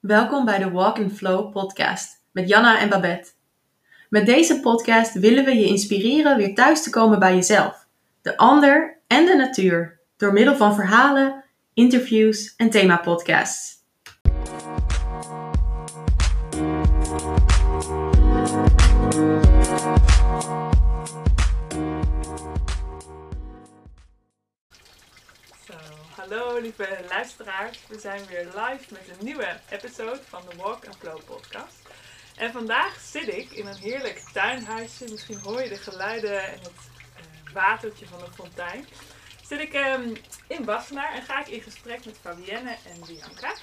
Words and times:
Welkom 0.00 0.44
bij 0.44 0.58
de 0.58 0.70
Walk 0.70 0.98
in 0.98 1.10
Flow 1.10 1.52
podcast 1.52 2.24
met 2.32 2.48
Janna 2.48 2.78
en 2.78 2.88
Babette. 2.88 3.30
Met 4.08 4.26
deze 4.26 4.60
podcast 4.60 5.12
willen 5.12 5.44
we 5.44 5.54
je 5.54 5.66
inspireren 5.66 6.36
weer 6.36 6.54
thuis 6.54 6.82
te 6.82 6.90
komen 6.90 7.18
bij 7.18 7.34
jezelf, 7.34 7.86
de 8.22 8.36
ander 8.36 8.98
en 9.06 9.26
de 9.26 9.34
natuur 9.34 10.00
door 10.16 10.32
middel 10.32 10.56
van 10.56 10.74
verhalen, 10.74 11.44
interviews 11.74 12.54
en 12.56 12.70
themapodcasts. 12.70 13.79
Hallo 26.30 26.60
lieve 26.60 27.04
luisteraars. 27.08 27.78
We 27.88 27.98
zijn 27.98 28.26
weer 28.26 28.44
live 28.44 28.84
met 28.92 29.08
een 29.08 29.24
nieuwe 29.24 29.60
episode 29.68 30.20
van 30.28 30.42
de 30.48 30.56
Walk 30.56 30.86
and 30.86 30.96
Flow 30.96 31.20
podcast. 31.24 31.76
En 32.36 32.52
vandaag 32.52 33.00
zit 33.00 33.28
ik 33.28 33.50
in 33.50 33.66
een 33.66 33.76
heerlijk 33.76 34.22
tuinhuisje. 34.32 35.04
Misschien 35.10 35.38
hoor 35.38 35.62
je 35.62 35.68
de 35.68 35.76
geluiden 35.76 36.44
en 36.44 36.58
het 36.58 36.90
eh, 37.16 37.52
watertje 37.52 38.06
van 38.06 38.18
de 38.18 38.30
fontein. 38.34 38.86
Zit 39.46 39.60
ik 39.60 39.72
ehm, 39.72 40.14
in 40.46 40.64
Wassenaar 40.64 41.14
en 41.14 41.22
ga 41.22 41.40
ik 41.40 41.48
in 41.48 41.62
gesprek 41.62 42.04
met 42.04 42.18
Fabienne 42.20 42.76
en 42.86 43.06
Bianca. 43.06 43.54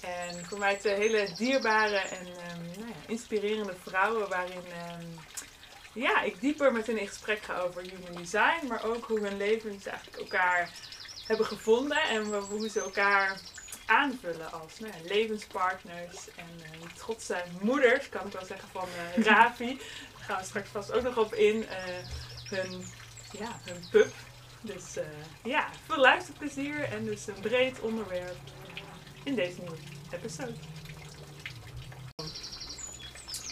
En 0.00 0.44
voor 0.44 0.58
mij 0.58 0.76
twee 0.76 0.94
hele 0.94 1.32
dierbare 1.36 1.98
en 1.98 2.26
ehm, 2.26 2.78
nou 2.78 2.88
ja, 2.88 3.06
inspirerende 3.06 3.74
vrouwen 3.82 4.28
waarin 4.28 4.64
ehm, 4.72 5.06
ja, 5.92 6.22
ik 6.22 6.40
dieper 6.40 6.72
met 6.72 6.86
hen 6.86 6.98
in 6.98 7.08
gesprek 7.08 7.42
ga 7.42 7.58
over 7.58 7.82
human 7.82 8.22
design, 8.22 8.66
maar 8.66 8.84
ook 8.84 9.04
hoe 9.04 9.20
hun 9.20 9.36
levens 9.36 9.86
eigenlijk 9.86 10.16
elkaar 10.16 10.70
hebben 11.28 11.46
gevonden 11.46 12.02
en 12.02 12.24
hoe 12.24 12.68
ze 12.68 12.80
elkaar 12.80 13.40
aanvullen 13.86 14.52
als 14.52 14.78
nou 14.78 14.92
ja, 14.92 15.08
levenspartners 15.14 16.28
en 16.36 16.60
uh, 16.60 16.88
trotse 16.96 17.44
moeders, 17.60 18.08
kan 18.08 18.26
ik 18.26 18.32
wel 18.32 18.44
zeggen, 18.44 18.68
van 18.72 18.88
eh, 19.14 19.24
Ravi. 19.26 19.76
Daar 20.16 20.24
gaan 20.26 20.38
we 20.38 20.44
straks 20.44 20.68
vast 20.68 20.92
ook 20.92 21.02
nog 21.02 21.16
op 21.16 21.34
in. 21.34 21.68
eh, 21.68 21.76
hun, 22.50 22.84
ja, 23.38 23.60
hun 23.64 23.84
pup. 23.90 24.12
Dus 24.60 24.96
eh, 24.96 25.04
ja, 25.42 25.68
veel 25.86 25.98
luisterplezier 25.98 26.82
en 26.82 27.04
dus 27.04 27.26
een 27.26 27.40
breed 27.40 27.80
onderwerp 27.80 28.36
in 29.22 29.34
deze 29.34 29.60
nieuwe 29.60 29.76
episode. 30.10 30.54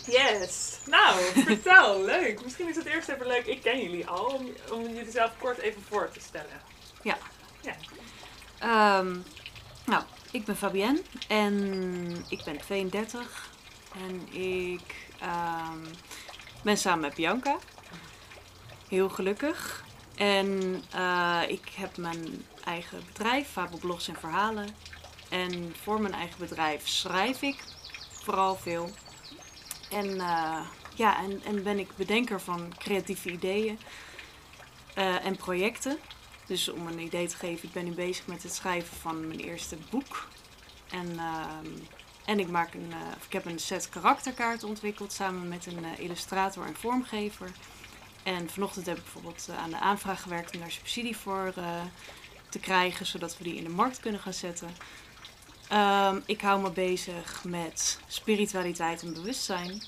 Yes, 0.06 0.78
nou 0.86 1.20
vertel, 1.46 2.04
leuk. 2.04 2.42
Misschien 2.42 2.68
is 2.68 2.76
het 2.76 2.86
eerst 2.86 3.08
even 3.08 3.26
leuk, 3.26 3.46
ik 3.46 3.62
ken 3.62 3.82
jullie 3.82 4.06
al, 4.06 4.24
om, 4.24 4.52
om 4.70 4.82
jullie 4.82 5.10
zelf 5.10 5.30
kort 5.38 5.58
even 5.58 5.82
voor 5.82 6.10
te 6.10 6.20
stellen. 6.20 6.60
Ja. 7.02 7.18
Ehm, 8.58 9.16
nou, 9.84 10.02
ik 10.30 10.44
ben 10.44 10.56
Fabienne 10.56 11.02
en 11.28 12.24
ik 12.28 12.44
ben 12.44 12.58
32 12.58 13.50
en 13.94 14.32
ik 14.32 15.08
ehm, 15.20 15.78
ben 16.62 16.78
samen 16.78 17.00
met 17.00 17.14
Bianca. 17.14 17.56
Heel 18.88 19.08
gelukkig. 19.08 19.84
En 20.16 20.82
eh, 20.90 21.42
ik 21.48 21.68
heb 21.76 21.96
mijn 21.96 22.44
eigen 22.64 23.02
bedrijf, 23.06 23.48
Fabel 23.48 23.78
Blogs 23.78 24.08
en 24.08 24.16
Verhalen. 24.16 24.68
En 25.28 25.74
voor 25.82 26.00
mijn 26.00 26.14
eigen 26.14 26.38
bedrijf 26.38 26.88
schrijf 26.88 27.42
ik 27.42 27.64
vooral 28.22 28.56
veel. 28.56 28.90
En, 29.90 30.20
eh, 30.20 30.60
ja, 30.94 31.18
en, 31.22 31.42
en 31.44 31.62
ben 31.62 31.78
ik 31.78 31.96
bedenker 31.96 32.40
van 32.40 32.72
creatieve 32.78 33.30
ideeën 33.30 33.78
eh, 34.94 35.24
en 35.24 35.36
projecten. 35.36 35.98
Dus 36.46 36.68
om 36.68 36.86
een 36.86 36.98
idee 36.98 37.26
te 37.26 37.36
geven, 37.36 37.68
ik 37.68 37.74
ben 37.74 37.84
nu 37.84 37.92
bezig 37.92 38.26
met 38.26 38.42
het 38.42 38.54
schrijven 38.54 38.96
van 38.96 39.26
mijn 39.26 39.40
eerste 39.40 39.76
boek. 39.90 40.28
En, 40.90 41.18
ehm, 41.18 41.66
en 42.24 42.40
ik, 42.40 42.48
maak 42.48 42.74
een, 42.74 42.92
eh, 42.92 42.98
ik 43.26 43.32
heb 43.32 43.44
een 43.44 43.58
set 43.58 43.88
karakterkaarten 43.88 44.68
ontwikkeld 44.68 45.12
samen 45.12 45.48
met 45.48 45.66
een 45.66 45.84
eh, 45.84 45.98
illustrator 45.98 46.66
en 46.66 46.76
vormgever. 46.76 47.50
En 48.22 48.50
vanochtend 48.50 48.86
heb 48.86 48.96
ik 48.96 49.02
bijvoorbeeld 49.02 49.46
eh, 49.50 49.58
aan 49.58 49.70
de 49.70 49.78
aanvraag 49.78 50.22
gewerkt 50.22 50.54
om 50.54 50.60
daar 50.60 50.70
subsidie 50.70 51.16
voor 51.16 51.52
te 52.48 52.58
krijgen, 52.58 53.06
zodat 53.06 53.38
we 53.38 53.44
die 53.44 53.56
in 53.56 53.64
de 53.64 53.70
markt 53.70 54.00
kunnen 54.00 54.20
gaan 54.20 54.32
zetten. 54.32 54.76
Ehm, 55.68 56.20
ik 56.26 56.40
hou 56.40 56.60
me 56.60 56.70
bezig 56.70 57.44
met 57.44 58.00
spiritualiteit 58.06 59.02
en 59.02 59.14
bewustzijn. 59.14 59.82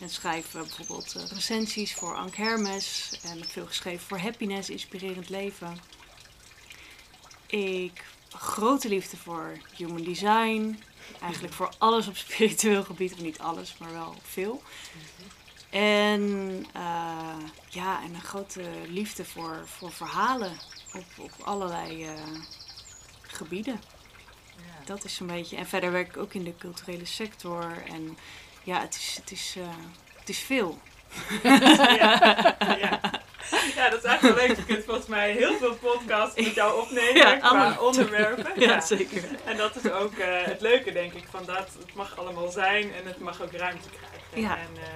En 0.00 0.08
schrijf 0.08 0.52
bijvoorbeeld 0.52 1.12
recensies 1.12 1.94
voor 1.94 2.16
Ank 2.16 2.36
Hermes. 2.36 3.18
En 3.22 3.44
veel 3.44 3.66
geschreven 3.66 4.06
voor 4.06 4.18
Happiness, 4.18 4.70
Inspirerend 4.70 5.28
Leven. 5.28 5.97
Ik 7.48 8.04
grote 8.32 8.88
liefde 8.88 9.16
voor 9.16 9.58
human 9.76 10.02
design. 10.02 10.82
Eigenlijk 11.20 11.54
voor 11.54 11.72
alles 11.78 12.06
op 12.06 12.16
spiritueel 12.16 12.84
gebied. 12.84 13.12
Of 13.12 13.20
niet 13.20 13.38
alles, 13.38 13.76
maar 13.78 13.92
wel 13.92 14.14
veel. 14.22 14.62
En 15.70 16.64
eh, 16.72 17.36
ja, 17.68 18.02
en 18.02 18.14
een 18.14 18.20
grote 18.20 18.62
liefde 18.86 19.24
voor, 19.24 19.62
voor 19.64 19.92
verhalen 19.92 20.52
op, 20.94 21.04
op 21.16 21.32
allerlei 21.44 22.04
eh, 22.04 22.12
gebieden. 23.22 23.80
Dat 24.84 25.04
is 25.04 25.14
zo'n 25.14 25.26
beetje. 25.26 25.56
En 25.56 25.66
verder 25.66 25.92
werk 25.92 26.08
ik 26.08 26.16
ook 26.16 26.34
in 26.34 26.44
de 26.44 26.56
culturele 26.58 27.04
sector. 27.04 27.82
En 27.86 28.18
ja, 28.62 28.80
het 28.80 28.94
is, 28.94 29.16
het 29.20 29.30
is, 29.30 29.54
eh, 29.58 29.68
het 30.18 30.28
is 30.28 30.38
veel. 30.38 30.78
ja. 31.42 32.56
ja. 32.58 33.00
Ja, 33.76 33.88
dat 33.90 33.98
is 33.98 34.04
eigenlijk 34.04 34.38
wel 34.38 34.46
leuk. 34.46 34.56
Je 34.56 34.64
kunt 34.64 34.84
volgens 34.84 35.06
mij 35.06 35.32
heel 35.32 35.56
veel 35.58 35.74
podcasts 35.74 36.36
met 36.44 36.54
jou 36.54 36.80
opnemen 36.80 37.14
Ja, 37.14 37.36
qua 37.36 37.48
allemaal. 37.48 37.86
onderwerpen. 37.86 38.46
Ja, 38.68 38.80
zeker. 38.80 39.22
En 39.44 39.56
dat 39.56 39.76
is 39.76 39.90
ook 39.90 40.14
eh, 40.14 40.26
het 40.44 40.60
leuke, 40.60 40.92
denk 40.92 41.12
ik, 41.12 41.24
van 41.30 41.44
dat 41.44 41.68
het 41.78 41.94
mag 41.94 42.18
allemaal 42.18 42.50
zijn 42.50 42.82
en 42.94 43.06
het 43.06 43.18
mag 43.20 43.42
ook 43.42 43.52
ruimte 43.52 43.88
krijgen. 43.88 44.50
Ja. 44.50 44.56
En, 44.58 44.82
eh, 44.82 44.88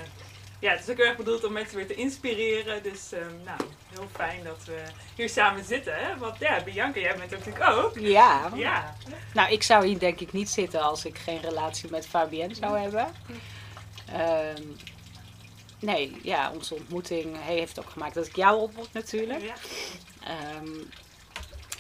ja, 0.59 0.71
het 0.71 0.81
is 0.81 0.89
ook 0.91 0.97
heel 0.97 1.07
erg 1.07 1.17
bedoeld 1.17 1.45
om 1.45 1.53
mensen 1.53 1.77
weer 1.77 1.87
te 1.87 1.95
inspireren. 1.95 2.83
Dus 2.83 3.13
ehm, 3.13 3.35
nou, 3.45 3.59
heel 3.95 4.09
fijn 4.17 4.45
dat 4.45 4.59
we 4.67 4.83
hier 5.15 5.29
samen 5.29 5.65
zitten. 5.65 5.95
Hè? 5.97 6.19
Want 6.19 6.39
ja, 6.39 6.63
Bianca, 6.65 7.01
jij 7.01 7.17
bent 7.17 7.31
natuurlijk 7.31 7.69
ook. 7.71 7.99
Ja. 7.99 8.51
Ja, 8.55 8.97
nou 9.35 9.53
ik 9.53 9.63
zou 9.63 9.87
hier 9.87 9.99
denk 9.99 10.21
ik 10.21 10.33
niet 10.33 10.49
zitten 10.51 10.81
als 10.81 11.05
ik 11.05 11.19
geen 11.19 11.41
relatie 11.41 11.91
met 11.91 12.07
Fabienne 12.07 12.55
zou 12.55 12.79
hebben. 12.79 13.07
Ehm, 14.13 14.63
nee, 15.83 16.17
ja, 16.23 16.53
onze 16.53 16.75
ontmoeting 16.75 17.37
heeft 17.41 17.79
ook 17.79 17.91
gemaakt 17.91 18.15
dat 18.15 18.27
ik 18.27 18.37
jou 18.37 18.61
ontmoet 18.61 18.93
natuurlijk. 18.93 19.43
ja. 19.43 19.55
Ehm, 20.25 20.69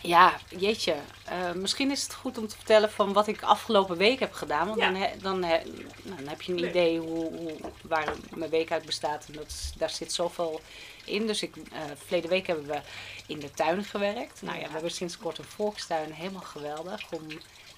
ja, 0.02 0.38
jeetje. 0.58 0.94
Eh, 1.24 1.52
misschien 1.52 1.90
is 1.90 2.02
het 2.02 2.14
goed 2.14 2.38
om 2.38 2.46
te 2.46 2.56
vertellen 2.56 2.90
van 2.90 3.12
wat 3.12 3.26
ik 3.26 3.42
afgelopen 3.42 3.96
week 3.96 4.20
heb 4.20 4.32
gedaan. 4.32 4.66
Want 4.66 4.80
Ja. 4.80 4.90
dan, 4.90 5.00
he- 5.00 5.16
dan, 5.18 5.42
he- 5.42 5.62
nou, 6.02 6.16
dan 6.18 6.26
heb 6.28 6.42
je 6.42 6.52
een 6.52 6.68
idee 6.68 6.98
hoe, 6.98 7.36
hoe, 7.36 7.56
waar 7.82 8.12
mijn 8.34 8.50
week 8.50 8.70
uit 8.72 8.84
bestaat. 8.86 9.24
En 9.26 9.32
dat 9.32 9.46
is, 9.46 9.72
daar 9.76 9.90
zit 9.90 10.12
zoveel 10.12 10.60
in. 11.04 11.26
Dus 11.26 11.42
ik, 11.42 11.56
eh 11.56 11.80
verleden 12.04 12.30
week 12.30 12.46
hebben 12.46 12.66
we 12.66 12.80
in 13.26 13.38
de 13.38 13.50
tuin 13.50 13.84
gewerkt. 13.84 14.42
Nou 14.42 14.54
ja, 14.54 14.60
Ja. 14.60 14.66
we 14.66 14.72
hebben 14.72 14.90
sinds 14.90 15.18
kort 15.18 15.38
een 15.38 15.44
volkstuin. 15.44 16.12
Helemaal 16.12 16.40
geweldig 16.42 17.00
om 17.12 17.26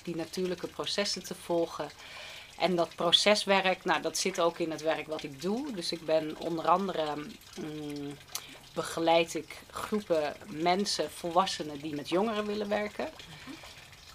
die 0.03 0.17
natuurlijke 0.17 0.67
processen 0.67 1.25
te 1.25 1.35
volgen. 1.45 1.91
En 2.65 2.77
dat 2.77 2.95
proceswerk, 2.95 3.85
nou 3.85 4.03
dat 4.03 4.19
zit 4.19 4.41
ook 4.41 4.59
in 4.59 4.71
het 4.71 4.83
werk 4.83 5.07
wat 5.07 5.23
ik 5.23 5.43
doe. 5.43 5.73
Dus 5.73 5.93
ik 5.93 6.05
ben 6.05 6.37
onder 6.39 6.69
andere... 6.69 7.15
mm, 7.61 8.17
begeleid 8.75 9.35
ik 9.35 9.63
groepen 9.71 10.37
mensen, 10.47 11.11
volwassenen 11.11 11.79
die 11.79 11.95
met 11.95 12.09
jongeren 12.09 12.47
willen 12.47 12.69
werken. 12.69 13.09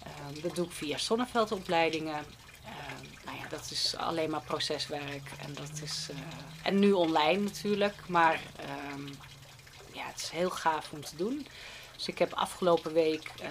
Ehm, 0.02 0.40
dat 0.42 0.54
doe 0.54 0.66
ik 0.66 0.72
via 0.72 0.98
zonneveldopleidingen. 0.98 2.24
Ehm, 2.64 3.24
nou 3.24 3.38
ja, 3.38 3.48
dat 3.48 3.70
is 3.70 3.96
alleen 3.96 4.30
maar 4.30 4.42
proceswerk. 4.42 5.30
En, 5.38 5.54
dat 5.54 5.80
is, 5.82 6.08
eh, 6.10 6.16
en 6.62 6.78
nu 6.78 6.92
online 6.92 7.42
natuurlijk. 7.42 7.94
Maar 8.08 8.40
ehm, 8.56 9.06
ja, 9.92 10.06
het 10.06 10.16
is 10.16 10.30
heel 10.30 10.50
gaaf 10.50 10.92
om 10.92 11.04
te 11.04 11.16
doen. 11.16 11.46
Dus 12.00 12.08
ik 12.08 12.18
heb 12.18 12.32
afgelopen 12.32 12.92
week 12.92 13.30
eh, 13.42 13.50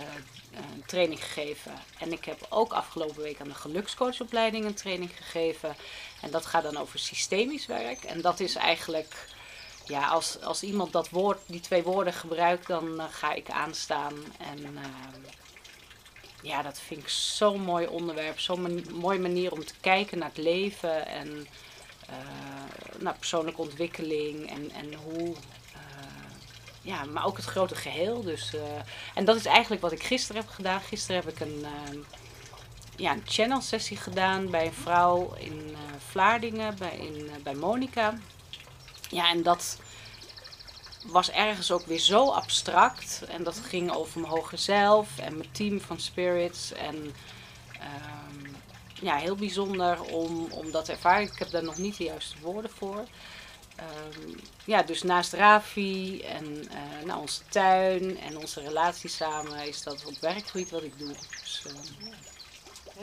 een 0.55 0.83
training 0.85 1.23
gegeven. 1.23 1.71
En 1.99 2.11
ik 2.11 2.25
heb 2.25 2.45
ook 2.49 2.73
afgelopen 2.73 3.21
week 3.21 3.41
aan 3.41 3.47
de 3.47 3.53
gelukscoachopleiding 3.53 4.65
een 4.65 4.73
training 4.73 5.11
gegeven. 5.15 5.75
En 6.21 6.31
dat 6.31 6.45
gaat 6.45 6.63
dan 6.63 6.77
over 6.77 6.99
systemisch 6.99 7.65
werk. 7.65 8.03
En 8.03 8.21
dat 8.21 8.39
is 8.39 8.55
eigenlijk 8.55 9.27
ja, 9.85 10.07
als, 10.07 10.41
als 10.41 10.63
iemand 10.63 10.91
dat 10.91 11.09
woord, 11.09 11.39
die 11.45 11.59
twee 11.59 11.83
woorden 11.83 12.13
gebruikt, 12.13 12.67
dan 12.67 12.99
eh, 12.99 13.05
ga 13.09 13.33
ik 13.33 13.49
aanstaan. 13.49 14.13
En 14.37 14.65
ehm, 14.65 15.21
ja, 16.41 16.61
dat 16.61 16.79
vind 16.79 17.01
ik 17.01 17.09
zo'n 17.09 17.61
mooi 17.61 17.87
onderwerp. 17.87 18.39
Zo'n 18.39 18.61
man- 18.61 18.93
mooie 18.93 19.19
manier 19.19 19.51
om 19.51 19.65
te 19.65 19.73
kijken 19.81 20.17
naar 20.17 20.29
het 20.29 20.37
leven 20.37 21.05
en 21.05 21.47
eh, 22.07 22.15
naar 22.99 23.15
persoonlijke 23.15 23.61
ontwikkeling 23.61 24.49
en, 24.49 24.71
en 24.71 24.93
hoe. 24.93 25.35
Ja, 26.89 27.05
maar 27.05 27.25
ook 27.25 27.37
het 27.37 27.45
grote 27.45 27.75
geheel. 27.75 28.23
Dus, 28.23 28.53
eh, 28.53 28.61
en 29.13 29.25
dat 29.25 29.35
is 29.35 29.45
eigenlijk 29.45 29.81
wat 29.81 29.91
ik 29.91 30.03
gisteren 30.03 30.41
heb 30.41 30.51
gedaan. 30.51 30.81
Gisteren 30.81 31.21
heb 31.21 31.33
ik 31.33 31.39
een, 31.39 31.65
ehm, 31.65 31.97
ja, 32.95 33.11
een 33.11 33.23
channel 33.25 33.61
sessie 33.61 33.97
gedaan 33.97 34.49
bij 34.49 34.65
een 34.65 34.73
vrouw 34.73 35.33
in 35.33 35.69
eh, 35.73 35.79
Vlaardingen, 36.09 36.75
bij, 36.77 36.97
in, 36.97 37.29
bij 37.43 37.53
Monica. 37.53 38.17
Ja, 39.09 39.29
en 39.29 39.43
dat 39.43 39.79
was 41.05 41.31
ergens 41.31 41.71
ook 41.71 41.85
weer 41.85 41.99
zo 41.99 42.29
abstract. 42.31 43.23
En 43.27 43.43
dat 43.43 43.59
ging 43.59 43.91
over 43.91 44.19
mijn 44.19 44.33
hoger 44.33 44.57
zelf 44.57 45.17
en 45.17 45.37
mijn 45.37 45.51
team 45.51 45.81
van 45.81 45.99
spirits. 45.99 46.71
En 46.71 47.13
ehm, 47.73 48.53
ja, 49.01 49.15
heel 49.15 49.35
bijzonder 49.35 50.01
om, 50.01 50.47
om 50.51 50.71
dat 50.71 50.85
te 50.85 50.91
ervaren. 50.91 51.27
Ik 51.27 51.39
heb 51.39 51.49
daar 51.49 51.63
nog 51.63 51.77
niet 51.77 51.97
de 51.97 52.03
juiste 52.03 52.35
woorden 52.41 52.71
voor. 52.71 53.05
Ehm, 53.79 54.37
ja, 54.63 54.83
dus 54.83 55.03
naast 55.03 55.33
Ravi 55.33 56.21
en 56.21 56.67
eh, 56.71 57.05
nou, 57.05 57.19
onze 57.21 57.41
tuin 57.49 58.19
en 58.19 58.37
onze 58.37 58.61
relatie 58.61 59.09
samen 59.09 59.67
is 59.67 59.83
dat 59.83 60.05
op 60.05 60.17
werkgebied 60.19 60.69
wat 60.69 60.83
ik 60.83 60.99
doe. 60.99 61.15
Dus, 61.41 61.63
eh, 61.67 61.73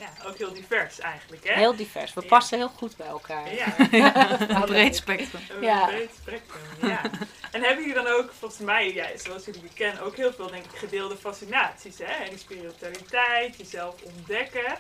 Ja, 0.00 0.28
ook 0.28 0.36
heel 0.38 0.52
divers 0.52 1.00
eigenlijk, 1.00 1.44
hè? 1.48 1.54
heel 1.54 1.76
divers. 1.76 2.14
We 2.14 2.20
Ja. 2.20 2.26
passen 2.26 2.58
heel 2.58 2.68
goed 2.68 2.96
bij 2.96 3.06
elkaar. 3.06 3.54
Ja, 3.54 3.74
Een 4.56 4.64
breed 4.64 4.96
spectrum. 4.96 5.40
een 5.50 5.62
Ja. 5.62 5.86
breed 5.86 6.10
spectrum, 6.22 6.60
ja. 6.88 7.00
En 7.52 7.62
hebben 7.62 7.86
jullie 7.86 8.02
dan 8.02 8.06
ook, 8.06 8.32
volgens 8.38 8.60
mij, 8.60 8.94
ja, 8.94 9.06
zoals 9.16 9.44
jullie 9.44 9.62
me 9.62 9.68
kennen, 9.74 10.02
ook 10.02 10.16
heel 10.16 10.32
veel, 10.32 10.50
denk 10.50 10.64
ik, 10.64 10.78
gedeelde 10.78 11.16
fascinaties, 11.16 11.98
hè? 11.98 12.04
En 12.24 12.28
die 12.30 12.38
spiritualiteit, 12.38 13.56
jezelf 13.56 13.94
ontdekken. 14.02 14.76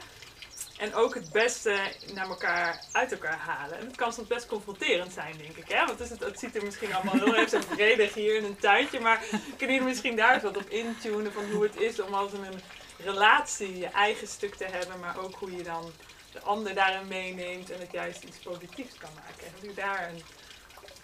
En 0.78 0.94
ook 0.94 1.14
het 1.14 1.32
beste 1.32 1.76
naar 2.14 2.28
elkaar, 2.28 2.84
uit 2.92 3.12
elkaar 3.12 3.38
halen. 3.38 3.78
En 3.78 3.86
het 3.86 3.96
kan 3.96 4.12
soms 4.12 4.28
best 4.28 4.46
confronterend 4.46 5.12
zijn, 5.12 5.36
denk 5.36 5.56
ik. 5.56 5.68
Hè? 5.68 5.86
Want 5.86 5.98
het, 5.98 6.20
het, 6.20 6.38
ziet 6.38 6.56
er 6.56 6.64
misschien 6.64 6.94
allemaal 6.94 7.14
heel 7.14 7.36
erg 7.36 7.64
vredig 7.68 8.14
hier 8.14 8.36
in 8.36 8.44
een 8.44 8.56
tuintje. 8.56 9.00
Maar 9.00 9.24
kunnen 9.56 9.76
jullie 9.76 9.88
misschien 9.88 10.16
daar 10.16 10.34
eens 10.34 10.42
wat 10.42 10.56
op 10.56 10.70
intunen 10.70 11.32
van 11.32 11.44
hoe 11.52 11.62
het 11.62 11.80
is 11.80 12.00
om 12.00 12.14
als 12.14 12.32
een 12.32 12.60
relatie 13.04 13.78
je 13.78 13.86
eigen 13.86 14.28
stuk 14.28 14.54
te 14.54 14.64
hebben. 14.64 15.00
Maar 15.00 15.18
ook 15.18 15.34
hoe 15.34 15.56
je 15.56 15.62
dan 15.62 15.92
de 16.32 16.40
ander 16.40 16.74
daarin 16.74 17.08
meeneemt 17.08 17.70
en 17.70 17.80
het 17.80 17.92
juist 17.92 18.22
iets 18.22 18.38
positiefs 18.38 18.94
kan 18.98 19.10
maken. 19.14 19.44
Hebben 19.44 19.60
jullie 19.60 19.76
daar 19.76 20.08
een 20.08 20.22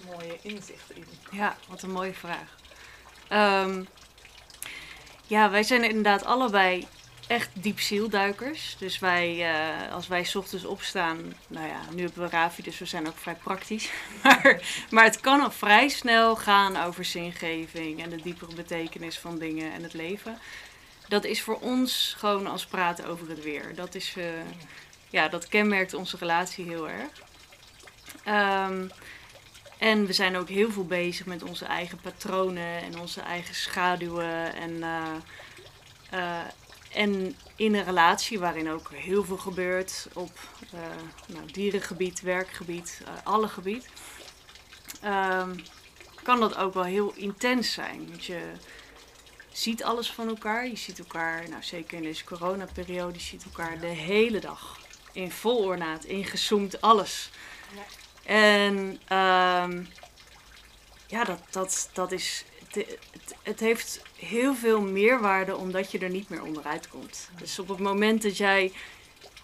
mooie 0.07 0.39
inzicht 0.43 0.91
in? 0.91 1.07
Ja, 1.31 1.57
wat 1.69 1.83
een 1.83 1.91
mooie 1.91 2.15
vraag. 2.15 2.57
Ehm, 3.29 3.85
ja, 5.27 5.51
wij 5.51 5.63
zijn 5.63 5.85
inderdaad 5.85 6.25
allebei 6.25 6.87
echt 7.33 7.51
diepzielduikers. 7.53 8.77
Dus 8.79 8.99
wij, 8.99 9.53
eh, 9.53 9.93
als 9.93 10.09
wij 10.09 10.31
ochtends 10.35 10.65
opstaan, 10.65 11.35
nou 11.49 11.67
ja, 11.67 11.81
nu 11.95 12.03
hebben 12.03 12.23
we 12.23 12.29
Ravi, 12.29 12.63
dus 12.63 12.79
we 12.79 12.85
zijn 12.85 13.09
ook 13.09 13.17
vrij 13.17 13.35
praktisch. 13.35 13.91
Maar, 14.23 14.61
maar 14.91 15.05
het 15.05 15.21
kan 15.21 15.41
al 15.41 15.51
vrij 15.51 15.89
snel 15.89 16.37
gaan 16.37 16.77
over 16.77 17.05
zingeving 17.05 18.03
en 18.03 18.11
de 18.11 18.23
diepere 18.23 18.55
betekenis 18.55 19.19
van 19.19 19.39
dingen 19.39 19.73
en 19.73 19.83
het 19.83 19.93
leven. 19.93 20.39
Dat 21.09 21.25
is 21.25 21.43
voor 21.43 21.59
ons 21.59 22.15
gewoon 22.19 22.47
als 22.47 22.67
praten 22.67 23.07
over 23.07 23.29
het 23.29 23.43
weer. 23.43 23.75
Dat, 23.75 23.95
is, 23.95 24.15
eh, 24.17 24.25
ja, 25.11 25.29
dat 25.29 25.49
kenmerkt 25.49 25.95
onze 25.95 26.17
relatie 26.17 26.65
heel 26.65 26.89
erg. 26.89 27.23
Ehm, 28.25 28.89
en 29.79 30.07
we 30.07 30.13
zijn 30.13 30.37
ook 30.37 30.49
heel 30.49 30.71
veel 30.71 30.87
bezig 30.87 31.27
met 31.27 31.43
onze 31.43 31.65
eigen 31.65 31.99
patronen 31.99 32.83
en 32.83 33.01
onze 33.01 33.21
eigen 33.21 33.55
schaduwen. 33.55 34.55
En, 34.55 34.83
eh, 34.83 36.41
en 36.95 37.37
in 37.57 37.75
een 37.75 37.85
relatie 37.85 38.39
waarin 38.39 38.71
ook 38.71 38.91
heel 38.93 39.25
veel 39.25 39.37
gebeurt 39.37 40.09
op 40.13 40.31
eh, 40.73 40.81
nou, 41.27 41.53
dierengebied, 41.53 42.21
werkgebied, 42.21 43.01
eh, 43.05 43.13
alle 43.25 43.49
gebied. 43.49 43.89
ehm, 45.01 45.55
kan 46.23 46.41
dat 46.41 46.57
ook 46.57 46.75
wel 46.75 46.85
heel 46.85 47.13
intens 47.15 47.73
zijn. 47.73 48.09
Want 48.09 48.25
je 48.25 48.53
ziet 49.53 49.85
alles 49.85 50.11
van 50.11 50.29
elkaar. 50.29 50.67
Je 50.67 50.77
ziet 50.77 50.99
elkaar, 50.99 51.49
nou 51.49 51.63
zeker 51.63 51.97
in 51.97 52.03
deze 52.03 52.25
coronaperiode, 52.25 53.13
je 53.13 53.25
ziet 53.25 53.45
elkaar 53.45 53.79
de 53.81 53.87
hele 53.87 54.39
dag. 54.39 54.81
In 55.13 55.31
vol 55.31 55.65
ornaat, 55.65 56.05
ingezoomd, 56.05 56.81
alles. 56.81 57.31
En 58.25 59.01
ehm, 59.09 59.85
ja, 61.07 61.25
dat, 61.25 61.41
dat, 61.51 61.91
dat 61.93 62.13
is. 62.13 62.45
Het, 62.73 62.99
het, 63.43 63.61
heeft 63.61 64.03
heel 64.17 64.55
veel 64.55 64.81
meerwaarde 64.81 65.57
omdat 65.57 65.91
je 65.91 65.99
er 65.99 66.11
niet 66.11 66.29
meer 66.29 66.43
onderuit 66.43 66.89
komt. 66.89 67.29
Dus 67.39 67.59
op 67.59 67.69
het 67.69 67.79
moment 67.79 68.23
dat 68.23 68.37
jij 68.37 68.73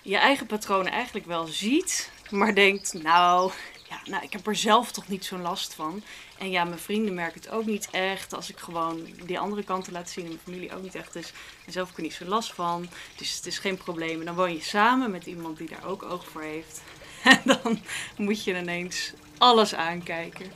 je 0.03 0.17
eigen 0.17 0.47
patronen 0.47 0.93
eigenlijk 0.93 1.27
wel 1.27 1.47
ziet, 1.47 2.11
maar 2.31 2.55
denkt, 2.55 2.93
nou, 2.93 3.53
ja, 3.89 4.01
nou, 4.05 4.23
ik 4.23 4.33
heb 4.33 4.47
er 4.47 4.57
zelf 4.57 4.93
toch 4.93 5.09
niet 5.09 5.25
zo'n 5.25 5.43
last 5.43 5.75
van. 5.75 6.03
En 6.39 6.51
ja, 6.51 6.65
mijn 6.65 6.79
vrienden 6.79 7.15
merken 7.15 7.41
het 7.41 7.51
ook 7.51 7.67
niet 7.67 7.89
echt. 7.91 8.35
Als 8.35 8.51
ik 8.51 8.59
gewoon 8.59 9.07
die 9.25 9.39
andere 9.39 9.65
kanten 9.65 9.93
laat 9.93 10.11
zien 10.11 10.25
en 10.25 10.31
mijn 10.31 10.43
familie 10.45 10.75
ook 10.75 10.83
niet 10.83 10.95
echt. 10.95 11.13
Dus 11.13 11.33
zelf 11.67 11.89
heb 11.89 11.89
ik 11.89 11.97
er 11.97 12.03
niet 12.03 12.15
zo 12.15 12.25
last 12.25 12.53
van. 12.53 12.89
Dus 13.17 13.37
het 13.37 13.47
is 13.47 13.59
geen 13.59 13.77
probleem. 13.77 14.25
Dan 14.25 14.35
woon 14.35 14.53
je 14.53 14.61
samen 14.61 15.11
met 15.11 15.27
iemand 15.27 15.59
die 15.59 15.69
daar 15.69 15.85
ook 15.85 16.03
oog 16.03 16.29
voor 16.29 16.43
heeft. 16.43 16.81
En 17.23 17.41
dan 17.45 17.81
moet 18.17 18.45
je 18.45 18.59
ineens 18.59 19.13
alles 19.39 19.75
aankijken. 19.75 20.53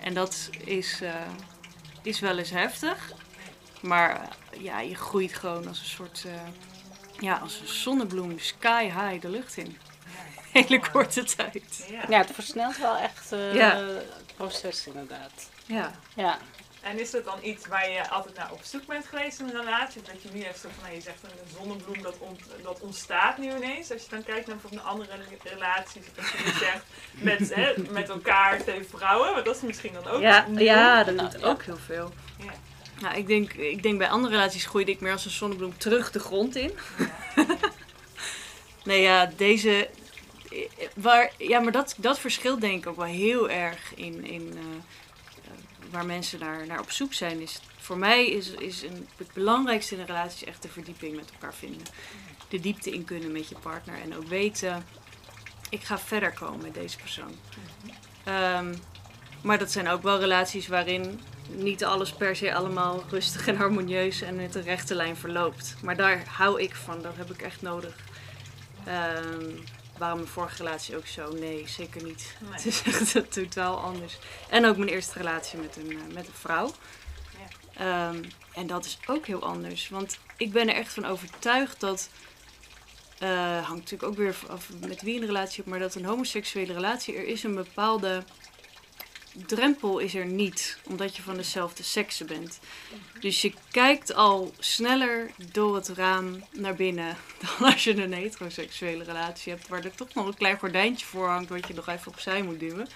En 0.00 0.14
dat 0.14 0.50
is, 0.64 1.00
eh, 1.02 1.14
is 2.06 2.20
wel 2.20 2.38
eens 2.38 2.50
heftig. 2.50 3.12
Maar 3.80 4.20
eh, 4.50 4.62
ja, 4.62 4.80
je 4.80 4.94
groeit 4.94 5.34
gewoon 5.34 5.68
als 5.68 5.78
een 5.78 5.84
soort... 5.86 6.24
eh, 6.26 6.32
ja, 7.18 7.36
als 7.36 7.60
een 7.60 7.66
zonnebloem 7.68 8.38
sky 8.38 8.84
high 8.84 9.20
de 9.20 9.28
lucht 9.28 9.56
in. 9.56 9.78
Hele 10.52 10.80
korte 10.92 11.24
tijd. 11.24 11.86
Ja. 12.08 12.18
Het 12.18 12.30
versnelt 12.32 12.76
wel 12.78 12.96
echt 12.96 13.32
eh, 13.32 13.54
Ja. 13.54 13.76
het 13.76 14.06
proces 14.36 14.86
inderdaad. 14.86 15.50
Ja. 15.66 15.92
Ja. 16.14 16.38
En 16.90 16.98
is 17.00 17.10
dat 17.10 17.24
dan 17.24 17.38
iets 17.42 17.66
waar 17.66 17.90
je 17.90 18.08
altijd 18.08 18.36
naar 18.36 18.52
op 18.52 18.60
zoek 18.62 18.86
bent 18.86 19.06
geweest 19.06 19.40
in 19.40 19.44
een 19.46 19.60
relatie? 19.64 20.00
Of 20.00 20.06
dat 20.06 20.22
je 20.22 20.28
nu 20.32 20.40
echt 20.40 20.58
zo 20.60 20.68
van, 20.74 20.82
nou, 20.84 20.94
je 20.94 21.00
zegt 21.00 21.22
een 21.22 21.56
zonnebloem 21.58 22.02
dat, 22.02 22.18
ont- 22.18 22.40
dat 22.62 22.80
ontstaat 22.80 23.38
nu 23.38 23.50
ineens. 23.56 23.90
Als 23.92 24.02
je 24.02 24.08
dan 24.10 24.22
kijkt 24.22 24.46
naar 24.46 24.56
bijvoorbeeld 24.56 24.90
andere 24.90 25.12
relaties, 25.42 26.02
je 26.44 26.52
zegt 26.58 26.84
met, 27.12 27.54
hè, 27.54 27.72
met 27.90 28.08
elkaar 28.08 28.58
twee 28.58 28.82
vrouwen, 28.84 29.32
want 29.32 29.44
dat 29.44 29.56
is 29.56 29.62
misschien 29.62 29.92
dan 29.92 30.06
ook 30.06 30.20
Ja, 30.20 30.46
nieuw. 30.48 30.58
ja, 30.58 31.04
dat 31.04 31.18
doet 31.18 31.40
ja. 31.40 31.46
ook 31.46 31.62
heel 31.62 31.76
veel. 31.86 32.12
Ja. 32.38 32.52
Nou, 33.00 33.16
ik 33.16 33.26
denk, 33.26 33.52
ik 33.52 33.82
denk 33.82 33.98
bij 33.98 34.08
andere 34.08 34.34
relaties 34.34 34.66
groeide 34.66 34.90
ik 34.90 35.00
meer 35.00 35.12
als 35.12 35.24
een 35.24 35.30
zonnebloem 35.30 35.78
terug 35.78 36.10
de 36.10 36.18
grond 36.18 36.56
in. 36.56 36.72
nee, 38.84 39.00
ja, 39.02 39.32
deze. 39.36 39.88
Waar, 40.94 41.30
ja, 41.38 41.60
maar 41.60 41.72
dat, 41.72 41.94
dat 41.96 42.18
verschilt 42.18 42.60
denk 42.60 42.78
ik 42.82 42.86
ook 42.86 42.96
wel 42.96 43.04
heel 43.06 43.50
erg 43.50 43.94
in, 43.94 44.24
in 44.24 44.52
eh, 44.52 44.58
eh, 44.58 44.64
waar 45.90 46.06
mensen 46.06 46.38
naar, 46.38 46.66
naar 46.66 46.80
op 46.80 46.90
zoek 46.90 47.14
zijn. 47.14 47.40
Is, 47.40 47.60
voor 47.76 47.98
mij 47.98 48.26
is, 48.26 48.50
is 48.50 48.82
een, 48.82 49.08
het 49.16 49.32
belangrijkste 49.32 49.94
in 49.94 50.00
een 50.00 50.06
relatie 50.06 50.46
echt 50.46 50.62
de 50.62 50.68
verdieping 50.68 51.16
met 51.16 51.30
elkaar 51.32 51.54
vinden. 51.54 51.86
De 52.48 52.60
diepte 52.60 52.90
in 52.90 53.04
kunnen 53.04 53.32
met 53.32 53.48
je 53.48 53.56
partner 53.62 54.00
en 54.02 54.16
ook 54.16 54.26
weten, 54.26 54.84
ik 55.68 55.82
ga 55.82 55.98
verder 55.98 56.32
komen 56.32 56.62
met 56.62 56.74
deze 56.74 56.96
persoon. 56.96 57.34
Ehm, 58.24 58.74
maar 59.42 59.58
dat 59.58 59.72
zijn 59.72 59.88
ook 59.88 60.02
wel 60.02 60.18
relaties 60.18 60.66
waarin 60.66 61.20
niet 61.48 61.84
alles 61.84 62.12
per 62.12 62.36
se 62.36 62.54
allemaal 62.54 63.04
rustig 63.08 63.48
en 63.48 63.56
harmonieus 63.56 64.20
en 64.20 64.36
met 64.36 64.54
een 64.54 64.62
rechte 64.62 64.94
lijn 64.94 65.16
verloopt. 65.16 65.76
Maar 65.82 65.96
daar 65.96 66.22
hou 66.28 66.62
ik 66.62 66.74
van, 66.74 67.02
dat 67.02 67.16
heb 67.16 67.30
ik 67.30 67.42
echt 67.42 67.62
nodig. 67.62 67.96
Ehm 68.84 69.54
waarom 69.98 70.18
mijn 70.18 70.30
vorige 70.30 70.56
relatie 70.56 70.96
ook 70.96 71.06
zo? 71.06 71.32
Nee, 71.32 71.68
zeker 71.68 72.02
niet. 72.02 72.36
Nee. 72.38 72.52
Het 72.52 72.66
is 72.66 72.82
echt 72.82 73.32
totaal 73.32 73.76
anders. 73.78 74.18
En 74.48 74.66
ook 74.66 74.76
mijn 74.76 74.90
eerste 74.90 75.18
relatie 75.18 75.58
met 75.58 75.76
een, 75.76 75.90
eh, 75.90 76.14
met 76.14 76.26
een 76.26 76.32
vrouw. 76.32 76.72
Ehm, 77.76 78.24
en 78.54 78.66
dat 78.66 78.84
is 78.84 78.98
ook 79.06 79.26
heel 79.26 79.42
anders. 79.42 79.88
Want 79.88 80.18
ik 80.36 80.52
ben 80.52 80.68
er 80.68 80.74
echt 80.74 80.92
van 80.92 81.04
overtuigd 81.04 81.80
dat. 81.80 82.08
eh 83.18 83.66
hangt 83.66 83.82
natuurlijk 83.82 84.02
ook 84.02 84.16
weer 84.16 84.36
af 84.48 84.68
met 84.80 85.02
wie 85.02 85.14
je 85.14 85.20
een 85.20 85.26
relatie 85.26 85.56
hebt, 85.56 85.68
maar 85.68 85.78
dat 85.78 85.94
een 85.94 86.04
homoseksuele 86.04 86.72
relatie, 86.72 87.16
er 87.16 87.26
is 87.26 87.42
een 87.42 87.54
bepaalde 87.54 88.22
drempel 89.46 89.98
is 89.98 90.14
er 90.14 90.26
niet, 90.26 90.78
omdat 90.84 91.16
je 91.16 91.22
van 91.22 91.36
dezelfde 91.36 91.82
seksen 91.82 92.26
bent. 92.26 92.58
Dus 93.20 93.40
je 93.42 93.52
kijkt 93.70 94.14
al 94.14 94.52
sneller 94.58 95.30
door 95.52 95.74
het 95.74 95.88
raam 95.88 96.44
naar 96.52 96.74
binnen 96.74 97.16
dan 97.58 97.72
als 97.72 97.84
je 97.84 98.02
een 98.02 98.12
heteroseksuele 98.12 99.04
relatie 99.04 99.52
hebt, 99.52 99.68
waar 99.68 99.84
er 99.84 99.94
toch 99.94 100.14
nog 100.14 100.26
een 100.26 100.36
klein 100.36 100.58
gordijntje 100.58 101.06
voor 101.06 101.28
hangt 101.28 101.48
wat 101.48 101.66
je 101.68 101.74
nog 101.74 101.88
even 101.88 102.12
opzij 102.12 102.42
moet 102.42 102.60
duwen. 102.60 102.88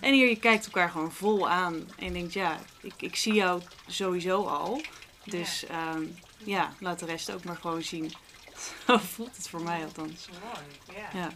En 0.00 0.12
hier, 0.12 0.28
je 0.28 0.38
kijkt 0.38 0.64
elkaar 0.64 0.90
gewoon 0.90 1.12
vol 1.12 1.48
aan 1.48 1.88
en 1.98 2.04
je 2.04 2.12
denkt, 2.12 2.32
ja, 2.32 2.60
ik, 2.80 2.94
ik 2.96 3.16
zie 3.16 3.34
jou 3.34 3.62
sowieso 3.86 4.44
al. 4.44 4.80
Dus 5.24 5.64
ja. 5.68 5.96
ja, 6.36 6.74
laat 6.78 6.98
de 6.98 7.06
rest 7.06 7.32
ook 7.32 7.44
maar 7.44 7.56
gewoon 7.56 7.82
zien. 7.82 8.12
Zo 8.86 8.98
voelt 8.98 9.36
het 9.36 9.48
voor 9.48 9.62
mij 9.62 9.84
althans. 9.84 10.28
Mooi, 10.28 10.98
ja. 11.00 11.18
Ja. 11.20 11.30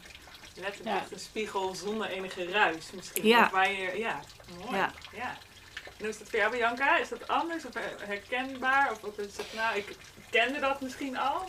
Letterlijk 0.54 0.96
Ja. 0.96 1.00
echt 1.02 1.12
een 1.12 1.18
spiegel 1.18 1.74
zonder 1.74 2.08
enige 2.08 2.50
ruis 2.50 2.90
misschien. 2.92 3.26
Ja. 3.26 3.62
Je, 3.62 3.98
ja, 3.98 4.20
mooi. 4.64 4.76
Ja. 4.76 4.92
Ja. 5.12 5.36
En 5.84 6.00
hoe 6.00 6.08
is 6.08 6.18
dat 6.18 6.28
voor 6.28 6.38
jou, 6.38 6.50
Bianca? 6.52 6.98
Is 6.98 7.08
dat 7.08 7.28
anders 7.28 7.64
of 7.64 7.72
herkenbaar? 8.00 8.90
Of, 8.90 9.02
of 9.02 9.18
is 9.18 9.36
het, 9.36 9.46
nou, 9.54 9.76
ik 9.76 9.96
kende 10.30 10.60
dat 10.60 10.80
misschien 10.80 11.18
al. 11.18 11.42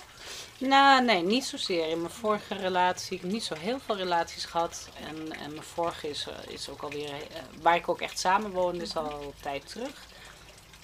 Nou, 0.57 1.03
nee, 1.03 1.23
niet 1.23 1.45
zozeer. 1.45 1.89
In 1.89 1.99
mijn 2.01 2.13
vorige 2.13 2.55
relatie, 2.55 3.15
ik 3.15 3.21
heb 3.21 3.31
niet 3.31 3.43
zo 3.43 3.55
heel 3.55 3.79
veel 3.85 3.95
relaties 3.95 4.45
gehad. 4.45 4.89
En, 5.07 5.31
en 5.31 5.51
mijn 5.51 5.63
vorige 5.63 6.09
is, 6.09 6.27
eh, 6.27 6.53
is 6.53 6.69
ook 6.69 6.81
alweer, 6.81 7.09
eh, 7.09 7.41
waar 7.61 7.75
ik 7.75 7.89
ook 7.89 8.01
echt 8.01 8.19
samen 8.19 8.51
woonde, 8.51 8.83
is 8.83 8.95
al 8.95 9.21
een 9.21 9.33
tijd 9.41 9.67
terug. 9.67 10.05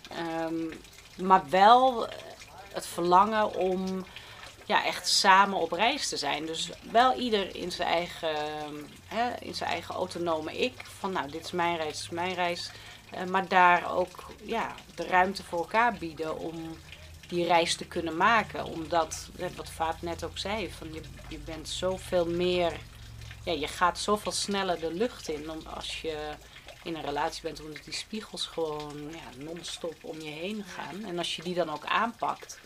Ehm, 0.10 0.74
maar 1.18 1.50
wel 1.50 2.08
het 2.74 2.86
verlangen 2.88 3.54
om 3.54 4.06
ja, 4.72 4.86
echt 4.86 5.08
samen 5.08 5.58
op 5.58 5.72
reis 5.72 6.10
te 6.10 6.18
zijn. 6.18 6.46
Dus 6.46 6.70
wel 6.92 7.20
ieder 7.20 7.56
in 7.56 7.72
zijn 7.72 7.88
eigen, 7.88 8.36
hè, 9.06 9.34
in 9.40 9.56
zijn 9.56 9.70
eigen 9.70 9.96
autonome 9.96 10.60
ik. 10.60 10.74
Van 11.00 11.12
nou, 11.12 11.32
dit 11.32 11.44
is 11.44 11.52
mijn 11.52 11.76
reis, 11.78 11.94
dit 11.94 12.02
is 12.02 12.10
mijn 12.10 12.34
reis. 12.34 12.72
Eh, 13.12 13.24
maar 13.24 13.48
daar 13.48 13.96
ook 13.96 14.26
ja, 14.44 14.76
de 14.96 15.08
ruimte 15.08 15.44
voor 15.44 15.60
elkaar 15.60 15.94
bieden 15.94 16.38
om 16.38 16.78
die 17.28 17.46
reis 17.46 17.76
te 17.76 17.86
kunnen 17.86 18.18
maken. 18.18 18.66
Omdat, 18.66 19.30
wat 19.56 19.70
Vaat 19.70 20.02
net 20.02 20.24
ook 20.24 20.38
zei, 20.38 20.72
van 20.72 20.94
je, 20.94 21.02
je 21.28 21.38
bent 21.38 21.70
zoveel 21.70 22.26
meer, 22.26 22.72
ja, 23.44 23.54
je 23.54 23.68
gaat 23.68 24.00
zoveel 24.00 24.32
sneller 24.32 24.80
de 24.80 24.94
lucht 24.94 25.30
in 25.30 25.44
dan 25.44 25.68
als 25.76 26.02
je 26.02 26.18
in 26.84 26.96
een 26.96 27.06
relatie 27.06 27.42
bent, 27.42 27.62
omdat 27.62 27.84
die 27.84 27.94
spiegels 27.94 28.46
gewoon 28.46 29.10
ja, 29.12 29.44
non-stop 29.44 29.96
om 30.02 30.22
je 30.22 30.30
heen 30.30 30.64
gaan. 30.64 31.04
En 31.04 31.18
als 31.18 31.36
je 31.36 31.44
die 31.44 31.56
dan 31.56 31.70
ook 31.70 31.86
aanpakt, 31.86 32.60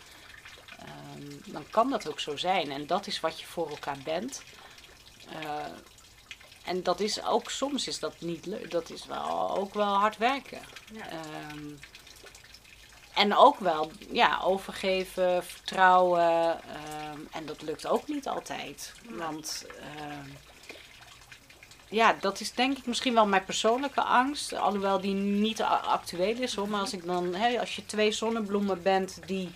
ehm, 0.80 1.52
dan 1.52 1.66
kan 1.70 1.90
dat 1.90 2.10
ook 2.10 2.20
zo 2.20 2.38
zijn. 2.38 2.72
En 2.72 2.88
dat 2.88 3.08
is 3.08 3.20
wat 3.20 3.40
je 3.40 3.46
voor 3.46 3.70
elkaar 3.70 3.98
bent. 4.04 4.42
Eh, 5.30 5.66
en 6.66 6.84
dat 6.84 7.00
is 7.00 7.24
ook, 7.24 7.50
soms 7.50 7.88
is 7.88 8.00
dat 8.00 8.22
niet 8.22 8.46
leuk. 8.46 8.72
Dat 8.72 8.90
is 8.90 9.06
wel, 9.06 9.58
ook 9.58 9.74
wel 9.74 9.94
hard 9.94 10.18
werken. 10.18 10.62
Ja. 10.94 11.08
Ehm, 11.10 11.68
en 13.14 13.36
ook 13.36 13.60
wel 13.60 13.92
ja, 14.12 14.40
overgeven, 14.44 15.44
vertrouwen. 15.44 16.62
ehm, 16.64 17.20
en 17.32 17.46
dat 17.46 17.62
lukt 17.62 17.88
ook 17.88 18.08
niet 18.08 18.28
altijd. 18.28 18.94
Want 19.10 19.66
ja, 21.90 22.16
dat 22.20 22.40
is 22.40 22.54
denk 22.54 22.78
ik 22.78 22.86
misschien 22.86 23.14
wel 23.14 23.28
mijn 23.28 23.44
persoonlijke 23.46 24.02
angst. 24.02 24.54
Alhoewel 24.54 25.02
die 25.02 25.14
niet 25.14 25.62
actueel 25.62 26.42
is 26.42 26.56
hoor. 26.56 26.70
Maar 26.70 26.80
als 26.80 26.94
ik 26.94 27.06
dan, 27.06 27.36
hè, 27.36 27.60
als 27.60 27.76
je 27.76 27.86
twee 27.86 28.12
zonnebloemen 28.12 28.82
bent 28.82 29.20
die 29.26 29.52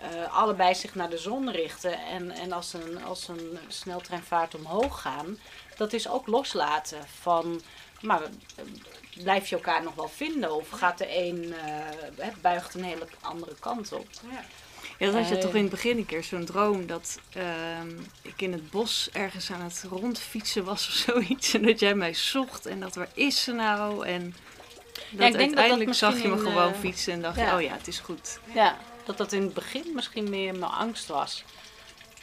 eh, 0.00 0.36
allebei 0.36 0.74
zich 0.74 0.94
naar 0.94 1.10
de 1.10 1.18
zon 1.18 1.50
richten. 1.50 1.98
En, 2.04 2.30
en 2.30 2.52
als, 2.52 2.72
een, 2.72 3.04
als 3.04 3.28
een 3.28 3.58
sneltreinvaart 3.68 4.54
omhoog 4.54 5.00
gaan. 5.00 5.38
Dat 5.76 5.92
is 5.92 6.08
ook 6.08 6.26
loslaten 6.26 6.98
van. 7.20 7.60
Maar 8.00 8.22
eh, 8.22 8.64
blijf 9.22 9.48
je 9.48 9.54
elkaar 9.54 9.82
nog 9.82 9.94
wel 9.94 10.08
vinden? 10.08 10.54
Of 10.54 10.70
gaat 10.70 10.98
de 10.98 11.18
een, 11.18 11.54
eh, 11.54 12.24
hè, 12.24 12.30
buigt 12.40 12.74
een 12.74 12.84
hele 12.84 13.06
andere 13.20 13.54
kant 13.60 13.92
op? 13.92 14.06
Ja. 14.30 14.44
Ja, 14.98 15.06
dat 15.06 15.14
had 15.14 15.28
je 15.28 15.38
toch 15.38 15.54
in 15.54 15.60
het 15.60 15.70
begin 15.70 15.96
een 15.96 16.06
keer 16.06 16.24
zo'n 16.24 16.44
droom 16.44 16.86
dat 16.86 17.20
ehm, 17.32 17.90
ik 18.22 18.42
in 18.42 18.52
het 18.52 18.70
bos 18.70 19.08
ergens 19.12 19.50
aan 19.50 19.60
het 19.60 19.84
rondfietsen 19.90 20.64
was 20.64 20.88
of 20.88 20.94
zoiets. 21.12 21.54
En 21.54 21.62
dat 21.62 21.80
jij 21.80 21.94
mij 21.94 22.14
zocht 22.14 22.66
en 22.66 22.80
dat 22.80 22.94
waar 22.94 23.08
is 23.14 23.42
ze 23.42 23.52
nou? 23.52 24.06
En 24.06 24.34
dat 25.10 25.18
denk 25.18 25.32
dat 25.32 25.32
dat 25.32 25.40
uiteindelijk 25.40 25.94
zag 25.94 26.22
je 26.22 26.28
me 26.28 26.34
in, 26.34 26.40
gewoon 26.40 26.74
fietsen 26.74 27.12
en 27.12 27.22
dacht 27.22 27.36
ja. 27.36 27.46
je, 27.46 27.54
oh 27.54 27.62
ja, 27.62 27.72
het 27.72 27.86
is 27.86 27.98
goed. 27.98 28.38
Ja, 28.54 28.78
dat 29.06 29.16
dat 29.16 29.32
in 29.32 29.42
het 29.42 29.54
begin 29.54 29.94
misschien 29.94 30.30
meer 30.30 30.58
mijn 30.58 30.72
angst 30.72 31.06
was. 31.06 31.44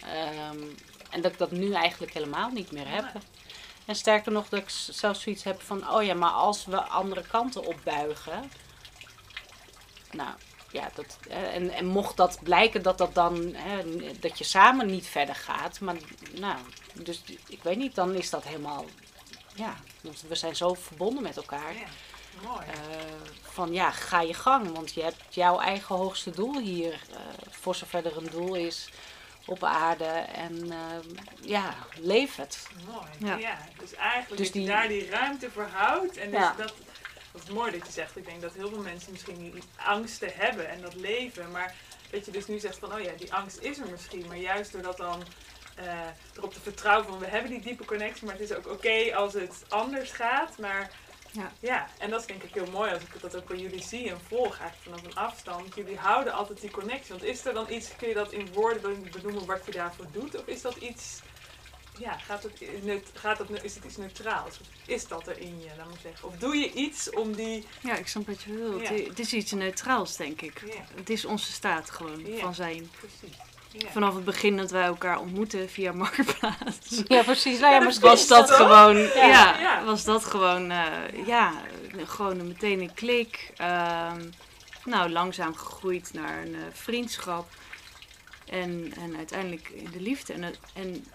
Ehm, 0.01 0.61
en 1.09 1.21
dat 1.21 1.31
ik 1.31 1.37
dat 1.37 1.51
nu 1.51 1.73
eigenlijk 1.73 2.13
helemaal 2.13 2.49
niet 2.49 2.71
meer 2.71 2.87
heb. 2.87 3.05
En 3.85 3.95
sterker 3.95 4.31
nog, 4.31 4.49
dat 4.49 4.59
ik 4.59 4.69
zelfs 4.69 5.21
zoiets 5.21 5.43
heb 5.43 5.61
van: 5.61 5.89
oh 5.89 6.03
ja, 6.03 6.13
maar 6.13 6.29
als 6.29 6.65
we 6.65 6.81
andere 6.81 7.23
kanten 7.27 7.65
opbuigen. 7.65 8.51
Nou 10.11 10.33
ja, 10.71 10.89
dat, 10.95 11.17
en, 11.29 11.69
en 11.69 11.85
mocht 11.85 12.17
dat 12.17 12.39
blijken 12.43 12.83
dat 12.83 12.97
dat 12.97 13.13
dan, 13.13 13.53
hè, 13.53 13.83
dat 14.19 14.37
je 14.37 14.43
samen 14.43 14.85
niet 14.85 15.07
verder 15.07 15.35
gaat. 15.35 15.79
Maar 15.79 15.95
nou, 16.31 16.57
dus 16.93 17.23
ik 17.47 17.63
weet 17.63 17.77
niet, 17.77 17.95
dan 17.95 18.13
is 18.15 18.29
dat 18.29 18.43
helemaal, 18.43 18.85
ja, 19.55 19.75
we 20.27 20.35
zijn 20.35 20.55
zo 20.55 20.73
verbonden 20.73 21.23
met 21.23 21.37
elkaar. 21.37 21.73
Ja. 21.73 21.85
Mooi. 22.41 22.65
Eh, 22.67 22.75
van 23.41 23.73
ja, 23.73 23.91
ga 23.91 24.21
je 24.21 24.33
gang, 24.33 24.71
want 24.75 24.93
je 24.93 25.01
hebt 25.03 25.23
jouw 25.29 25.59
eigen 25.59 25.95
hoogste 25.95 26.29
doel 26.31 26.59
hier, 26.59 26.93
eh, 26.93 27.17
voor 27.49 27.75
zover 27.75 28.05
er 28.05 28.17
een 28.17 28.29
doel 28.31 28.55
is 28.55 28.89
op 29.45 29.63
aarde. 29.63 30.05
En 30.35 30.71
eh, 30.71 30.77
ja, 31.41 31.73
leef 31.99 32.35
het. 32.35 32.67
Mooi. 32.91 33.05
Ja. 33.17 33.35
Ja. 33.37 33.57
Dus 33.79 33.93
eigenlijk 33.93 34.37
Dus 34.37 34.45
dat 34.47 34.53
je 34.55 34.59
die- 34.59 34.67
daar 34.69 34.87
die 34.87 35.09
ruimte 35.09 35.51
voor 35.51 35.67
houdt. 35.73 36.17
En 36.17 36.31
dus 36.31 36.39
Ja. 36.39 36.53
dat, 36.57 36.73
dat 37.31 37.43
is 37.43 37.49
mooi 37.49 37.71
dat 37.77 37.85
je 37.87 37.91
zegt. 37.93 38.17
Ik 38.17 38.25
denk 38.25 38.41
dat 38.41 38.53
heel 38.53 38.69
veel 38.69 38.81
mensen 38.81 39.11
misschien 39.11 39.51
die 39.51 39.63
angsten 39.75 40.29
hebben 40.33 40.69
en 40.69 40.81
dat 40.81 40.93
leven. 40.95 41.51
Maar 41.51 41.75
dat 42.11 42.25
je 42.25 42.31
dus 42.31 42.47
nu 42.47 42.59
zegt 42.59 42.77
van, 42.77 42.93
oh 42.93 42.99
ja, 42.99 43.11
die 43.17 43.33
angst 43.33 43.57
is 43.59 43.79
er 43.79 43.89
misschien. 43.89 44.25
Maar 44.27 44.37
juist 44.37 44.71
door 44.71 44.81
dat 44.81 44.97
dan 44.97 45.23
eh, 45.75 45.85
erop 46.37 46.53
te 46.53 46.59
vertrouwen 46.59 47.07
van, 47.07 47.19
we 47.19 47.25
hebben 47.25 47.51
die 47.51 47.61
diepe 47.61 47.85
connectie. 47.85 48.25
Maar 48.25 48.35
het 48.37 48.49
is 48.49 48.55
ook 48.57 48.67
oké 48.67 49.15
als 49.15 49.33
het 49.33 49.63
anders 49.69 50.11
gaat. 50.11 50.57
Maar 50.57 50.91
Ja. 51.33 51.51
ja, 51.59 51.87
en 51.97 52.09
dat 52.09 52.19
is 52.19 52.27
denk 52.27 52.43
ik 52.43 52.53
heel 52.53 52.71
mooi 52.71 52.91
als 52.93 53.01
ik 53.01 53.21
dat 53.21 53.35
ook 53.35 53.47
bij 53.47 53.57
jullie 53.57 53.83
zie 53.83 54.09
en 54.09 54.19
volg 54.27 54.59
eigenlijk 54.59 54.81
vanaf 54.83 55.03
een 55.03 55.15
afstand. 55.15 55.75
Jullie 55.75 55.97
houden 55.97 56.33
altijd 56.33 56.61
die 56.61 56.71
connectie. 56.71 57.09
Want 57.09 57.23
is 57.23 57.45
er 57.45 57.53
dan 57.53 57.65
iets, 57.69 57.95
kun 57.95 58.07
je 58.07 58.13
dat 58.13 58.31
in 58.31 58.53
woorden 58.53 59.11
benoemen 59.11 59.45
wat 59.45 59.65
je 59.65 59.71
daarvoor 59.71 60.05
doet? 60.11 60.35
Of 60.35 60.45
is 60.45 60.61
dat 60.61 60.75
iets 60.75 61.21
ja, 61.97 62.17
gaat 62.17 62.43
het, 62.43 62.63
gaat 63.13 63.37
het, 63.37 63.63
is 63.63 63.75
het 63.75 63.83
iets 63.83 63.97
neutraals? 63.97 64.59
Of 64.59 64.67
is 64.85 65.07
dat 65.07 65.27
er 65.27 65.37
in 65.37 65.59
je, 65.59 65.67
laat 65.77 65.89
maar 65.89 65.99
zeggen? 66.01 66.27
Of 66.27 66.37
doe 66.37 66.55
je 66.55 66.71
iets 66.71 67.09
om 67.09 67.35
die... 67.35 67.65
Ja, 67.81 67.95
ik 67.95 68.07
snap 68.07 68.27
wat 68.27 68.41
je 68.41 68.51
bedoelt. 68.51 68.87
Ja. 68.87 68.93
Het 68.93 69.19
is 69.19 69.33
iets 69.33 69.51
neutraals, 69.51 70.15
denk 70.15 70.41
ik. 70.41 70.61
Ja, 70.65 70.85
Het 70.95 71.09
is 71.09 71.25
onze 71.25 71.51
staat 71.51 71.89
gewoon 71.89 72.25
van 72.39 72.55
zijn. 72.55 72.89
precies. 72.99 73.37
Ja. 73.77 73.89
Vanaf 73.91 74.15
het 74.15 74.23
begin 74.25 74.57
dat 74.57 74.71
wij 74.71 74.83
elkaar 74.83 75.19
ontmoeten 75.19 75.69
via 75.69 75.91
Marktplaats. 75.91 77.01
Ja, 77.07 77.23
precies. 77.23 77.59
Nou 77.59 77.73
ja, 77.73 77.79
maar 77.79 77.95
was 77.99 78.27
dat 78.27 78.51
gewoon, 78.51 78.97
Ja. 78.97 79.83
was 79.85 80.03
dat 80.03 80.25
gewoon, 80.25 80.71
eh, 80.71 81.25
ja, 81.25 81.53
gewoon 82.05 82.47
meteen 82.47 82.81
een 82.81 82.93
klik. 82.93 83.51
Ehm, 83.57 84.21
nou, 84.85 85.09
langzaam 85.09 85.55
gegroeid 85.55 86.09
naar 86.13 86.41
een 86.41 86.55
eh, 86.55 86.61
vriendschap. 86.71 87.49
En, 88.49 88.93
en 88.99 89.17
uiteindelijk 89.17 89.69
in 89.69 89.89
de 89.91 90.01
liefde. 90.01 90.33
En, 90.33 90.53
en 90.73 91.05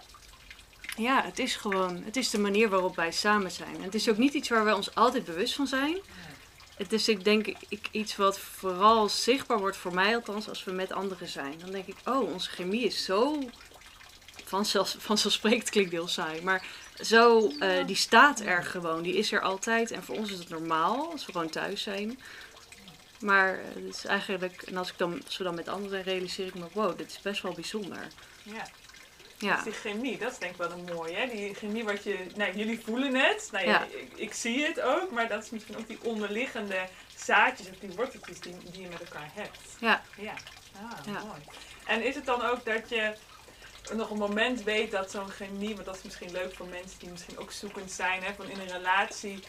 ja, 0.97 1.23
het 1.23 1.39
is 1.39 1.55
gewoon, 1.55 2.01
het 2.05 2.17
is 2.17 2.29
de 2.29 2.39
manier 2.39 2.69
waarop 2.69 2.95
wij 2.95 3.11
samen 3.11 3.51
zijn. 3.51 3.75
En 3.75 3.83
het 3.83 3.95
is 3.95 4.09
ook 4.09 4.17
niet 4.17 4.33
iets 4.33 4.49
waar 4.49 4.63
wij 4.63 4.73
ons 4.73 4.95
altijd 4.95 5.25
bewust 5.25 5.55
van 5.55 5.67
zijn. 5.67 5.97
Het 6.79 6.93
is, 6.93 7.07
ik 7.07 7.23
denk, 7.23 7.47
ik, 7.47 7.87
iets 7.91 8.15
wat 8.15 8.39
vooral 8.39 9.09
zichtbaar 9.09 9.59
wordt 9.59 9.77
voor 9.77 9.93
mij 9.93 10.15
althans 10.15 10.49
als 10.49 10.63
we 10.63 10.71
met 10.71 10.91
anderen 10.91 11.27
zijn. 11.27 11.53
Dan 11.59 11.71
denk 11.71 11.87
ik, 11.87 11.97
oh, 12.05 12.31
onze 12.33 12.49
chemie 12.49 12.83
is 12.83 13.05
zo 13.05 13.49
vanzelf, 14.45 14.95
vanzelfsprekend 15.09 15.69
klinkt 15.69 15.91
heel 15.91 16.07
saai, 16.07 16.41
maar 16.41 16.65
zo, 17.01 17.51
eh, 17.59 17.85
die 17.85 17.95
staat 17.95 18.39
er 18.39 18.63
gewoon. 18.63 19.01
Die 19.01 19.17
is 19.17 19.31
er 19.31 19.41
altijd 19.41 19.91
en 19.91 20.03
voor 20.03 20.15
ons 20.15 20.31
is 20.31 20.39
het 20.39 20.49
normaal 20.49 21.11
als 21.11 21.25
we 21.25 21.31
gewoon 21.31 21.49
thuis 21.49 21.81
zijn. 21.81 22.19
Maar 23.19 23.53
eh, 23.53 23.65
het 23.75 23.95
is 23.95 24.05
eigenlijk, 24.05 24.61
en 24.61 24.77
als, 24.77 24.89
ik 24.89 24.97
dan, 24.97 25.21
als 25.25 25.37
we 25.37 25.43
dan 25.43 25.55
met 25.55 25.67
anderen 25.67 25.89
zijn, 25.89 26.03
realiseer 26.03 26.47
ik 26.47 26.55
me, 26.55 26.65
wow, 26.73 26.97
dit 26.97 27.11
is 27.11 27.21
best 27.21 27.41
wel 27.41 27.53
bijzonder. 27.53 28.07
Ja. 28.43 28.67
Ja, 29.39 29.55
Dus 29.55 29.63
die 29.63 29.73
chemie, 29.73 30.17
dat 30.17 30.31
is 30.31 30.37
denk 30.37 30.51
ik 30.51 30.57
wel 30.57 30.71
een 30.71 30.83
mooie. 30.95 31.15
Hè? 31.15 31.27
Die 31.27 31.53
chemie 31.53 31.83
wat 31.83 32.03
je, 32.03 32.25
nou, 32.35 32.57
jullie 32.57 32.79
voelen 32.85 33.15
het, 33.15 33.49
nou, 33.51 33.67
ja. 33.67 33.83
Ik, 33.83 34.11
ik 34.15 34.33
zie 34.33 34.65
het 34.65 34.81
ook, 34.81 35.11
maar 35.11 35.27
dat 35.27 35.43
is 35.43 35.49
misschien 35.49 35.77
ook 35.77 35.87
die 35.87 35.99
onderliggende 36.03 36.87
zaadjes 37.15 37.69
of 37.69 37.75
die 37.79 37.91
worteltjes 37.95 38.39
die, 38.39 38.55
die 38.71 38.81
je 38.81 38.87
met 38.87 38.99
elkaar 39.01 39.29
hebt. 39.33 39.59
ja. 39.79 40.01
Ja, 40.17 40.33
ah, 40.81 41.05
Ja. 41.05 41.23
mooi. 41.23 41.41
En 41.85 42.03
is 42.03 42.15
het 42.15 42.25
dan 42.25 42.41
ook 42.45 42.65
dat 42.65 42.89
je 42.89 43.13
nog 43.93 44.09
een 44.09 44.17
moment 44.17 44.63
weet 44.63 44.91
dat 44.91 45.11
zo'n 45.11 45.29
chemie, 45.29 45.73
want 45.73 45.85
dat 45.85 45.95
is 45.95 46.03
misschien 46.03 46.31
leuk 46.31 46.55
voor 46.55 46.67
mensen 46.67 46.99
die 46.99 47.09
misschien 47.09 47.37
ook 47.37 47.51
zoekend 47.51 47.91
zijn, 47.91 48.23
hè, 48.23 48.33
van 48.33 48.49
in 48.49 48.59
een 48.59 48.67
relatie. 48.67 49.39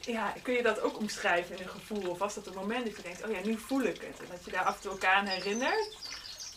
Ja, 0.00 0.34
kun 0.42 0.54
je 0.54 0.62
dat 0.62 0.80
ook 0.80 0.98
omschrijven 0.98 1.56
in 1.56 1.62
een 1.62 1.68
gevoel? 1.68 2.10
Of 2.10 2.18
was 2.18 2.34
dat 2.34 2.44
het 2.44 2.54
moment 2.54 2.84
dat 2.86 2.96
je 2.96 3.02
denkt, 3.02 3.24
oh 3.24 3.30
ja, 3.30 3.38
nu 3.44 3.58
voel 3.58 3.82
ik 3.82 4.00
het. 4.00 4.20
En 4.20 4.26
dat 4.30 4.44
je 4.44 4.50
daar 4.50 4.64
af 4.64 4.74
en 4.74 4.80
toe 4.80 4.90
elkaar 4.90 5.14
aan 5.14 5.26
herinnert? 5.26 5.96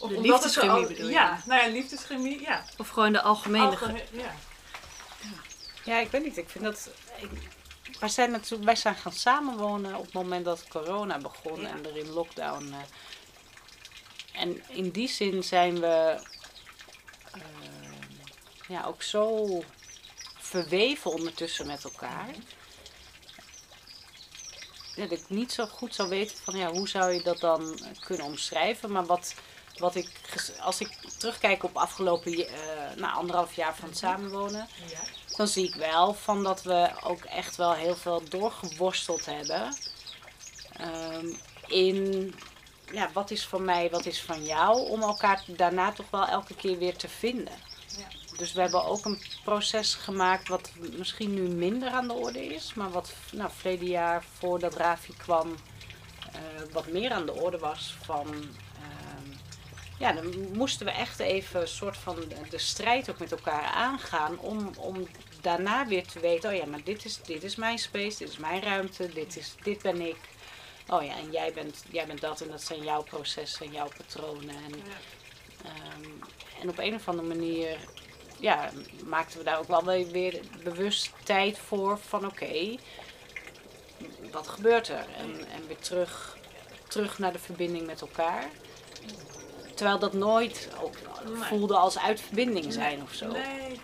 Of 0.05 0.11
De 0.11 0.15
omdat 0.17 0.43
het 0.43 0.51
zo 0.53 0.61
liefdeschemie 0.61 0.83
al- 0.83 0.87
bedoel 0.87 1.07
je? 1.07 1.13
Ja, 1.13 1.41
nou 1.45 1.61
ja, 1.61 1.67
liefdeschemie, 1.67 2.41
ja. 2.41 2.65
Of 2.77 2.89
gewoon 2.89 3.11
de 3.11 3.21
algemene. 3.21 3.77
ge- 3.77 3.85
Algemeen, 3.85 4.03
ja. 4.11 4.35
Ja, 5.83 5.99
ik 5.99 6.11
weet 6.11 6.23
niet. 6.23 6.37
Ik 6.37 6.49
vind 6.49 6.63
dat. 6.63 6.89
Ik, 7.17 7.29
wij, 7.99 8.09
zijn 8.09 8.31
natuurlijk, 8.31 8.63
wij 8.63 8.75
zijn 8.75 8.95
gaan 8.95 9.11
samenwonen 9.13 9.95
op 9.95 10.05
het 10.05 10.13
moment 10.13 10.45
dat 10.45 10.67
corona 10.67 11.17
begon 11.17 11.61
Ja. 11.61 11.67
en 11.69 11.85
er 11.85 11.97
in 11.97 12.09
lockdown. 12.09 12.73
eh, 12.73 14.41
en 14.41 14.63
in 14.69 14.89
die 14.89 15.07
zin 15.09 15.43
zijn 15.43 15.79
we 15.79 16.19
eh, 17.31 17.41
ja, 18.67 18.83
ook 18.85 19.01
zo 19.03 19.47
verweven 20.39 21.11
ondertussen 21.11 21.67
met 21.67 21.83
elkaar. 21.83 22.29
Ja, 24.95 25.05
dat 25.07 25.19
ik 25.19 25.29
niet 25.29 25.51
zo 25.51 25.65
goed 25.65 25.95
zou 25.95 26.09
weten 26.09 26.37
van 26.43 26.57
ja, 26.57 26.71
hoe 26.71 26.87
zou 26.87 27.11
je 27.13 27.21
dat 27.21 27.39
dan 27.39 27.79
kunnen 27.99 28.25
omschrijven. 28.25 28.91
Maar 28.91 29.05
wat, 29.05 29.33
wat 29.77 29.95
ik, 29.95 30.09
als 30.59 30.79
ik 30.79 30.89
terugkijk 31.17 31.63
op 31.63 31.77
afgelopen 31.77 32.47
eh 32.47 32.53
na 32.95 33.11
anderhalf 33.11 33.53
jaar 33.53 33.75
van 33.75 33.89
het 33.89 33.97
samenwonen 33.97 34.67
ja. 34.89 34.99
dan 35.35 35.47
zie 35.47 35.67
ik 35.67 35.75
wel 35.75 36.13
van 36.13 36.43
dat 36.43 36.63
we 36.63 36.89
ook 37.03 37.23
echt 37.23 37.55
wel 37.55 37.73
heel 37.73 37.95
veel 37.95 38.23
doorgeworsteld 38.29 39.25
hebben. 39.25 39.75
Ehm, 40.73 41.27
in 41.67 42.33
ja, 42.91 43.09
wat 43.13 43.31
is 43.31 43.45
van 43.45 43.65
mij, 43.65 43.89
wat 43.89 44.05
is 44.05 44.21
van 44.21 44.43
jou, 44.43 44.89
om 44.89 45.01
elkaar 45.01 45.43
daarna 45.47 45.91
toch 45.91 46.09
wel 46.09 46.27
elke 46.27 46.55
keer 46.55 46.77
weer 46.77 46.97
te 46.97 47.09
vinden. 47.09 47.53
Ja. 47.97 48.37
Dus 48.37 48.53
we 48.53 48.61
hebben 48.61 48.85
ook 48.85 49.05
een 49.05 49.21
proces 49.43 49.93
gemaakt 49.93 50.47
wat 50.47 50.71
misschien 50.97 51.33
nu 51.33 51.41
minder 51.41 51.89
aan 51.89 52.07
de 52.07 52.13
orde 52.13 52.45
is, 52.45 52.73
maar 52.73 52.89
wat 52.91 53.13
nou, 53.31 53.51
verleden 53.55 53.87
jaar 53.87 54.23
voordat 54.37 54.75
Rafi 54.75 55.13
kwam, 55.17 55.55
eh, 56.31 56.39
wat 56.73 56.87
meer 56.87 57.11
aan 57.11 57.25
de 57.25 57.33
orde 57.33 57.57
was 57.57 57.95
van. 58.03 58.27
Ja, 59.99 60.13
dan 60.13 60.51
moesten 60.53 60.85
we 60.85 60.91
echt 60.91 61.19
even 61.19 61.61
een 61.61 61.67
soort 61.67 61.97
van 61.97 62.15
de, 62.49 62.57
strijd 62.57 63.09
ook 63.09 63.19
met 63.19 63.31
elkaar 63.31 63.63
aangaan 63.63 64.39
om, 64.39 64.71
om 64.77 65.07
daarna 65.41 65.87
weer 65.87 66.07
te 66.07 66.19
weten, 66.19 66.49
oh 66.49 66.55
ja, 66.55 66.65
maar 66.65 66.83
dit 66.83 67.05
is, 67.05 67.21
dit 67.21 67.43
is 67.43 67.55
mijn 67.55 67.77
space, 67.79 68.17
dit 68.17 68.29
is 68.29 68.37
mijn 68.37 68.61
ruimte, 68.61 69.09
dit, 69.13 69.37
is, 69.37 69.55
dit 69.63 69.81
ben 69.81 70.01
ik. 70.01 70.17
oh 70.87 71.03
ja, 71.03 71.15
en 71.17 71.31
jij 71.31 71.53
bent, 71.53 71.83
jij 71.91 72.05
bent 72.05 72.21
dat 72.21 72.41
en 72.41 72.49
dat 72.49 72.63
zijn 72.63 72.83
jouw 72.83 73.03
processen 73.03 73.65
en 73.65 73.71
jouw 73.71 73.89
patronen. 73.97 74.55
En, 74.55 74.73
Ja. 74.77 75.69
ehm, 75.69 76.11
en 76.61 76.69
op 76.69 76.77
een 76.77 76.95
of 76.95 77.07
andere 77.07 77.27
manier 77.27 77.77
ja, 78.39 78.69
maakten 79.05 79.37
we 79.37 79.43
daar 79.43 79.59
ook 79.59 79.67
wel 79.67 79.83
weer, 79.83 80.07
weer 80.11 80.39
bewust 80.63 81.11
tijd 81.23 81.57
voor 81.57 81.99
van 82.07 82.25
oké, 82.25 82.75
wat 84.31 84.47
gebeurt 84.47 84.87
er? 84.87 85.05
En, 85.17 85.47
en 85.49 85.67
weer 85.67 85.79
terug, 85.79 86.37
terug 86.87 87.19
naar 87.19 87.31
de 87.31 87.39
verbinding 87.39 87.85
met 87.85 88.01
elkaar. 88.01 88.49
Terwijl 89.75 89.99
dat 89.99 90.13
nooit 90.13 90.69
ook 90.81 90.93
voelde 91.41 91.75
als 91.77 91.99
uit 91.99 92.21
verbinding 92.21 92.73
zijn 92.73 93.01
of 93.01 93.13
zo. 93.13 93.27
Nee. 93.31 93.79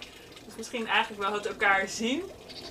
Dus 0.45 0.55
misschien 0.57 0.87
eigenlijk 0.87 1.21
wel 1.21 1.33
het 1.33 1.45
elkaar 1.47 1.87
zien. 1.87 2.21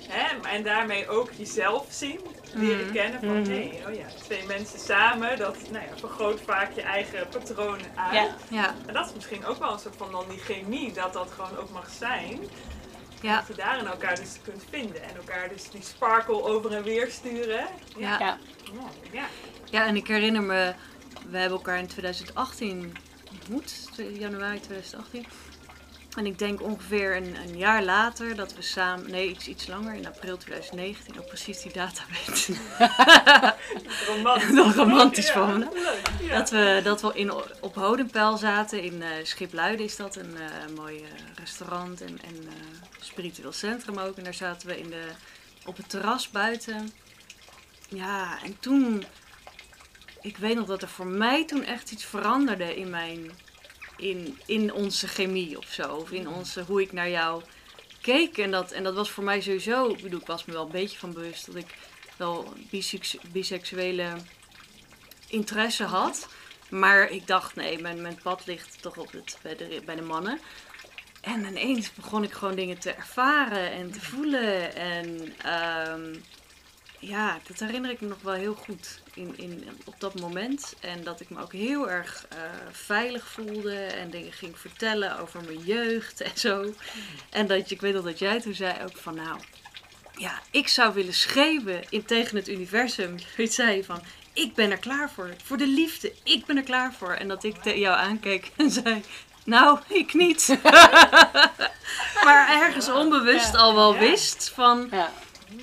Hè? 0.09 0.49
En 0.49 0.63
daarmee 0.63 1.09
ook 1.09 1.29
jezelf 1.37 1.85
zien. 1.89 2.19
Leren 2.53 2.85
Mhm. 2.85 2.93
kennen 2.93 3.19
van, 3.19 3.53
hé, 3.53 3.71
oh 3.87 3.93
ja, 3.95 4.05
twee 4.23 4.45
mensen 4.45 4.79
samen, 4.79 5.37
dat 5.37 5.57
nou 5.71 5.85
ja, 5.85 5.97
vergroot 5.97 6.39
vaak 6.45 6.71
je 6.71 6.81
eigen 6.81 7.27
patronen 7.29 7.85
uit. 7.95 8.13
Ja. 8.13 8.35
Ja, 8.49 8.75
En 8.85 8.93
dat 8.93 9.05
is 9.07 9.13
misschien 9.13 9.45
ook 9.45 9.57
wel 9.59 9.73
een 9.73 9.79
soort 9.79 9.95
van 9.97 10.11
dan 10.11 10.25
die 10.29 10.39
chemie, 10.39 10.93
dat 10.93 11.13
dat 11.13 11.29
gewoon 11.35 11.57
ook 11.57 11.69
mag 11.69 11.89
zijn. 11.99 12.39
ja, 13.21 13.35
Dat 13.37 13.47
je 13.47 13.53
daarin 13.53 13.87
elkaar 13.87 14.15
dus 14.15 14.37
kunt 14.43 14.63
vinden. 14.69 15.03
En 15.03 15.15
elkaar 15.15 15.49
dus 15.49 15.69
die 15.69 15.81
sparkle 15.83 16.43
over 16.43 16.73
en 16.73 16.83
weer 16.83 17.11
sturen. 17.11 17.65
ja. 17.97 18.19
Ja. 18.19 18.19
Ja. 18.19 18.37
ja. 19.11 19.25
Ja, 19.69 19.85
en 19.85 19.95
ik 19.95 20.07
herinner 20.07 20.41
me, 20.43 20.73
we 21.29 21.37
hebben 21.37 21.57
elkaar 21.57 21.77
in 21.77 21.87
2018 21.87 22.95
ontmoet, 23.51 23.89
januari 24.19 24.59
2018. 24.59 25.25
En 26.17 26.25
ik 26.25 26.39
denk 26.39 26.61
ongeveer 26.61 27.15
een, 27.15 27.35
een 27.35 27.57
jaar 27.57 27.83
later 27.83 28.35
dat 28.35 28.53
we 28.55 28.61
samen, 28.61 29.11
nee 29.11 29.29
iets, 29.29 29.47
iets 29.47 29.67
langer, 29.67 29.93
in 29.93 30.07
april 30.07 30.37
2019, 30.37 31.19
ook 31.19 31.27
precies 31.27 31.61
die 31.61 31.73
data 31.73 32.01
weet. 32.25 32.49
Romantisch. 34.07 34.75
Romantisch 34.75 35.27
Ja, 35.27 35.33
van 35.33 35.59
me. 35.59 35.67
leuk, 35.73 36.09
ja. 36.21 36.37
Dat 36.37 36.49
we, 36.49 36.81
dat 36.83 37.01
we 37.01 37.11
in, 37.13 37.31
op 37.61 37.75
Hodenpijl 37.75 38.37
zaten, 38.37 38.83
in 38.83 39.01
eh 39.01 39.09
Schipluiden 39.23 39.85
is 39.85 39.95
dat, 39.95 40.15
een 40.15 40.37
eh, 40.37 40.75
mooi 40.75 40.97
eh, 40.97 41.09
restaurant 41.35 42.01
en, 42.01 42.19
en 42.23 42.47
spiritueel 42.99 43.51
centrum 43.51 43.97
ook. 43.97 44.17
En 44.17 44.23
daar 44.23 44.33
zaten 44.33 44.67
we 44.67 44.79
in 44.79 44.89
de, 44.89 45.05
op 45.65 45.77
het 45.77 45.89
terras 45.89 46.29
buiten. 46.29 46.91
Ja, 47.89 48.43
en 48.43 48.59
toen, 48.59 49.03
ik 50.21 50.37
weet 50.37 50.55
nog 50.55 50.67
dat 50.67 50.81
er 50.81 50.87
voor 50.87 51.07
mij 51.07 51.45
toen 51.45 51.63
echt 51.63 51.91
iets 51.91 52.05
veranderde 52.05 52.75
in 52.75 52.89
mijn, 52.89 53.31
in, 53.97 54.39
in 54.45 54.73
onze 54.73 55.07
chemie 55.07 55.57
of 55.57 55.65
zo. 55.65 55.95
Of 55.95 56.11
in 56.11 56.27
onze, 56.27 56.63
hoe 56.63 56.81
ik 56.81 56.91
naar 56.91 57.09
jou 57.09 57.43
keek. 58.01 58.37
En 58.37 58.51
dat, 58.51 58.71
en 58.71 58.83
dat 58.83 58.93
was 58.93 59.11
voor 59.11 59.23
mij 59.23 59.41
sowieso, 59.41 59.89
ik 59.89 60.01
bedoel, 60.01 60.19
ik 60.19 60.27
was 60.27 60.45
me 60.45 60.53
wel 60.53 60.65
een 60.65 60.71
beetje 60.71 60.97
van 60.97 61.13
bewust 61.13 61.45
dat 61.45 61.55
ik 61.55 61.75
wel 62.17 62.53
bisex- 62.69 63.17
biseksuele 63.31 64.15
interesse 65.27 65.83
had. 65.83 66.27
Maar 66.69 67.09
ik 67.09 67.27
dacht, 67.27 67.55
nee, 67.55 67.79
mijn, 67.79 68.01
mijn 68.01 68.19
pad 68.23 68.45
ligt 68.45 68.81
toch 68.81 68.97
op 68.97 69.11
het, 69.11 69.37
bij, 69.41 69.55
de, 69.55 69.81
bij 69.85 69.95
de 69.95 70.01
mannen. 70.01 70.39
En 71.21 71.45
ineens 71.45 71.93
begon 71.93 72.23
ik 72.23 72.31
gewoon 72.31 72.55
dingen 72.55 72.79
te 72.79 72.91
ervaren 72.91 73.71
en 73.71 73.91
te 73.91 74.01
voelen. 74.01 74.75
En 74.75 75.33
ehm, 75.37 76.15
ja, 77.01 77.39
dat 77.47 77.59
herinner 77.59 77.91
ik 77.91 78.01
me 78.01 78.07
nog 78.07 78.21
wel 78.21 78.33
heel 78.33 78.53
goed 78.53 78.99
in, 79.13 79.37
in, 79.37 79.69
op 79.85 79.95
dat 79.99 80.19
moment. 80.19 80.73
En 80.79 81.03
dat 81.03 81.19
ik 81.19 81.29
me 81.29 81.41
ook 81.41 81.53
heel 81.53 81.89
erg 81.89 82.25
eh, 82.29 82.37
veilig 82.71 83.27
voelde 83.27 83.75
en 83.75 84.09
dingen 84.09 84.31
ging 84.33 84.59
vertellen 84.59 85.19
over 85.19 85.43
mijn 85.43 85.59
jeugd 85.63 86.21
en 86.21 86.31
zo. 86.35 86.73
En 87.29 87.47
dat 87.47 87.69
je, 87.69 87.75
ik 87.75 87.81
weet 87.81 87.93
nog 87.93 88.03
dat 88.03 88.19
jij 88.19 88.41
toen 88.41 88.53
zei 88.53 88.73
ook 88.83 88.97
van 88.97 89.15
nou, 89.15 89.39
ja, 90.17 90.39
ik 90.51 90.67
zou 90.67 90.93
willen 90.93 91.13
schreeuwen 91.13 91.83
in, 91.89 92.05
tegen 92.05 92.35
het 92.35 92.47
universum. 92.49 93.15
Zoiets 93.35 93.55
zei 93.55 93.75
je 93.75 93.83
van, 93.83 94.01
ik 94.33 94.53
ben 94.55 94.71
er 94.71 94.79
klaar 94.79 95.09
voor. 95.11 95.29
Voor 95.43 95.57
de 95.57 95.67
liefde, 95.67 96.13
ik 96.23 96.45
ben 96.45 96.57
er 96.57 96.63
klaar 96.63 96.93
voor. 96.93 97.13
En 97.13 97.27
dat 97.27 97.43
ik 97.43 97.55
te- 97.61 97.79
jou 97.79 97.97
aankeek 97.97 98.51
en 98.55 98.71
zei, 98.83 99.01
nou, 99.45 99.79
ik 99.87 100.13
niet. 100.13 100.57
maar 102.25 102.61
ergens 102.61 102.89
onbewust 102.89 103.55
al 103.55 103.75
wel 103.75 103.97
wist 103.97 104.51
van, 104.55 104.87
Ja. 104.91 105.11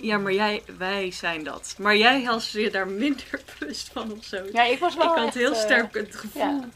Ja, 0.01 0.19
maar 0.19 0.33
jij, 0.33 0.63
wij 0.79 1.11
zijn 1.11 1.45
dat. 1.45 1.75
Maar 1.79 1.97
jij 1.97 2.25
was 2.25 2.51
je 2.51 2.71
daar 2.71 2.89
minder 2.89 3.41
bewust 3.59 3.91
van 3.93 4.13
of 4.13 4.25
zo. 4.25 4.45
ja, 4.53 4.65
ik 4.65 4.79
was 4.79 4.95
wel 4.95 5.11
ik 5.11 5.19
had 5.19 5.27
echt, 5.27 5.35
heel 5.35 5.53
eh, 5.53 5.61
sterk 5.61 5.95
het 5.95 6.17
gevoel. 6.17 6.43
ja. 6.43 6.69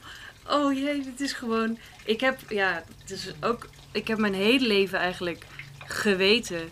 Oh 0.49 0.73
jee, 0.73 1.03
dit 1.03 1.21
is 1.21 1.33
gewoon. 1.33 1.79
Ik 2.05 2.21
heb, 2.21 2.39
ja, 2.49 2.85
het 3.01 3.11
is 3.11 3.33
ook. 3.41 3.69
Ik 3.93 4.09
heb 4.09 4.19
mijn 4.19 4.35
hele 4.35 4.67
leven 4.67 4.99
eigenlijk 4.99 5.45
geweten. 5.85 6.71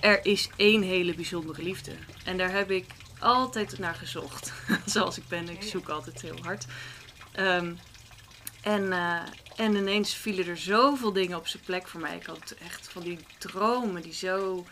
Er 0.00 0.26
is 0.26 0.48
één 0.56 0.82
hele 0.82 1.14
bijzondere 1.14 1.62
liefde. 1.62 1.92
En 2.24 2.36
daar 2.36 2.52
heb 2.52 2.70
ik 2.70 2.86
altijd 3.18 3.78
naar 3.78 3.94
gezocht. 3.94 4.52
Zoals 4.84 5.18
ik 5.18 5.28
ben, 5.28 5.48
ik 5.48 5.62
zoek 5.62 5.88
altijd 5.88 6.22
heel 6.22 6.38
hard. 6.42 6.66
Ehm, 7.32 7.72
en, 8.62 8.92
eh, 8.92 9.20
en 9.56 9.74
ineens 9.74 10.14
vielen 10.14 10.46
er 10.46 10.56
zoveel 10.56 11.12
dingen 11.12 11.38
op 11.38 11.46
zijn 11.46 11.62
plek 11.62 11.88
voor 11.88 12.00
mij. 12.00 12.16
Ik 12.16 12.26
had 12.26 12.54
echt 12.64 12.88
van 12.88 13.02
die 13.02 13.18
dromen 13.38 14.02
die 14.02 14.14
zo 14.14 14.66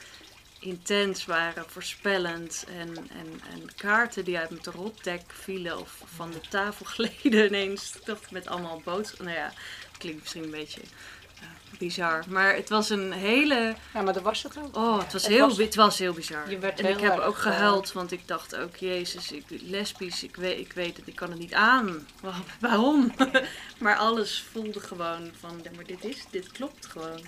intens 0.64 1.24
waren, 1.26 1.64
voorspellend. 1.70 2.64
En, 2.78 2.88
en, 2.96 3.40
en 3.52 3.74
kaarten 3.76 4.24
die 4.24 4.38
uit 4.38 4.50
mijn 4.50 4.62
tarotdek 4.62 5.22
vielen 5.26 5.78
of 5.78 6.00
van 6.14 6.30
de 6.30 6.40
tafel 6.48 6.86
gleden 6.94 7.46
ineens. 7.46 7.94
Ik 7.96 8.04
dacht 8.04 8.30
met 8.30 8.46
allemaal 8.46 8.80
boodschappen. 8.84 9.24
Nou 9.26 9.38
ja, 9.38 9.52
klinkt 9.98 10.20
misschien 10.20 10.42
een 10.42 10.50
beetje 10.50 10.80
eh, 10.80 11.78
bizar. 11.78 12.24
Maar 12.28 12.54
het 12.54 12.68
was 12.68 12.90
een 12.90 13.12
hele... 13.12 13.74
Ja, 13.94 14.02
maar 14.02 14.12
dat 14.12 14.22
was 14.22 14.42
het 14.42 14.58
ook. 14.58 14.76
Oh, 14.76 14.98
het 15.02 15.12
was, 15.12 15.22
Het 15.22 15.32
heel, 15.32 15.48
was- 15.48 15.56
het 15.58 15.74
was 15.74 15.98
heel 15.98 16.12
bizar. 16.12 16.50
Je 16.50 16.58
werd 16.58 16.80
en 16.80 16.86
ik 16.86 17.00
heb 17.00 17.18
ook 17.18 17.34
eh, 17.34 17.40
gehuild, 17.40 17.92
want 17.92 18.12
ik 18.12 18.28
dacht 18.28 18.56
ook, 18.56 18.76
jezus, 18.76 19.32
ik, 19.32 19.44
lesbisch, 19.48 20.22
ik 20.22 20.36
weet, 20.36 20.58
ik 20.58 20.72
weet 20.72 20.96
het, 20.96 21.06
ik 21.06 21.14
kan 21.16 21.30
het 21.30 21.38
niet 21.38 21.54
aan. 21.54 22.06
Wa- 22.20 22.32
Waarom? 22.60 23.14
maar 23.78 23.96
alles 23.96 24.44
voelde 24.52 24.80
gewoon 24.80 25.30
van, 25.40 25.60
ja, 25.62 25.70
maar 25.76 25.84
dit 25.84 26.04
is, 26.04 26.24
dit 26.30 26.52
klopt 26.52 26.86
gewoon. 26.86 27.20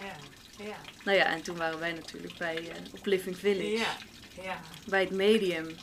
Ja. 0.00 0.16
Ja. 0.58 0.76
Nou 1.04 1.18
ja, 1.18 1.24
en 1.24 1.42
toen 1.42 1.56
waren 1.56 1.78
wij 1.78 1.92
natuurlijk 1.92 2.36
bij, 2.38 2.72
op 2.92 3.06
Living 3.06 3.38
Village, 3.38 3.68
Ja. 3.68 3.96
Ja. 4.42 4.60
bij 4.86 5.00
het 5.00 5.10
medium. 5.10 5.76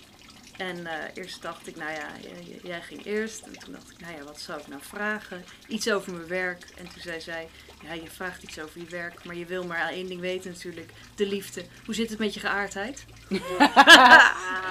En 0.57 0.87
eh, 0.87 0.93
eerst 1.13 1.41
dacht 1.41 1.67
ik, 1.67 1.75
nou 1.75 1.91
ja, 1.91 2.07
jij, 2.21 2.59
jij 2.63 2.81
ging 2.81 3.05
eerst. 3.05 3.41
En 3.41 3.59
toen 3.59 3.73
dacht 3.73 3.91
ik, 3.91 3.99
nou 3.99 4.13
ja, 4.17 4.23
wat 4.23 4.39
zou 4.39 4.59
ik 4.59 4.67
nou 4.67 4.81
vragen? 4.81 5.45
Iets 5.67 5.91
over 5.91 6.13
mijn 6.13 6.27
werk. 6.27 6.65
En 6.77 6.87
toen 6.87 7.01
zei 7.01 7.21
zij, 7.21 7.47
ja, 7.83 7.93
je 7.93 8.09
vraagt 8.09 8.43
iets 8.43 8.59
over 8.59 8.79
je 8.79 8.85
werk, 8.85 9.23
maar 9.23 9.35
je 9.35 9.45
wil 9.45 9.65
maar 9.65 9.89
één 9.89 10.07
ding 10.07 10.19
weten 10.19 10.51
natuurlijk, 10.51 10.91
de 11.15 11.25
liefde. 11.27 11.65
Hoe 11.85 11.93
zit 11.95 12.09
het 12.09 12.19
met 12.19 12.33
je 12.33 12.39
geaardheid? 12.39 13.05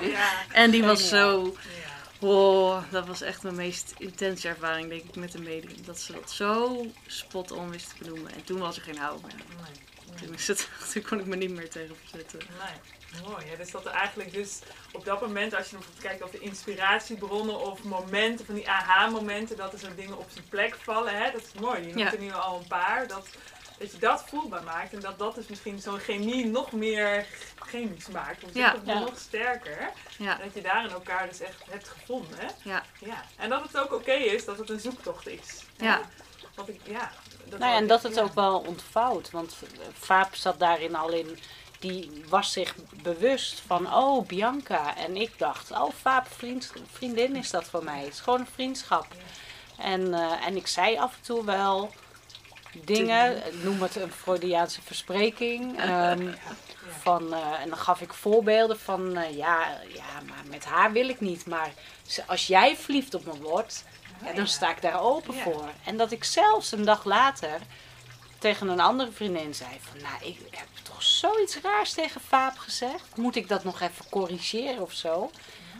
Ja. 0.00 0.32
En 0.52 0.70
die 0.70 0.82
was 0.84 1.08
zo, 1.08 1.56
oh, 2.20 2.82
dat 2.90 3.06
was 3.06 3.20
echt 3.20 3.42
mijn 3.42 3.54
meest 3.54 3.94
intense 3.98 4.48
ervaring, 4.48 4.88
denk 4.88 5.02
ik, 5.02 5.16
met 5.16 5.34
een 5.34 5.42
medium. 5.42 5.84
Dat 5.84 6.00
ze 6.00 6.12
dat 6.12 6.30
zo 6.30 6.86
spot 7.06 7.50
on 7.50 7.70
wist 7.70 7.88
te 7.88 7.94
benoemen. 8.04 8.32
En 8.34 8.44
toen 8.44 8.58
was 8.58 8.76
er 8.76 8.82
geen 8.82 8.98
hou 8.98 9.20
meer. 9.22 9.34
Nee. 9.34 9.88
Toen, 10.22 10.34
is 10.34 10.48
het, 10.48 10.68
toen 10.92 11.02
kon 11.02 11.18
ik 11.20 11.26
me 11.26 11.36
niet 11.36 11.50
meer 11.50 11.70
tegen 11.70 11.96
verzetten. 12.00 12.38
Nee, 12.38 13.22
mooi. 13.22 13.46
Ja, 13.50 13.56
dus 13.56 13.70
dat 13.70 13.84
er 13.86 13.92
eigenlijk 13.92 14.32
dus 14.32 14.58
op 14.92 15.04
dat 15.04 15.20
moment, 15.20 15.54
als 15.54 15.70
je 15.70 15.76
nog 15.76 15.84
bijvoorbeeld 15.84 16.18
kijkt 16.18 16.22
of 16.34 16.40
de 16.40 16.46
inspiratiebronnen 16.48 17.58
of 17.60 17.82
momenten, 17.82 18.46
van 18.46 18.54
die 18.54 18.68
aha-momenten, 18.70 19.56
dat 19.56 19.72
er 19.72 19.78
zo 19.78 19.94
dingen 19.94 20.18
op 20.18 20.28
zijn 20.32 20.48
plek 20.48 20.74
vallen. 20.82 21.16
Hè? 21.22 21.30
Dat 21.30 21.42
is 21.42 21.60
mooi. 21.60 21.80
Je 21.80 21.86
noemt 21.86 21.98
Ja. 21.98 22.12
er 22.12 22.18
nu 22.20 22.32
al 22.32 22.58
een 22.60 22.66
paar. 22.66 23.06
Dat, 23.06 23.26
dat 23.78 23.92
je 23.92 23.98
dat 23.98 24.24
voelbaar 24.28 24.62
maakt 24.62 24.92
en 24.92 25.00
dat 25.00 25.18
dat 25.18 25.34
dus 25.34 25.46
misschien 25.46 25.80
zo'n 25.80 25.98
chemie 25.98 26.46
nog 26.46 26.72
meer 26.72 27.26
chemisch 27.58 28.08
maakt. 28.08 28.44
Of 28.44 28.50
Ja. 28.54 28.72
nog, 28.72 28.80
Ja. 28.84 28.98
nog 28.98 29.18
sterker. 29.18 29.90
Ja, 30.18 30.34
dat 30.36 30.54
je 30.54 30.60
daarin 30.60 30.90
elkaar 30.90 31.28
dus 31.28 31.40
echt 31.40 31.62
hebt 31.70 31.88
gevonden. 31.88 32.38
Hè? 32.38 32.46
ja, 32.70 32.82
Ja. 32.98 33.24
En 33.36 33.48
dat 33.48 33.62
het 33.62 33.76
ook 33.78 33.92
oké 33.92 34.12
is 34.12 34.44
dat 34.44 34.58
het 34.58 34.70
een 34.70 34.80
zoektocht 34.80 35.26
is. 35.28 35.64
hè? 35.76 35.84
Ja. 35.86 36.00
Want 36.54 36.68
ik, 36.68 36.80
ja. 36.84 37.12
Dat 37.50 37.58
Nou 37.58 37.72
ja, 37.72 37.78
en 37.78 37.86
dat 37.86 38.02
het 38.02 38.14
ja. 38.14 38.22
ook 38.22 38.34
wel 38.34 38.58
ontvouwt. 38.58 39.30
Want 39.30 39.56
Vaap 39.92 40.34
zat 40.34 40.58
daarin 40.58 40.96
al 40.96 41.10
in. 41.10 41.38
Die 41.78 42.24
was 42.28 42.52
zich 42.52 42.74
bewust 43.02 43.62
van, 43.66 43.94
oh 43.94 44.26
Bianca. 44.26 44.96
En 44.96 45.16
ik 45.16 45.38
dacht, 45.38 45.70
oh 45.70 45.90
Vaap, 46.00 46.26
vriend, 46.26 46.72
vriendin 46.90 47.36
is 47.36 47.50
dat 47.50 47.64
voor 47.64 47.84
mij. 47.84 48.04
Het 48.04 48.12
is 48.12 48.20
gewoon 48.20 48.40
een 48.40 48.46
vriendschap. 48.54 49.06
En, 49.78 50.14
eh, 50.14 50.46
en 50.46 50.56
ik 50.56 50.66
zei 50.66 50.96
af 50.96 51.14
en 51.14 51.22
toe 51.22 51.44
wel 51.44 51.90
dingen, 52.72 53.42
noem 53.62 53.82
het 53.82 53.96
een 53.96 54.12
Freudiaanse 54.12 54.82
verspreking. 54.82 55.78
ehm, 55.80 56.28
van, 56.98 57.34
eh, 57.34 57.60
en 57.62 57.68
dan 57.68 57.78
gaf 57.78 58.00
ik 58.00 58.12
voorbeelden 58.12 58.78
van, 58.78 59.16
eh, 59.16 59.36
ja, 59.36 59.80
ja, 59.94 60.20
maar 60.28 60.42
met 60.48 60.64
haar 60.64 60.92
wil 60.92 61.08
ik 61.08 61.20
niet. 61.20 61.46
Maar 61.46 61.72
als 62.26 62.46
jij 62.46 62.76
verliefd 62.76 63.14
op 63.14 63.24
me 63.24 63.40
wordt, 63.40 63.84
ja, 64.24 64.32
dan 64.32 64.46
sta 64.46 64.70
ik 64.70 64.82
daar 64.82 65.00
open 65.00 65.34
voor. 65.34 65.68
En 65.84 65.96
dat 65.96 66.10
ik 66.12 66.24
zelfs 66.24 66.72
een 66.72 66.84
dag 66.84 67.04
later 67.04 67.60
tegen 68.38 68.68
een 68.68 68.80
andere 68.80 69.10
vriendin 69.12 69.54
zei 69.54 69.70
van, 69.80 70.02
nou, 70.02 70.14
ik 70.24 70.38
heb 70.50 70.66
toch 70.82 71.02
zoiets 71.02 71.58
raars 71.62 71.92
tegen 71.92 72.20
Vaap 72.20 72.58
gezegd. 72.58 73.16
Moet 73.16 73.36
ik 73.36 73.48
dat 73.48 73.64
nog 73.64 73.80
even 73.80 74.04
corrigeren 74.10 74.82
of 74.82 74.92
zo? 74.92 75.30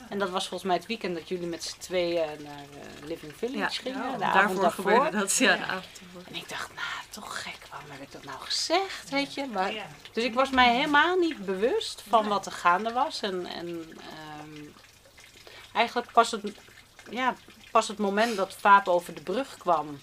En 0.09 0.18
dat 0.18 0.31
was 0.31 0.48
volgens 0.48 0.68
mij 0.68 0.76
het 0.79 0.87
weekend 0.87 1.14
dat 1.14 1.29
jullie 1.29 1.46
met 1.46 1.64
z'n 1.64 1.79
tweeën 1.79 2.42
naar 2.42 2.64
eh, 2.83 3.07
Living 3.07 3.33
Village 3.37 3.59
Ja. 3.59 3.68
gingen. 3.68 4.03
Ja, 4.07 4.12
de 4.12 4.18
daarvoor, 4.18 4.40
avond 4.42 4.61
daarvoor. 4.61 4.85
gebeurde 4.85 5.18
dat. 5.18 5.37
Ja, 5.37 5.57
de 5.57 5.62
avond 5.64 6.00
ervoor. 6.00 6.22
En 6.29 6.35
ik 6.35 6.48
dacht, 6.48 6.68
nou, 6.74 6.87
toch 7.11 7.42
gek, 7.42 7.59
waarom 7.70 7.90
heb 7.90 8.00
ik 8.00 8.12
dat 8.12 8.24
nou 8.24 8.40
gezegd, 8.40 9.11
weet 9.11 9.35
je? 9.35 9.46
Maar, 9.46 9.72
dus 10.12 10.24
ik 10.24 10.35
was 10.35 10.50
mij 10.50 10.74
helemaal 10.74 11.16
niet 11.16 11.44
bewust 11.44 12.03
van 12.09 12.29
wat 12.29 12.46
er 12.46 12.53
gaande 12.53 12.92
was. 12.92 13.20
En, 13.20 13.46
en, 13.46 13.98
ehm, 13.98 14.64
eigenlijk 15.72 16.12
pas 16.12 16.31
het, 16.31 16.42
ja, 17.11 17.35
pas 17.70 17.88
het 17.88 17.98
moment 17.98 18.37
dat 18.37 18.54
Vaap 18.54 18.88
over 18.88 19.14
de 19.14 19.22
brug 19.22 19.56
kwam, 19.56 20.00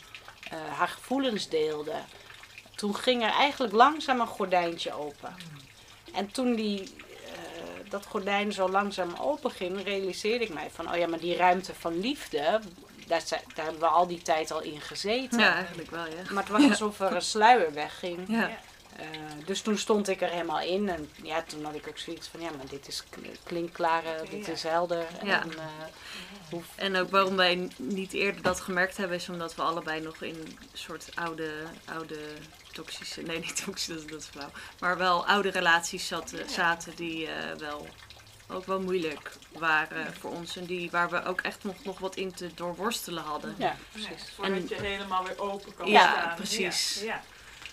eh, 0.49 0.58
haar 0.77 0.88
gevoelens 0.88 1.49
deelde, 1.49 1.95
toen 2.75 2.95
ging 2.95 3.23
er 3.23 3.32
eigenlijk 3.32 3.73
langzaam 3.73 4.19
een 4.19 4.27
gordijntje 4.27 4.93
open. 4.93 5.36
En 6.13 6.32
toen 6.32 6.56
die, 6.56 6.82
eh, 6.82 7.89
dat 7.89 8.06
gordijn 8.06 8.53
zo 8.53 8.69
langzaam 8.69 9.13
open 9.19 9.51
ging, 9.51 9.84
realiseerde 9.84 10.43
ik 10.43 10.53
mij 10.53 10.69
van, 10.73 10.91
oh 10.91 10.97
ja, 10.97 11.08
maar 11.08 11.19
die 11.19 11.36
ruimte 11.36 11.73
van 11.73 11.99
liefde, 11.99 12.60
daar, 13.08 13.23
daar 13.30 13.65
hebben 13.65 13.80
we 13.80 13.88
al 13.88 14.08
die 14.08 14.21
tijd 14.21 14.51
al 14.51 14.62
in 14.62 14.82
gezeten. 14.82 15.39
Ja, 15.39 15.53
eigenlijk 15.53 15.91
wel, 15.91 16.06
ja. 16.06 16.32
Maar 16.32 16.43
het 16.43 16.51
was 16.51 16.69
alsof 16.69 16.99
er 16.99 17.15
een 17.15 17.21
sluier 17.21 17.73
wegging. 17.73 18.23
Ja, 18.27 18.49
Eh, 18.98 19.06
dus 19.46 19.62
toen 19.62 19.78
stond 19.78 20.08
ik 20.08 20.22
er 20.22 20.30
helemaal 20.30 20.60
in. 20.62 20.90
En 20.90 21.10
ja, 21.24 21.42
toen 21.42 21.64
had 21.66 21.76
ik 21.76 21.88
ook 21.88 21.98
zoiets 21.98 22.28
van, 22.28 22.40
ja, 22.42 22.50
maar 22.58 22.68
dit 22.70 22.88
is 22.88 23.04
klinkklaar, 23.44 24.06
eh, 24.06 24.30
dit 24.30 24.46
Ja. 24.46 24.52
is 24.52 24.64
helder. 24.64 25.06
Ja. 25.24 25.42
En, 25.42 25.52
eh, 25.58 25.66
hoe, 26.50 26.62
En 26.76 26.96
ook 26.96 27.10
waarom 27.12 27.36
wij 27.36 27.70
niet 27.78 28.14
eerder 28.14 28.42
dat 28.42 28.60
gemerkt 28.62 28.98
hebben, 28.98 29.18
is 29.18 29.30
omdat 29.30 29.56
we 29.56 29.62
allebei 29.62 30.02
nog 30.02 30.22
in 30.22 30.36
een 30.36 30.58
soort 30.74 31.10
oude, 31.16 31.52
oude 31.86 32.20
toxische, 32.74 33.22
nee 33.22 33.40
niet 33.40 33.64
toxische, 33.66 33.94
dat, 33.94 34.04
is- 34.04 34.10
dat 34.12 34.20
is 34.22 34.28
flauw, 34.28 34.50
maar 34.80 34.98
wel 34.98 35.26
oude 35.28 35.50
relaties 35.50 36.08
zaten, 36.08 36.50
zaten 36.50 36.96
die 36.96 37.28
eh, 37.28 37.56
wel 37.58 37.88
ook 38.50 38.66
wel 38.66 38.82
moeilijk 38.82 39.32
waren 39.52 40.14
voor 40.14 40.32
ons 40.32 40.58
en 40.58 40.66
die, 40.66 40.92
waar 40.92 41.10
we 41.10 41.24
ook 41.26 41.42
echt 41.42 41.64
nog, 41.64 41.84
nog 41.84 42.00
wat 42.00 42.16
in 42.16 42.34
te 42.34 42.54
doorworstelen 42.54 43.24
hadden. 43.24 43.56
ja, 43.58 43.66
Ja, 43.66 43.76
precies. 43.92 44.32
voordat 44.36 44.58
En- 44.58 44.68
je 44.68 44.76
helemaal 44.76 45.24
weer 45.26 45.40
open 45.40 45.76
kan 45.76 45.88
Ja, 45.88 46.12
staan. 46.12 46.36
precies. 46.36 47.00
Ja, 47.00 47.06
ja. 47.06 47.24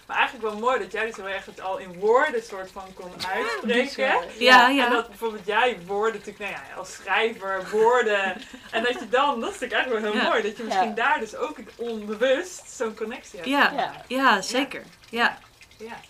Maar 0.07 0.17
eigenlijk 0.17 0.49
wel 0.51 0.59
mooi 0.61 0.79
dat 0.79 0.93
jij 0.93 1.07
dus 1.07 1.17
heel 1.17 1.29
erg 1.29 1.47
het 1.47 1.61
al 1.61 1.79
in 1.79 1.99
woorden 1.99 2.43
soort 2.43 2.71
van 2.73 2.83
kon 2.95 3.11
uitspreken. 3.27 4.15
Ja, 4.39 4.69
ja. 4.69 4.85
En 4.87 4.91
dat 4.93 5.09
bijvoorbeeld 5.09 5.47
jij 5.47 5.79
woorden 5.87 6.13
natuurlijk, 6.21 6.39
nou 6.39 6.53
ja, 6.53 6.77
als 6.77 6.93
schrijver, 6.93 7.67
woorden. 7.71 8.37
en 8.71 8.83
dat 8.83 8.93
je 8.93 9.09
dan, 9.09 9.41
dat 9.41 9.55
is 9.55 9.61
natuurlijk 9.61 9.73
eigenlijk 9.73 10.03
wel 10.05 10.13
heel 10.13 10.23
Ja. 10.23 10.29
mooi, 10.29 10.43
dat 10.43 10.57
je 10.57 10.63
misschien 10.63 10.89
Ja. 10.89 10.95
daar 10.95 11.19
dus 11.21 11.37
ook 11.37 11.57
onbewust 11.77 12.71
zo'n 12.71 12.95
connectie 12.95 13.39
hebt. 13.39 13.51
Ja, 13.51 13.73
Ja. 13.77 14.05
ja, 14.09 14.43
zeker. 14.43 14.83
Ja. 15.11 15.39
Ja. 15.79 16.01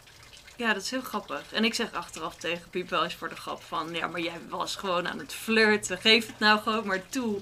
Ja, 0.57 0.73
dat 0.73 0.83
is 0.83 0.91
heel 0.91 1.01
grappig. 1.01 1.43
En 1.53 1.65
ik 1.65 1.75
zeg 1.75 1.93
achteraf 1.93 2.35
tegen 2.37 2.71
Piep 2.71 2.89
wel 2.91 3.05
eens 3.05 3.15
voor 3.15 3.29
de 3.29 3.37
grap 3.37 3.63
van... 3.63 3.95
Ja, 3.95 4.07
maar 4.07 4.21
jij 4.21 4.41
was 4.49 4.77
gewoon 4.77 5.09
aan 5.09 5.19
het 5.19 5.33
flirten. 5.35 5.99
Geef 5.99 6.27
het 6.27 6.39
nou 6.39 6.61
gewoon 6.61 6.87
maar 6.87 7.09
toe. 7.09 7.39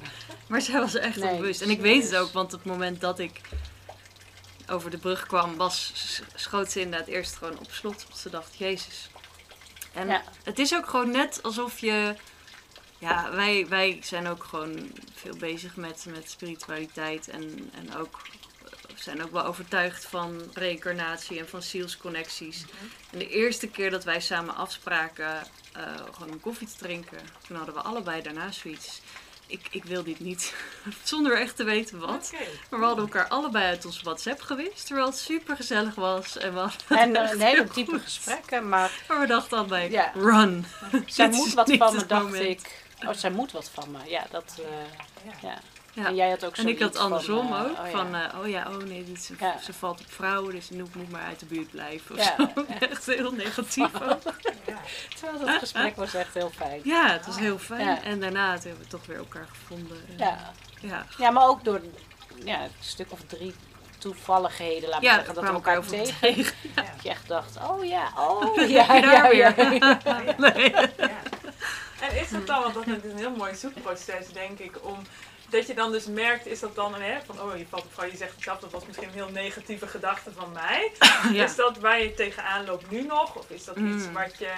Maar 0.47 0.61
zij 0.61 0.81
was 0.81 0.95
echt 0.95 1.17
Nee, 1.17 1.31
onbewust. 1.31 1.62
En 1.62 1.71
ik 1.71 1.81
weet 1.81 2.03
het 2.05 2.17
ook, 2.17 2.33
want 2.33 2.53
op 2.55 2.62
het 2.62 2.73
moment 2.73 3.01
dat 3.01 3.19
ik 3.19 3.41
over 4.73 4.91
de 4.91 4.99
brug 4.99 5.27
kwam... 5.27 5.57
Was, 5.57 5.93
schoot 6.35 6.71
ze 6.71 6.81
inderdaad 6.81 7.09
eerst 7.09 7.37
gewoon 7.37 7.59
op 7.59 7.73
slot. 7.73 8.05
Want 8.09 8.21
ze 8.21 8.31
dacht, 8.31 8.57
jezus. 8.57 9.09
En 9.93 10.07
Ja. 10.07 10.23
het 10.45 10.59
is 10.59 10.75
ook 10.75 10.89
gewoon 10.89 11.11
net 11.11 11.43
alsof 11.43 11.79
je... 11.79 12.17
Ja, 12.99 13.31
wij, 13.31 13.67
wij 13.69 13.99
zijn 14.03 14.27
ook 14.27 14.45
gewoon 14.45 14.91
veel 15.15 15.37
bezig 15.37 15.77
met, 15.77 16.07
met 16.09 16.31
spiritualiteit. 16.31 17.29
En, 17.29 17.71
en 17.75 17.97
ook 17.97 18.21
we 18.95 19.03
zijn 19.03 19.23
ook 19.23 19.33
wel 19.33 19.45
overtuigd 19.45 20.05
van 20.05 20.51
reïncarnatie 20.55 21.39
en 21.39 21.49
van 21.49 21.63
zielsconnecties. 21.63 22.65
En 23.11 23.19
de 23.19 23.29
eerste 23.29 23.69
keer 23.69 23.91
dat 23.91 24.05
wij 24.05 24.21
samen 24.21 24.55
afspraken 24.55 25.43
eh, 25.73 25.95
gewoon 26.13 26.33
om 26.33 26.41
koffie 26.41 26.67
te 26.67 26.77
drinken, 26.77 27.19
toen 27.47 27.57
hadden 27.57 27.75
we 27.75 27.81
allebei 27.81 28.23
daarna 28.23 28.51
zoiets. 28.51 29.01
Ik, 29.53 29.67
ik 29.71 29.85
wil 29.85 30.03
dit 30.03 30.21
niet, 30.21 30.55
zonder 31.03 31.41
echt 31.41 31.57
te 31.57 31.65
weten 31.65 31.99
wat. 31.99 32.33
Maar 32.71 32.81
we 32.81 32.87
hadden 32.87 33.05
elkaar 33.05 33.29
allebei 33.29 33.65
uit 33.65 33.85
ons 33.87 34.03
WhatsApp 34.03 34.41
gewist, 34.41 34.87
terwijl 34.87 35.07
het 35.07 35.19
super 35.19 35.57
gezellig 35.57 35.95
was. 35.95 36.37
En 36.38 36.55
we, 36.55 36.69
En 36.88 37.17
echt 37.17 37.27
eh, 37.33 37.35
een 37.41 37.41
hele 37.47 37.67
diepe 37.75 37.99
gesprekken, 37.99 38.69
maar 38.69 38.91
Maar 39.09 39.21
we 39.21 39.27
dachten 39.27 39.59
allebei, 39.59 39.91
Ja. 39.91 40.12
run. 40.15 40.67
zij 41.07 41.29
moet 41.38 41.53
wat 41.55 41.71
van 41.79 41.95
me, 41.97 42.07
dacht 42.07 42.23
moment. 42.23 42.43
ik. 42.45 42.85
Oh, 43.07 43.12
zij 43.15 43.31
moet 43.31 43.53
wat 43.53 43.71
van 43.75 43.91
me. 43.91 43.99
Ja, 44.07 44.27
dat... 44.31 44.55
eh, 44.59 44.65
Ja. 45.25 45.49
ja. 45.49 45.59
Ja. 45.94 46.07
En 46.07 46.14
jij 46.14 46.28
had 46.31 46.44
ook 46.44 46.57
En 46.57 46.68
ik 46.68 46.81
had 46.81 46.96
van, 46.96 47.05
andersom 47.05 47.52
eh, 47.52 47.61
ook. 47.61 47.78
oh 47.78 47.85
ja. 47.85 47.90
Van, 47.90 48.14
eh, 48.14 48.38
oh 48.40 48.48
ja, 48.48 48.66
oh 48.68 48.76
nee, 48.76 49.05
dit 49.05 49.31
Ja. 49.38 49.59
ze 49.59 49.72
valt 49.72 50.00
op 50.00 50.07
vrouwen, 50.12 50.55
dus 50.55 50.68
moet, 50.68 50.94
moet 50.94 51.11
maar 51.11 51.22
uit 51.22 51.38
de 51.40 51.46
buurt 51.46 51.70
blijven. 51.70 52.14
Of 52.18 52.24
Ja, 52.24 52.35
zo. 52.37 52.64
Echt 52.90 53.07
heel 53.07 53.33
negatief 53.33 53.94
ook. 54.02 54.22
Ja. 54.66 54.81
Terwijl 55.20 55.38
dat 55.46 55.59
gesprek 55.59 55.96
was 55.96 56.14
echt 56.14 56.35
heel 56.35 56.50
fijn. 56.57 56.81
Ja, 56.85 57.11
het 57.11 57.26
was 57.26 57.38
heel 57.38 57.59
fijn. 57.59 57.87
Ja. 57.87 58.02
En 58.02 58.20
daarna 58.20 58.50
hebben 58.52 58.78
we 58.78 58.87
toch 58.87 59.07
weer 59.07 59.16
elkaar 59.16 59.46
gevonden. 59.48 59.96
En, 60.09 60.18
Ja. 60.18 60.52
ja. 60.81 61.07
Ja, 61.18 61.31
maar 61.31 61.46
ook 61.46 61.64
door 61.64 61.81
ja, 62.44 62.62
een 62.62 62.70
stuk 62.81 63.12
of 63.12 63.20
drie 63.26 63.55
toevalligheden, 63.98 64.88
laat 64.88 65.02
Ja, 65.02 65.14
zeggen, 65.14 65.35
dat 65.35 65.44
we 65.44 65.50
elkaar 65.50 65.76
over 65.78 65.90
tegen. 65.90 66.55
Dat 66.74 66.85
je 67.02 67.09
echt 67.09 67.28
dacht, 67.28 67.57
oh 67.70 67.85
ja, 67.85 68.12
oh 68.16 68.57
Ja, 68.68 68.94
ja, 68.94 69.26
ja. 69.31 69.55
Nee. 70.38 70.72
En 72.00 72.16
is 72.20 72.31
dat 72.31 72.46
dan, 72.46 72.62
want 72.62 72.74
dat 72.74 72.87
is 72.87 73.12
een 73.12 73.18
heel 73.18 73.37
mooi 73.37 73.55
zoekproces 73.55 74.28
denk 74.33 74.59
ik, 74.59 74.85
om 74.85 74.96
dat 75.53 75.67
je 75.67 75.75
dan 75.75 75.93
dus 75.93 76.07
merkt, 76.07 76.47
is 76.47 76.61
dat 76.61 76.75
dan 76.75 76.95
hè, 76.95 77.19
van 77.27 77.41
oh 77.41 77.57
je 77.57 77.67
valt 77.69 77.85
op 77.85 77.93
vrouw, 77.95 78.07
je 78.11 78.17
zegt 78.17 78.35
zelf, 78.43 78.59
dat 78.61 78.71
was 78.71 78.87
misschien 78.87 79.09
een 79.09 79.15
heel 79.15 79.31
negatieve 79.31 79.87
gedachte 79.87 80.31
van 80.33 80.53
mij. 80.53 80.93
Ja. 81.33 81.45
Is 81.45 81.55
dat 81.57 81.79
waar 81.79 82.01
je 82.03 82.15
tegenaan 82.15 82.65
loopt 82.65 82.91
nu 82.91 83.03
nog? 83.03 83.35
Of 83.37 83.51
is 83.51 83.65
dat 83.65 83.77
iets 83.77 84.05
Mm. 84.07 84.12
wat 84.12 84.38
je 84.38 84.51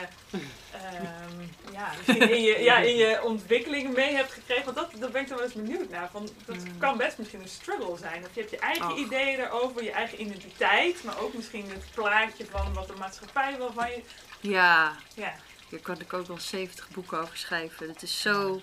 ehm, 0.72 1.40
ja, 1.76 1.90
in 2.26 2.42
je, 2.42 2.62
ja, 2.62 2.78
in 2.78 2.96
je 2.96 3.22
ontwikkeling 3.22 3.94
mee 3.94 4.14
hebt 4.14 4.32
gekregen? 4.32 4.64
Want 4.64 4.76
dat, 4.76 5.00
dat 5.00 5.12
ben 5.12 5.20
ik 5.22 5.28
dan 5.28 5.36
wel 5.36 5.46
eens 5.46 5.54
benieuwd 5.56 5.88
naar. 5.90 6.08
Van, 6.12 6.28
dat 6.46 6.56
Mm. 6.56 6.78
kan 6.78 6.96
best 6.96 7.18
misschien 7.18 7.40
een 7.42 7.48
struggle 7.48 7.96
zijn. 7.98 8.22
Of 8.24 8.34
je 8.34 8.40
hebt 8.40 8.50
je 8.52 8.58
eigen 8.58 8.90
Och. 8.92 8.96
ideeën 8.98 9.38
erover, 9.40 9.82
je 9.82 9.90
eigen 9.90 10.20
identiteit, 10.20 11.04
maar 11.04 11.18
ook 11.18 11.34
misschien 11.34 11.70
het 11.70 11.84
plaatje 11.94 12.46
van 12.50 12.74
wat 12.74 12.86
de 12.86 12.94
maatschappij 12.98 13.56
wil 13.56 13.72
van 13.72 13.90
je. 13.90 14.02
ja, 14.40 14.96
Ja. 15.14 15.34
hier 15.68 15.80
kan 15.80 16.00
ik 16.00 16.12
ook 16.12 16.26
wel 16.26 16.38
70 16.40 16.88
boeken 16.88 17.18
over 17.20 17.36
schrijven. 17.36 17.88
Het 17.88 18.02
is 18.02 18.20
zo... 18.20 18.54
Ja, 18.54 18.60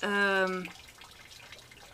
ehm 0.00 0.64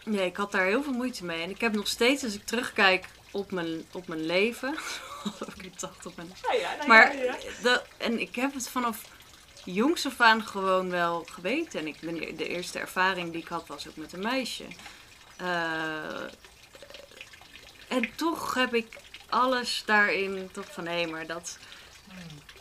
nee, 0.04 0.26
ik 0.26 0.36
had 0.36 0.52
daar 0.52 0.66
heel 0.66 0.82
veel 0.82 0.92
moeite 0.92 1.24
mee. 1.24 1.42
En 1.42 1.50
ik 1.50 1.60
heb 1.60 1.72
nog 1.72 1.88
steeds, 1.88 2.24
als 2.24 2.34
ik 2.34 2.44
terugkijk 2.44 3.06
op 3.30 3.50
mijn, 3.50 3.84
op 3.92 4.08
mijn 4.08 4.26
leven... 4.26 4.74
ik 5.62 5.80
dacht 5.80 6.06
op 6.06 6.16
mijn 6.16 6.32
Ja, 6.42 6.52
ja, 6.52 6.74
nou 6.76 6.88
Maar 6.88 7.16
ja, 7.16 7.22
ja. 7.22 7.36
de, 7.62 7.82
en 7.96 8.20
ik 8.20 8.34
heb 8.34 8.54
het 8.54 8.68
vanaf 8.68 9.00
jongs 9.64 10.06
af 10.06 10.20
aan 10.20 10.46
gewoon 10.46 10.90
wel 10.90 11.26
geweten. 11.30 11.80
En 11.80 11.86
ik 11.86 12.00
ben, 12.00 12.36
de 12.36 12.48
eerste 12.48 12.78
ervaring 12.78 13.32
die 13.32 13.42
ik 13.42 13.48
had 13.48 13.66
was 13.66 13.88
ook 13.88 13.96
met 13.96 14.12
een 14.12 14.22
meisje. 14.22 14.64
Eh, 15.36 16.22
en 17.88 18.14
toch 18.16 18.54
heb 18.54 18.74
ik 18.74 18.96
alles 19.28 19.82
daarin 19.86 20.48
toch 20.52 20.72
van 20.72 20.86
hé, 20.86 21.06
maar 21.06 21.26
dat, 21.26 21.58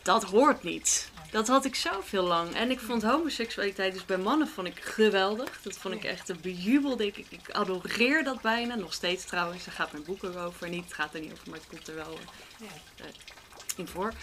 dat 0.02 0.24
hoort 0.24 0.64
niet. 0.64 1.12
Dat 1.32 1.48
had 1.48 1.66
ik 1.66 1.76
zoveel 1.76 2.24
lang. 2.24 2.56
En 2.56 2.72
ik 2.72 2.80
vond 2.80 3.04
homoseksualiteit 3.04 3.94
dus 3.94 4.06
bij 4.06 4.18
mannen 4.18 4.48
vond 4.48 4.68
ik 4.68 4.80
geweldig. 4.80 5.60
Dat 5.62 5.78
vond 5.78 5.94
ik 5.94 6.04
echt 6.04 6.30
een 6.30 6.40
bejubelde. 6.42 7.06
Ik, 7.06 7.18
ik 7.30 7.52
adoreer 7.52 8.24
dat 8.24 8.42
bijna. 8.42 8.76
Nog 8.76 8.94
steeds 8.94 9.26
trouwens. 9.26 9.66
Daar 9.66 9.74
gaat 9.74 9.92
mijn 9.92 10.04
boek 10.04 10.24
ook 10.24 10.36
over. 10.38 10.70
Niet, 10.70 10.84
het 10.84 10.94
gaat 10.94 11.14
er 11.14 11.20
niet 11.20 11.32
over, 11.32 11.50
maar 11.50 11.58
het 11.60 11.68
komt 11.68 11.88
er 11.88 11.96
wel 11.96 12.18
Ja. 12.60 13.06
in 13.76 13.88
voor. 13.88 14.14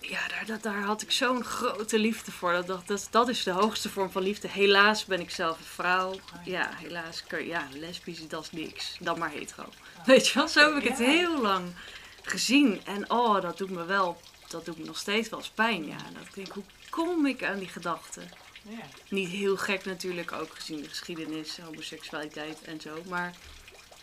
Ja, 0.00 0.28
daar, 0.28 0.46
dat, 0.46 0.62
daar 0.62 0.82
had 0.82 1.02
ik 1.02 1.10
zo'n 1.10 1.44
grote 1.44 1.98
liefde 1.98 2.32
voor. 2.32 2.52
Dat, 2.52 2.66
dacht, 2.66 2.88
dat, 2.88 3.08
dat 3.10 3.28
is 3.28 3.42
de 3.42 3.50
hoogste 3.50 3.88
vorm 3.88 4.10
van 4.10 4.22
liefde. 4.22 4.48
Helaas 4.48 5.04
ben 5.04 5.20
ik 5.20 5.30
zelf 5.30 5.58
een 5.58 5.64
vrouw. 5.64 6.14
Ja, 6.44 6.70
helaas. 6.74 7.22
kun 7.26 7.38
je- 7.38 7.46
Ja, 7.46 7.68
lesbisch, 7.72 8.28
dat 8.28 8.42
is 8.42 8.50
niks. 8.52 8.96
Dan 9.00 9.18
maar 9.18 9.30
hetero. 9.30 9.68
Weet 10.04 10.28
je 10.28 10.34
wel, 10.38 10.48
zo 10.48 10.74
heb 10.74 10.82
ik 10.82 10.88
het 10.88 10.98
heel 10.98 11.40
lang 11.40 11.74
gezien. 12.22 12.80
En 12.84 13.10
oh, 13.10 13.40
dat 13.42 13.58
doet 13.58 13.70
me 13.70 13.84
wel, 13.84 14.20
dat 14.50 14.64
doet 14.64 14.78
me 14.78 14.84
nog 14.84 14.98
steeds 14.98 15.28
wel 15.28 15.38
eens 15.38 15.48
pijn. 15.48 15.86
Ja, 15.86 15.96
dat 16.12 16.22
ik 16.22 16.34
denk, 16.34 16.52
hoe 16.52 16.64
kom 16.90 17.26
ik 17.26 17.44
aan 17.44 17.58
die 17.58 17.68
gedachten? 17.68 18.30
Ja. 18.68 18.86
Niet 19.08 19.28
heel 19.28 19.56
gek 19.56 19.84
natuurlijk, 19.84 20.32
ook 20.32 20.54
gezien 20.54 20.82
de 20.82 20.88
geschiedenis, 20.88 21.58
homoseksualiteit 21.58 22.62
en 22.62 22.80
zo. 22.80 23.02
Maar 23.08 23.34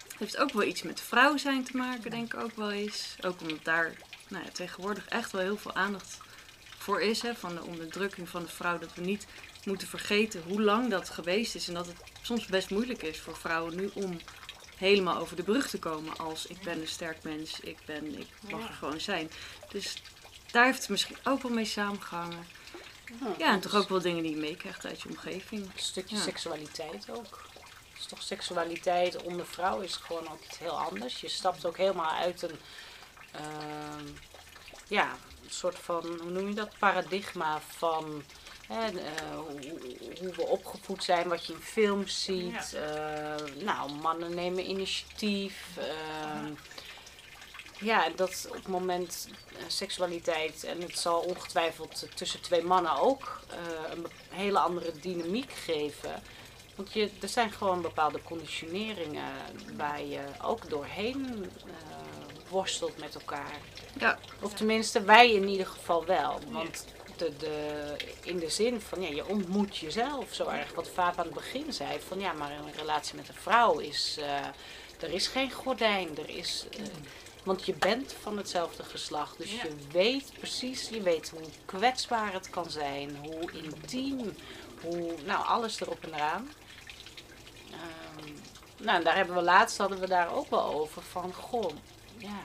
het 0.08 0.19
heeft 0.19 0.38
ook 0.38 0.51
wel 0.51 0.63
iets 0.63 0.82
met 0.82 1.01
vrouw 1.01 1.38
zijn 1.38 1.63
te 1.63 1.77
maken, 1.77 2.12
denk 2.12 2.34
ik 2.34 2.39
ook 2.39 2.56
wel 2.56 2.71
eens. 2.71 3.15
Ook 3.21 3.41
omdat 3.41 3.63
daar 3.63 3.93
nou 4.27 4.43
ja, 4.43 4.49
tegenwoordig 4.51 5.08
echt 5.08 5.32
wel 5.32 5.41
heel 5.41 5.58
veel 5.58 5.73
aandacht 5.73 6.17
voor 6.77 7.01
is. 7.01 7.21
Hè, 7.21 7.36
van 7.36 7.56
de 7.56 7.63
onderdrukking 7.63 8.29
van 8.29 8.43
de 8.43 8.49
vrouw. 8.49 8.77
Dat 8.77 8.93
we 8.93 9.01
niet 9.01 9.27
moeten 9.65 9.88
vergeten 9.88 10.43
hoe 10.47 10.62
lang 10.62 10.89
dat 10.89 11.10
geweest 11.10 11.56
is. 11.56 11.67
En 11.67 11.73
dat 11.73 11.88
het 11.88 11.97
soms 12.21 12.45
best 12.45 12.69
moeilijk 12.69 13.03
is 13.03 13.19
voor 13.19 13.38
vrouwen 13.38 13.75
nu 13.75 13.89
om 13.93 14.19
helemaal 14.77 15.17
over 15.17 15.36
de 15.36 15.43
brug 15.43 15.69
te 15.69 15.79
komen. 15.79 16.17
Als 16.17 16.45
ik 16.45 16.62
ben 16.62 16.82
een 16.82 16.88
sterk 16.88 17.23
mens, 17.23 17.60
ik, 17.60 17.77
ben, 17.86 18.19
ik 18.19 18.27
mag 18.49 18.67
er 18.67 18.73
gewoon 18.73 18.99
zijn. 18.99 19.32
Dus 19.71 20.01
daar 20.54 20.66
heeft 20.66 20.80
het 20.80 20.89
misschien 20.89 21.18
ook 21.24 21.42
wel 21.42 21.52
mee 21.52 21.66
samengehangen. 21.66 22.46
Ja, 23.38 23.48
en 23.52 23.60
toch 23.60 23.76
ook 23.76 23.89
wel 23.89 24.02
dingen 24.02 24.24
die 24.24 24.32
je 24.32 24.38
meekrijgt 24.42 24.86
uit 24.86 25.02
je 25.02 25.10
omgeving. 25.10 25.62
Een 25.63 25.72
stukje 25.76 26.16
Ja. 26.16 26.22
seksualiteit 26.22 27.06
ook. 27.10 27.42
Dus 27.96 28.06
toch 28.06 28.22
seksualiteit 28.22 29.22
onder 29.24 29.46
vrouw 29.46 29.80
is 29.80 29.96
gewoon 29.96 30.28
ook 30.32 30.44
iets 30.44 30.58
heel 30.60 30.80
anders. 30.80 31.22
Je 31.22 31.28
stapt 31.30 31.66
ook 31.66 31.78
helemaal 31.78 32.12
uit 32.12 32.42
een, 32.42 32.60
ehm, 33.32 34.08
ja, 34.88 35.12
een 35.44 35.50
soort 35.52 35.80
van, 35.80 36.06
hoe 36.22 36.30
noem 36.32 36.48
je 36.48 36.54
dat, 36.54 36.78
paradigma 36.80 37.62
van 37.78 38.24
hè, 38.68 38.86
eh, 38.86 39.36
hoe, 39.36 39.60
hoe 40.20 40.34
we 40.36 40.42
opgevoed 40.48 41.04
zijn, 41.04 41.28
wat 41.28 41.46
je 41.46 41.54
in 41.54 41.60
films 41.62 42.24
ziet. 42.24 42.74
Eh, 42.74 43.36
nou, 43.63 43.92
mannen 43.92 44.36
nemen 44.36 44.70
initiatief. 44.70 45.68
ehm, 45.78 46.52
ja, 47.84 48.10
dat 48.15 48.46
op 48.50 48.56
het 48.56 48.67
moment 48.67 49.28
eh, 49.58 49.63
seksualiteit, 49.67 50.63
en 50.63 50.82
het 50.82 51.00
zal 51.00 51.19
ongetwijfeld 51.19 52.08
tussen 52.15 52.41
twee 52.41 52.63
mannen 52.63 53.00
ook 53.00 53.39
eh, 53.50 53.91
een 53.91 54.06
hele 54.30 54.60
andere 54.60 54.91
dynamiek 55.00 55.52
geven. 55.52 56.22
Want 56.76 56.93
je, 56.93 57.10
er 57.22 57.30
zijn 57.30 57.52
gewoon 57.52 57.82
bepaalde 57.82 58.22
conditioneringen 58.24 59.32
waar 59.78 60.04
je 60.04 60.19
ook 60.41 60.69
doorheen 60.69 61.50
eh, 61.65 61.72
worstelt 62.50 62.98
met 62.98 63.15
elkaar. 63.15 63.58
Ja. 64.00 64.19
Of 64.41 64.54
tenminste, 64.54 65.04
wij 65.04 65.32
in 65.32 65.48
ieder 65.48 65.67
geval 65.67 66.06
wel. 66.06 66.39
Want 66.50 66.86
de, 67.17 67.38
de, 67.38 67.96
in 68.24 68.39
de 68.39 68.50
zin 68.50 68.82
van, 68.82 69.02
ja, 69.02 69.10
je 69.10 69.28
ontmoet 69.28 69.78
jezelf 69.78 70.34
zo 70.34 70.48
erg. 70.48 70.74
Wat 70.74 70.89
Vaap 70.89 71.17
aan 71.17 71.26
het 71.26 71.34
begin 71.34 71.74
zei, 71.74 72.00
van 72.08 72.19
ja, 72.19 72.34
maar 72.34 72.52
een 72.52 72.74
relatie 72.78 73.15
met 73.15 73.28
een 73.28 73.41
vrouw 73.41 73.80
is... 73.80 74.19
er 75.00 75.13
is 75.13 75.28
geen 75.28 75.52
gordijn, 75.52 76.17
er 76.17 76.30
is... 76.30 76.65
want 77.43 77.65
je 77.65 77.73
bent 77.73 78.13
van 78.21 78.38
hetzelfde 78.38 78.84
geslacht, 78.84 79.38
dus 79.38 79.51
Ja. 79.51 79.63
je 79.63 79.75
weet 79.91 80.32
precies, 80.39 80.89
je 80.89 81.01
weet 81.01 81.29
hoe 81.29 81.49
kwetsbaar 81.65 82.34
het 82.34 82.49
kan 82.49 82.69
zijn, 82.71 83.17
hoe 83.17 83.51
intiem, 83.51 84.36
hoe, 84.82 85.15
nou 85.25 85.45
alles 85.45 85.79
erop 85.82 86.03
en 86.03 86.13
eraan. 86.13 86.49
Ehm, 87.71 88.32
nou, 88.77 88.97
en 88.97 89.03
daar 89.03 89.15
hebben 89.15 89.36
we 89.36 89.41
laatst 89.41 89.77
hadden 89.77 89.99
we 89.99 90.08
daar 90.08 90.34
ook 90.34 90.49
wel 90.49 90.63
over 90.73 91.01
van, 91.01 91.34
goh, 91.34 91.71
ja, 92.17 92.39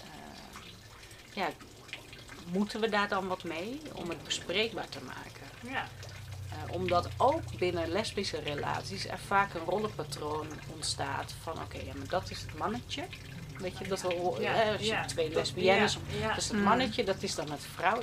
eh, 0.00 0.62
ja, 1.34 1.48
moeten 2.52 2.80
we 2.80 2.88
daar 2.88 3.08
dan 3.08 3.28
wat 3.28 3.44
mee 3.44 3.80
om 3.94 4.08
het 4.08 4.24
bespreekbaar 4.24 4.88
te 4.88 5.00
maken? 5.04 5.72
Ja. 5.72 5.88
Eh, 6.50 6.74
omdat 6.74 7.08
ook 7.16 7.58
binnen 7.58 7.88
lesbische 7.88 8.38
relaties 8.40 9.06
er 9.06 9.18
vaak 9.18 9.54
een 9.54 9.64
rollenpatroon 9.64 10.46
ontstaat 10.74 11.34
van 11.42 11.62
oké, 11.62 11.78
ja, 11.78 11.92
maar 11.96 12.08
dat 12.08 12.30
is 12.30 12.40
het 12.40 12.58
mannetje. 12.58 13.04
Weet 13.58 13.78
je, 13.78 13.88
dat 13.88 14.00
we, 14.02 14.36
Ja, 14.40 14.52
hè, 14.52 14.72
als 14.72 14.80
je 14.80 14.86
ja. 14.86 15.04
twee 15.04 15.30
lesbiennes, 15.32 15.98
ja, 16.20 16.28
dat 16.28 16.36
is 16.36 16.48
het 16.48 16.56
Mm. 16.56 16.62
mannetje, 16.62 17.04
dat 17.04 17.22
is 17.22 17.34
dan 17.34 17.50
het 17.50 17.66
vrouw. 17.74 18.02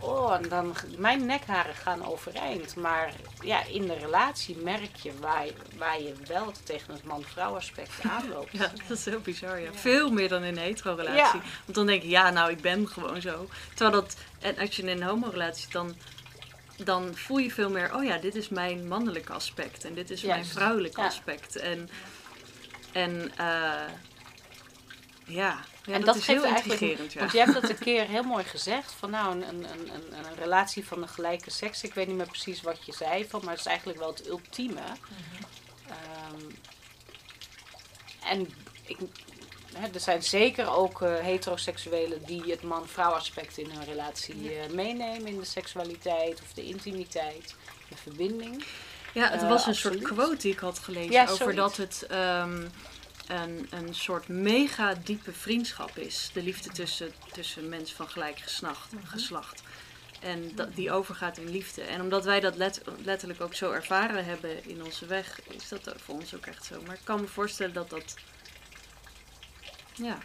Oh, 0.00 0.34
en 0.34 0.48
dan, 0.48 0.74
mijn 0.98 1.26
nekharen 1.26 1.74
gaan 1.74 2.04
overeind. 2.06 2.76
Maar 2.76 3.12
ja, 3.40 3.64
in 3.64 3.86
de 3.86 3.94
relatie 3.94 4.56
merk 4.56 4.96
je 4.96 5.12
waar, 5.20 5.44
je- 5.46 5.54
waar 5.78 6.00
je 6.02 6.12
wel 6.26 6.52
tegen 6.64 6.92
het 6.94 7.04
man-vrouw 7.04 7.56
aspect 7.56 7.90
aanloopt. 8.18 8.52
Ja, 8.52 8.70
dat 8.88 8.98
is 8.98 9.04
heel 9.04 9.20
bizar. 9.20 9.60
Ja. 9.60 9.72
Veel 9.72 10.10
meer 10.10 10.28
dan 10.28 10.42
in 10.42 10.56
een 10.56 10.62
hetero-relatie. 10.62 11.40
Ja. 11.40 11.46
Want 11.64 11.74
dan 11.74 11.86
denk 11.86 12.02
je, 12.02 12.08
ja, 12.08 12.30
nou, 12.30 12.50
ik 12.50 12.60
ben 12.60 12.88
gewoon 12.88 13.20
zo. 13.20 13.48
Terwijl 13.74 13.90
dat, 14.00 14.16
en 14.40 14.58
als 14.58 14.76
je 14.76 14.82
in 14.82 14.88
een 14.88 15.02
homo-relatie 15.02 15.62
zit, 15.62 15.72
dan, 15.72 15.96
dan 16.76 17.10
voel 17.14 17.38
je 17.38 17.50
veel 17.50 17.70
meer, 17.70 17.94
oh 17.94 18.04
ja, 18.04 18.16
dit 18.16 18.34
is 18.34 18.48
mijn 18.48 18.88
mannelijke 18.88 19.32
aspect. 19.32 19.84
En 19.84 19.94
dit 19.94 20.10
is 20.10 20.22
mijn 20.22 20.34
Juist. 20.38 20.52
vrouwelijke 20.52 21.00
Ja. 21.00 21.06
aspect. 21.06 21.56
En, 21.56 21.90
en 22.92 23.32
eh, 23.36 23.72
ja, 25.26 25.60
ja, 25.84 25.92
en 25.92 25.92
dat, 25.92 26.04
dat 26.04 26.16
is 26.16 26.24
geeft 26.24 26.42
heel 26.42 26.50
eigenlijk, 26.52 26.80
intrigerend. 26.80 27.12
Ja. 27.12 27.18
want 27.20 27.32
je 27.32 27.38
hebt 27.38 27.52
dat 27.52 27.70
een 27.70 27.78
keer 27.78 28.06
heel 28.06 28.22
mooi 28.22 28.44
gezegd, 28.44 28.92
van 28.98 29.10
nou, 29.10 29.32
een, 29.34 29.48
een, 29.48 29.64
een, 29.72 29.92
een, 30.12 30.34
relatie 30.38 30.86
van 30.86 31.00
de 31.00 31.08
gelijke 31.08 31.50
seks, 31.50 31.82
ik 31.82 31.94
weet 31.94 32.06
niet 32.06 32.16
meer 32.16 32.26
precies 32.26 32.62
wat 32.62 32.84
je 32.86 32.92
zei, 32.92 33.26
van, 33.28 33.40
maar 33.44 33.50
het 33.50 33.60
is 33.60 33.66
eigenlijk 33.66 33.98
wel 33.98 34.08
het 34.08 34.28
ultieme. 34.28 34.80
Ehm, 35.88 36.50
en 38.24 38.48
ik, 38.86 38.98
er 39.94 40.00
zijn 40.00 40.22
zeker 40.22 40.70
ook 40.74 41.02
eh, 41.02 41.14
heteroseksuelen 41.18 42.24
die 42.24 42.42
het 42.50 42.62
man-vrouw 42.62 43.10
aspect 43.12 43.58
in 43.58 43.70
hun 43.70 43.84
relatie 43.84 44.54
eh, 44.58 44.70
meenemen, 44.70 45.26
in 45.26 45.38
de 45.38 45.44
seksualiteit 45.44 46.40
of 46.42 46.52
de 46.52 46.64
intimiteit, 46.64 47.54
de 47.88 47.96
verbinding. 47.96 48.64
Ja, 49.14 49.30
het 49.30 49.42
Eh, 49.42 49.48
was 49.48 49.66
een 49.66 49.74
soort 49.74 49.94
absoluut. 49.94 50.16
quote 50.18 50.36
die 50.42 50.52
ik 50.52 50.58
had 50.58 50.78
gelezen 50.78 51.12
Ja, 51.12 51.22
over 51.22 51.36
zoiets. 51.36 51.56
dat 51.56 51.76
het 51.76 52.06
ehm, 52.06 52.66
een, 53.26 53.66
een 53.70 53.94
soort 53.94 54.28
mega 54.28 54.94
diepe 55.04 55.32
vriendschap 55.32 55.96
is. 55.96 56.30
De 56.32 56.42
liefde 56.42 56.70
tussen, 56.70 57.12
tussen 57.32 57.68
mensen 57.68 57.96
van 57.96 58.08
gelijk 58.08 58.38
geslacht. 58.38 58.92
Mhm. 58.92 59.06
geslacht. 59.06 59.62
En 60.20 60.52
dat, 60.54 60.76
die 60.76 60.92
overgaat 60.92 61.38
in 61.38 61.50
liefde. 61.50 61.82
En 61.82 62.00
omdat 62.00 62.24
wij 62.24 62.40
dat 62.40 62.56
let- 62.56 62.82
letterlijk 63.04 63.40
ook 63.40 63.54
zo 63.54 63.72
ervaren 63.72 64.24
hebben 64.24 64.68
in 64.68 64.84
onze 64.84 65.06
weg, 65.06 65.40
is 65.48 65.68
dat 65.68 65.94
voor 65.96 66.14
ons 66.14 66.34
ook 66.34 66.46
echt 66.46 66.64
zo. 66.64 66.82
Maar 66.86 66.94
ik 66.94 67.04
kan 67.04 67.20
me 67.20 67.26
voorstellen 67.26 67.74
dat 67.74 67.90
dat 67.90 68.14
ja, 69.94 70.18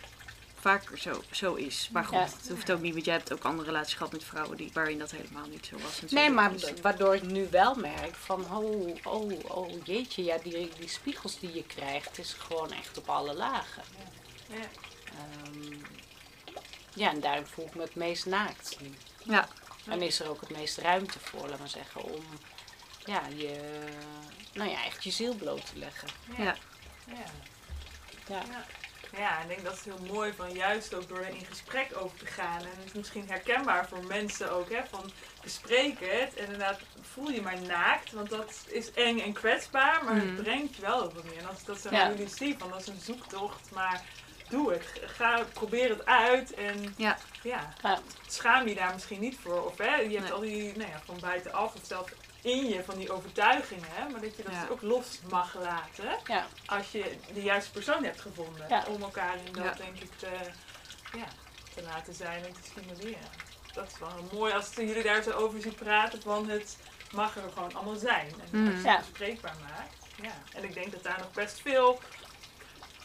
vaker 0.59 0.97
zo, 0.97 1.23
zo 1.31 1.53
is. 1.53 1.89
Maar 1.91 2.03
goed, 2.03 2.13
Ja. 2.17 2.23
het 2.23 2.49
hoeft 2.49 2.71
ook 2.71 2.79
niet, 2.79 2.93
want 2.93 3.05
jij 3.05 3.13
hebt 3.13 3.33
ook 3.33 3.43
andere 3.43 3.67
relaties 3.69 3.93
gehad 3.93 4.11
met 4.11 4.23
vrouwen 4.23 4.57
die, 4.57 4.69
waarin 4.73 4.99
dat 4.99 5.11
helemaal 5.11 5.47
niet 5.47 5.65
zo 5.65 5.77
was. 5.77 6.01
Nee, 6.11 6.29
maar 6.29 6.51
waardoor 6.81 7.15
ik 7.15 7.23
nu 7.23 7.47
wel 7.51 7.75
merk 7.75 8.15
van, 8.15 8.55
oh, 8.55 8.95
oh, 9.03 9.31
oh 9.57 9.85
jeetje, 9.85 10.23
ja, 10.23 10.37
die, 10.43 10.69
die 10.79 10.89
spiegels 10.89 11.39
die 11.39 11.53
je 11.53 11.63
krijgt, 11.63 12.17
is 12.17 12.33
gewoon 12.33 12.71
echt 12.71 12.97
op 12.97 13.09
alle 13.09 13.33
lagen. 13.33 13.83
Ja. 14.49 14.55
Ehm, 15.17 15.73
ja, 16.93 17.09
en 17.09 17.19
daarin 17.19 17.45
voel 17.45 17.65
ik 17.65 17.75
me 17.75 17.81
het 17.81 17.95
meest 17.95 18.25
naakt. 18.25 18.77
nu. 18.81 18.93
ja, 19.23 19.47
En 19.87 20.01
is 20.01 20.19
er 20.19 20.29
ook 20.29 20.39
het 20.41 20.49
meest 20.49 20.77
ruimte 20.77 21.19
voor, 21.19 21.47
laat 21.47 21.59
maar 21.59 21.67
zeggen, 21.69 22.03
om 22.03 22.23
ja, 23.05 23.21
je, 23.35 23.83
nou 24.53 24.69
ja, 24.69 24.85
echt 24.85 25.03
je 25.03 25.11
ziel 25.11 25.35
bloot 25.35 25.65
te 25.65 25.77
leggen. 25.79 26.07
ja. 26.37 26.55
Ja. 27.07 27.23
Ja. 28.27 28.43
Ja. 29.17 29.41
Ik 29.41 29.47
denk 29.47 29.63
dat 29.63 29.73
is 29.73 29.83
heel 29.83 30.13
mooi 30.13 30.33
van 30.35 30.51
juist 30.53 30.93
ook 30.93 31.07
door 31.07 31.17
er 31.19 31.27
in 31.29 31.45
gesprek 31.45 31.89
over 31.97 32.17
te 32.17 32.25
gaan. 32.25 32.59
En 32.59 32.67
het 32.77 32.85
is 32.85 32.91
misschien 32.93 33.27
herkenbaar 33.29 33.87
voor 33.87 34.03
mensen 34.05 34.51
ook, 34.51 34.69
hè, 34.71 34.81
van 34.89 35.11
bespreken 35.43 36.19
het. 36.19 36.33
En 36.35 36.43
inderdaad, 36.43 36.79
voel 37.13 37.29
je 37.29 37.41
maar 37.41 37.61
naakt, 37.61 38.11
want 38.11 38.29
dat 38.29 38.53
is 38.67 38.91
eng 38.93 39.19
en 39.19 39.33
kwetsbaar, 39.33 40.03
maar 40.03 40.15
het 40.15 40.35
brengt 40.43 40.75
je 40.75 40.81
wel 40.81 41.13
wat 41.13 41.23
meer. 41.23 41.37
En 41.37 41.47
als 41.47 41.59
ik 41.59 41.65
dat 41.65 41.79
zo 41.79 41.89
Ja. 41.91 42.07
jullie 42.09 42.29
zie, 42.29 42.55
van 42.57 42.69
dat 42.69 42.81
is 42.81 42.87
een 42.87 42.99
zoektocht, 43.03 43.71
maar 43.71 44.01
doe 44.49 44.71
het. 44.71 44.83
Ga, 45.05 45.43
probeer 45.53 45.89
het 45.89 46.05
uit 46.05 46.53
en 46.53 46.93
Ja. 46.97 47.17
ja, 47.43 47.73
Ja. 47.83 47.99
schaam 48.27 48.67
je 48.67 48.75
daar 48.75 48.93
misschien 48.93 49.19
niet 49.19 49.37
voor. 49.41 49.65
Of 49.65 49.77
hè, 49.77 49.95
je 49.95 50.09
hebt 50.09 50.21
Nee. 50.23 50.31
al 50.31 50.39
die, 50.39 50.77
nou 50.77 50.89
ja, 50.89 51.01
van 51.05 51.17
buitenaf 51.19 51.73
of 51.75 51.81
zelf 51.83 52.09
in 52.41 52.65
je 52.67 52.83
van 52.83 52.97
die 52.97 53.11
overtuigingen, 53.11 54.11
maar 54.11 54.21
dat 54.21 54.35
je 54.37 54.43
dat 54.43 54.53
Ja. 54.53 54.67
ook 54.71 54.81
los 54.81 55.19
mag 55.29 55.55
laten 55.55 56.19
Ja. 56.25 56.45
als 56.65 56.91
je 56.91 57.17
de 57.33 57.41
juiste 57.41 57.71
persoon 57.71 58.03
hebt 58.03 58.21
gevonden. 58.21 58.65
Ja. 58.69 58.83
Om 58.87 59.01
elkaar 59.01 59.35
in 59.45 59.51
dat 59.53 59.77
denk 59.77 59.95
ik 59.99 60.11
te, 60.17 60.27
ja, 61.17 61.27
te 61.75 61.81
laten 61.83 62.13
zijn 62.13 62.45
en 62.45 62.53
te 62.53 62.59
stimuleren. 62.63 63.29
Dat 63.73 63.87
is 63.91 63.99
wel 63.99 64.27
mooi 64.33 64.53
als 64.53 64.73
jullie 64.75 65.03
daar 65.03 65.21
zo 65.23 65.31
over 65.31 65.61
zien 65.61 65.75
praten 65.75 66.21
van 66.21 66.49
het 66.49 66.77
mag 67.11 67.35
er 67.35 67.51
gewoon 67.53 67.75
allemaal 67.75 67.95
zijn. 67.95 68.33
En 68.51 68.61
Mhm. 68.63 68.73
als 68.73 68.83
je 68.83 68.89
het 68.89 68.99
bespreekbaar 68.99 69.55
maakt. 69.61 69.95
Ja. 70.21 70.57
En 70.57 70.63
ik 70.63 70.73
denk 70.73 70.91
dat 70.91 71.03
daar 71.03 71.17
nog 71.19 71.31
best 71.31 71.61
veel 71.61 71.99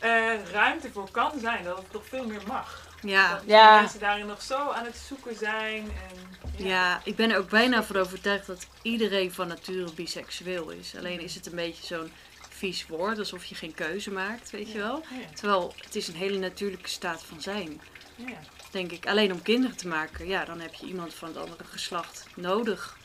eh, 0.00 0.44
ruimte 0.44 0.90
voor 0.92 1.10
kan 1.10 1.32
zijn. 1.40 1.64
Dat 1.64 1.76
het 1.78 1.92
nog 1.92 2.06
veel 2.06 2.26
meer 2.26 2.42
mag. 2.46 2.86
Ja. 3.02 3.34
Dat 3.34 3.42
Ja. 3.46 3.80
mensen 3.80 4.00
daarin 4.00 4.26
nog 4.26 4.42
zo 4.42 4.70
aan 4.70 4.84
het 4.84 4.96
zoeken 5.08 5.36
zijn. 5.36 5.82
En, 5.84 6.38
ja. 6.56 6.66
Ja, 6.66 7.00
ik 7.04 7.16
ben 7.16 7.30
er 7.30 7.38
ook 7.38 7.48
bijna 7.50 7.82
van 7.84 7.96
overtuigd 7.96 8.46
dat 8.46 8.66
iedereen 8.82 9.32
van 9.32 9.48
nature 9.48 9.92
biseksueel 9.92 10.70
is. 10.70 10.96
Alleen 10.96 11.20
is 11.20 11.34
het 11.34 11.46
een 11.46 11.54
beetje 11.54 11.86
zo'n 11.86 12.12
vies 12.50 12.86
woord, 12.86 13.18
alsof 13.18 13.44
je 13.44 13.54
geen 13.54 13.74
keuze 13.74 14.10
maakt, 14.10 14.50
weet 14.50 14.72
je 14.72 14.78
wel. 14.78 15.04
Ja. 15.10 15.34
Terwijl 15.34 15.74
het 15.84 15.96
is 15.96 16.08
een 16.08 16.14
hele 16.14 16.38
natuurlijke 16.38 16.88
staat 16.88 17.22
van 17.22 17.40
zijn, 17.40 17.80
Ja. 18.16 18.38
denk 18.70 18.92
ik. 18.92 19.06
Alleen 19.06 19.32
om 19.32 19.42
kinderen 19.42 19.76
te 19.76 19.88
maken, 19.88 20.26
ja, 20.26 20.44
dan 20.44 20.60
heb 20.60 20.74
je 20.74 20.86
iemand 20.86 21.14
van 21.14 21.28
het 21.28 21.36
andere 21.36 21.64
geslacht 21.64 22.26
nodig. 22.34 22.96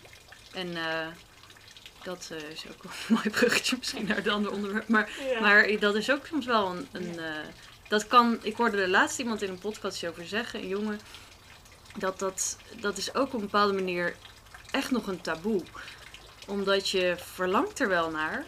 En 0.53 0.77
eh, 0.77 1.07
dat 2.03 2.29
eh, 2.31 2.49
is 2.49 2.63
ook 2.67 2.83
wel 2.83 2.91
een 3.07 3.13
mooi 3.15 3.29
bruggetje 3.29 3.75
misschien 3.77 4.05
naar 4.07 4.15
het 4.15 4.27
andere 4.27 4.55
onderwerp. 4.55 4.87
Maar, 4.87 5.09
Ja. 5.31 5.39
maar 5.39 5.79
dat 5.79 5.95
is 5.95 6.11
ook 6.11 6.25
soms 6.25 6.45
wel 6.45 6.67
een... 6.69 6.87
een 6.91 7.19
eh, 7.19 7.31
dat 7.87 8.07
kan, 8.07 8.39
ik 8.41 8.55
hoorde 8.55 8.81
er 8.81 8.89
laatst 8.89 9.19
iemand 9.19 9.41
in 9.41 9.49
een 9.49 9.59
podcast 9.59 10.05
over 10.05 10.27
zeggen, 10.27 10.59
een 10.59 10.67
jongen, 10.67 10.99
dat, 11.97 12.19
dat 12.19 12.57
dat 12.79 12.97
is 12.97 13.15
ook 13.15 13.27
op 13.27 13.33
een 13.33 13.39
bepaalde 13.39 13.73
manier 13.73 14.15
echt 14.71 14.91
nog 14.91 15.07
een 15.07 15.21
taboe. 15.21 15.63
Omdat 16.47 16.89
je 16.89 17.15
verlangt 17.33 17.79
er 17.79 17.87
wel 17.87 18.11
naar. 18.11 18.45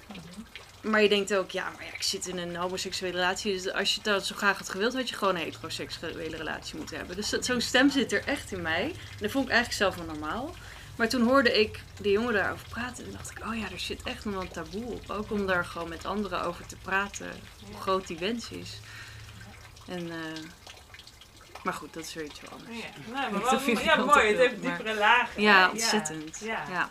Maar 0.82 1.02
je 1.02 1.10
denkt 1.10 1.36
ook, 1.36 1.52
ja, 1.52 1.69
maar 1.69 1.86
ja, 1.86 1.93
ik 1.93 2.04
zit 2.04 2.28
in 2.28 2.38
een 2.38 2.56
homoseksuele 2.56 3.15
relatie. 3.15 3.54
Dus 3.54 3.71
als 3.71 3.95
je 3.95 4.02
dat 4.02 4.25
zo 4.25 4.36
graag 4.36 4.58
had 4.58 4.69
gewild, 4.69 4.93
had 4.93 5.10
je 5.10 5.15
gewoon 5.15 5.36
een 5.36 5.41
heteroseksuele 5.41 6.38
relatie 6.38 6.78
moeten 6.78 6.97
hebben. 6.97 7.15
Dus 7.15 7.30
zo'n 7.30 7.62
stem 7.62 7.89
zit 7.89 8.12
er 8.12 8.23
echt 8.25 8.52
in 8.52 8.62
mij. 8.62 8.84
En 8.84 9.17
dat 9.19 9.32
vond 9.32 9.45
ik 9.45 9.52
eigenlijk 9.52 9.82
zelf 9.82 9.95
wel 9.95 10.15
normaal. 10.15 10.56
Maar 10.95 11.10
toen 11.10 11.28
hoorde 11.28 11.60
ik 11.60 11.80
de 12.02 12.12
jongen 12.12 12.34
daarover 12.34 12.67
praten. 12.69 13.06
En 13.06 13.12
dacht 13.12 13.32
ik, 13.32 13.45
oh 13.45 13.56
ja, 13.56 13.71
er 13.71 13.80
zit 13.80 14.04
echt 14.04 14.25
nog 14.25 14.34
wel 14.34 14.43
een 14.43 14.52
taboe 14.52 14.86
op. 14.86 15.10
Ook 15.10 15.32
om 15.32 15.47
daar 15.47 15.65
gewoon 15.65 15.89
met 15.89 16.06
anderen 16.06 16.43
over 16.43 16.65
te 16.65 16.75
praten. 16.82 17.32
Hoe 17.65 17.82
groot 17.82 18.08
die 18.08 18.17
wens 18.17 18.49
is. 18.49 18.80
En, 19.89 20.12
eh, 20.12 20.43
maar 21.63 21.73
goed, 21.73 21.93
dat 21.93 22.04
is 22.04 22.13
weer 22.13 22.23
iets 22.25 22.39
anders. 22.52 22.69
Ja, 22.69 22.75
nee, 22.75 22.84
Niet 22.95 23.08
maar 23.32 23.32
wel, 23.41 23.84
ja, 23.84 23.95
mooi. 23.95 24.28
Het 24.28 24.38
heeft 24.38 24.63
maar- 24.63 24.78
diepere 24.78 24.97
lagen. 24.97 25.41
Ja, 25.41 25.60
hè? 25.63 25.67
ontzettend. 25.69 26.39
Ja. 26.43 26.63
Ja. 26.71 26.89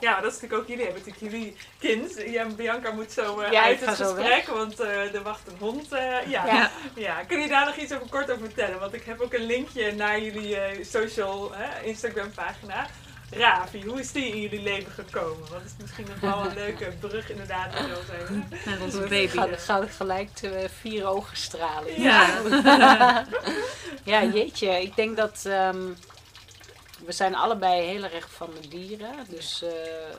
Ja, 0.00 0.12
maar 0.12 0.22
dat 0.22 0.32
is 0.32 0.40
natuurlijk 0.40 0.62
ook 0.62 0.68
jullie 0.68 0.84
hebben 0.84 1.02
natuurlijk 1.06 1.32
jullie 1.32 1.56
kind. 1.78 2.32
Ja, 2.32 2.46
Bianca 2.46 2.90
moet 2.90 3.12
zo 3.12 3.40
eh, 3.40 3.52
Ja, 3.52 3.62
uit 3.62 3.80
het 3.80 3.96
gesprek, 3.96 4.46
want 4.46 4.80
eh, 4.80 5.14
er 5.14 5.22
wacht 5.22 5.46
een 5.48 5.56
hond. 5.58 5.92
eh, 5.92 6.00
ja. 6.26 6.46
Ja. 6.46 6.70
Ja. 6.94 7.22
kun 7.24 7.40
je 7.40 7.48
daar 7.48 7.64
nog 7.66 7.76
iets 7.76 7.92
over 7.92 8.08
kort 8.08 8.30
over 8.30 8.44
vertellen? 8.44 8.80
Want 8.80 8.94
ik 8.94 9.04
heb 9.04 9.20
ook 9.20 9.32
een 9.32 9.44
linkje 9.46 9.92
naar 9.92 10.20
jullie 10.20 10.56
eh, 10.56 10.84
social 10.84 11.52
hè, 11.54 11.82
Instagram 11.82 12.30
pagina. 12.30 12.86
Ravi, 13.30 13.84
hoe 13.84 14.00
is 14.00 14.12
die 14.12 14.26
in 14.26 14.40
jullie 14.40 14.62
leven 14.62 14.92
gekomen? 14.92 15.48
Want 15.48 15.62
het 15.62 15.64
is 15.64 15.80
misschien 15.80 16.06
nog 16.08 16.20
wel 16.20 16.44
een 16.44 16.54
leuke 16.54 16.92
brug 17.00 17.30
inderdaad. 17.30 17.72
zijn. 18.06 18.48
Naar 18.66 18.80
onze 18.80 19.00
We 19.00 19.08
baby. 19.08 19.26
gaan, 19.28 19.48
gaan 19.58 19.88
gelijk 19.88 20.36
de 20.40 20.68
vier 20.80 21.06
ogen 21.06 21.36
stralen. 21.36 22.00
Ja. 22.00 22.28
Ja, 24.04 24.24
jeetje. 24.24 24.82
Ik 24.82 24.96
denk 24.96 25.16
dat 25.16 25.42
ehm, 25.46 25.86
we 27.04 27.12
zijn 27.12 27.34
allebei 27.34 27.82
heel 27.82 28.02
erg 28.04 28.30
van 28.32 28.50
de 28.60 28.68
dieren. 28.68 29.14
Dus 29.28 29.62
eh, 29.62 29.68
eh, 29.70 30.16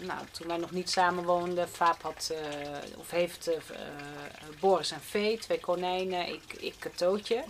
nou, 0.00 0.18
toen 0.30 0.46
wij 0.46 0.56
nog 0.56 0.70
niet 0.70 0.90
samen 0.90 1.24
woonden, 1.24 1.68
Vaap 1.68 2.02
had, 2.02 2.32
eh, 2.34 2.98
of 2.98 3.10
heeft 3.10 3.46
eh, 3.46 3.54
eh, 3.54 3.60
Boris 4.60 4.90
en 4.90 5.00
Vee, 5.00 5.38
twee 5.38 5.60
konijnen, 5.60 6.28
ik, 6.28 6.42
ik 6.58 6.74
Katootje. 6.78 7.34
Ja. 7.34 7.42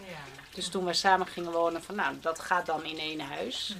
Dus 0.55 0.69
toen 0.69 0.85
we 0.85 0.93
samen 0.93 1.27
gingen 1.27 1.53
wonen, 1.53 1.83
van 1.83 1.95
nou, 1.95 2.15
dat 2.21 2.41
gaat 2.41 2.67
dan 2.67 2.85
in 2.85 2.99
één 2.99 3.21
huis. 3.21 3.77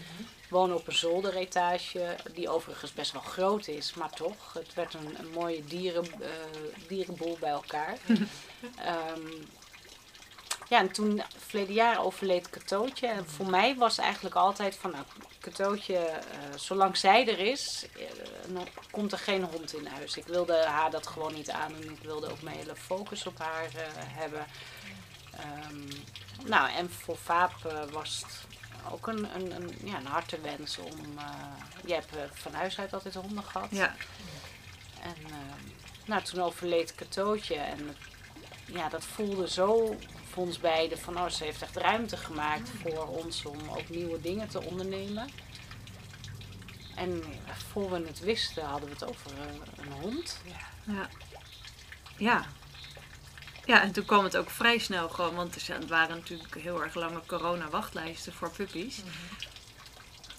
Wonen 0.49 0.77
op 0.77 0.87
een 0.87 0.93
zolderetage, 0.93 2.17
die 2.35 2.49
overigens 2.49 2.93
best 2.93 3.13
wel 3.13 3.23
groot 3.23 3.67
is, 3.67 3.95
maar 3.95 4.11
toch. 4.11 4.53
Het 4.53 4.75
werd 4.75 4.95
een, 4.95 5.19
een 5.19 5.31
mooie 5.31 5.65
dieren, 5.65 6.05
eh, 6.05 6.29
dierenboel 6.89 7.37
bij 7.41 7.51
elkaar. 7.51 7.99
Ehm, 8.77 9.27
ja, 10.69 10.79
en 10.79 10.93
toen, 10.93 11.23
verleden 11.47 11.75
jaar 11.75 12.05
overleed 12.05 12.51
Katootje. 12.51 13.07
En 13.07 13.29
voor 13.29 13.51
mij 13.51 13.77
was 13.77 13.99
eigenlijk 13.99 14.35
altijd 14.35 14.77
van, 14.77 14.91
nou, 14.91 15.05
Katootje, 15.41 15.97
eh, 15.97 16.19
zolang 16.57 16.97
zij 16.97 17.29
er 17.29 17.39
is, 17.39 17.87
eh, 17.97 18.55
dan 18.55 18.67
komt 18.91 19.13
er 19.13 19.19
geen 19.19 19.45
hond 19.45 19.75
in 19.75 19.87
huis. 19.87 20.17
Ik 20.17 20.27
wilde 20.27 20.65
haar 20.65 20.91
dat 20.91 21.07
gewoon 21.07 21.35
niet 21.35 21.51
aan 21.51 21.75
en 21.75 21.91
ik 21.91 22.03
wilde 22.03 22.31
ook 22.31 22.43
mijn 22.43 22.57
hele 22.57 22.77
focus 22.77 23.27
op 23.27 23.39
haar 23.39 23.65
eh, 23.75 23.83
hebben. 23.95 24.47
Ehm, 25.39 26.49
nou, 26.49 26.71
en 26.71 26.91
voor 26.91 27.17
Vaap 27.17 27.65
eh, 27.65 27.83
was 27.91 28.23
het 28.27 28.58
ook 28.91 29.07
een, 29.07 29.35
een, 29.35 29.57
een, 29.57 29.79
ja, 29.85 29.97
een 29.97 30.07
harte 30.07 30.41
wens 30.41 30.79
om... 30.79 31.19
eh 31.19 31.25
je 31.87 31.95
hebt 31.95 32.17
eh, 32.17 32.23
van 32.33 32.55
huis 32.55 32.79
uit 32.79 32.93
altijd 32.93 33.15
honden 33.15 33.45
gehad. 33.45 33.69
Ja, 33.71 33.95
En 35.03 35.15
ehm, 35.25 35.71
nou, 36.05 36.23
toen 36.23 36.41
overleed 36.41 36.95
Katootje 36.95 37.55
en 37.55 37.97
ja, 38.67 38.89
dat 38.89 39.05
voelde 39.05 39.49
zo 39.49 39.97
voor 40.31 40.43
ons 40.43 40.59
beiden 40.59 40.99
van 40.99 41.19
oh, 41.19 41.29
ze 41.29 41.45
heeft 41.45 41.63
echt 41.63 41.77
ruimte 41.77 42.17
gemaakt 42.17 42.71
voor 42.83 43.07
ons 43.07 43.45
om 43.45 43.69
ook 43.71 43.89
nieuwe 43.89 44.21
dingen 44.21 44.49
te 44.49 44.63
ondernemen. 44.63 45.29
En 46.95 47.23
voor 47.71 47.91
we 47.91 48.07
het 48.07 48.21
wisten 48.21 48.65
hadden 48.65 48.89
we 48.89 48.95
het 48.95 49.09
over 49.09 49.31
eh, 49.31 49.85
een 49.85 49.93
hond. 49.93 50.41
ja. 50.85 51.09
Ja. 52.17 52.47
Ja, 53.69 53.83
en 53.83 53.93
toen 53.93 54.05
kwam 54.05 54.25
het 54.25 54.37
ook 54.37 54.51
vrij 54.51 54.79
snel 54.79 55.09
gewoon, 55.09 55.35
want 55.35 55.69
er 55.69 55.87
waren 55.89 56.17
natuurlijk 56.17 56.55
heel 56.55 56.83
erg 56.83 56.95
lange 56.95 57.21
corona-wachtlijsten 57.27 58.33
voor 58.33 58.51
puppies. 58.51 59.03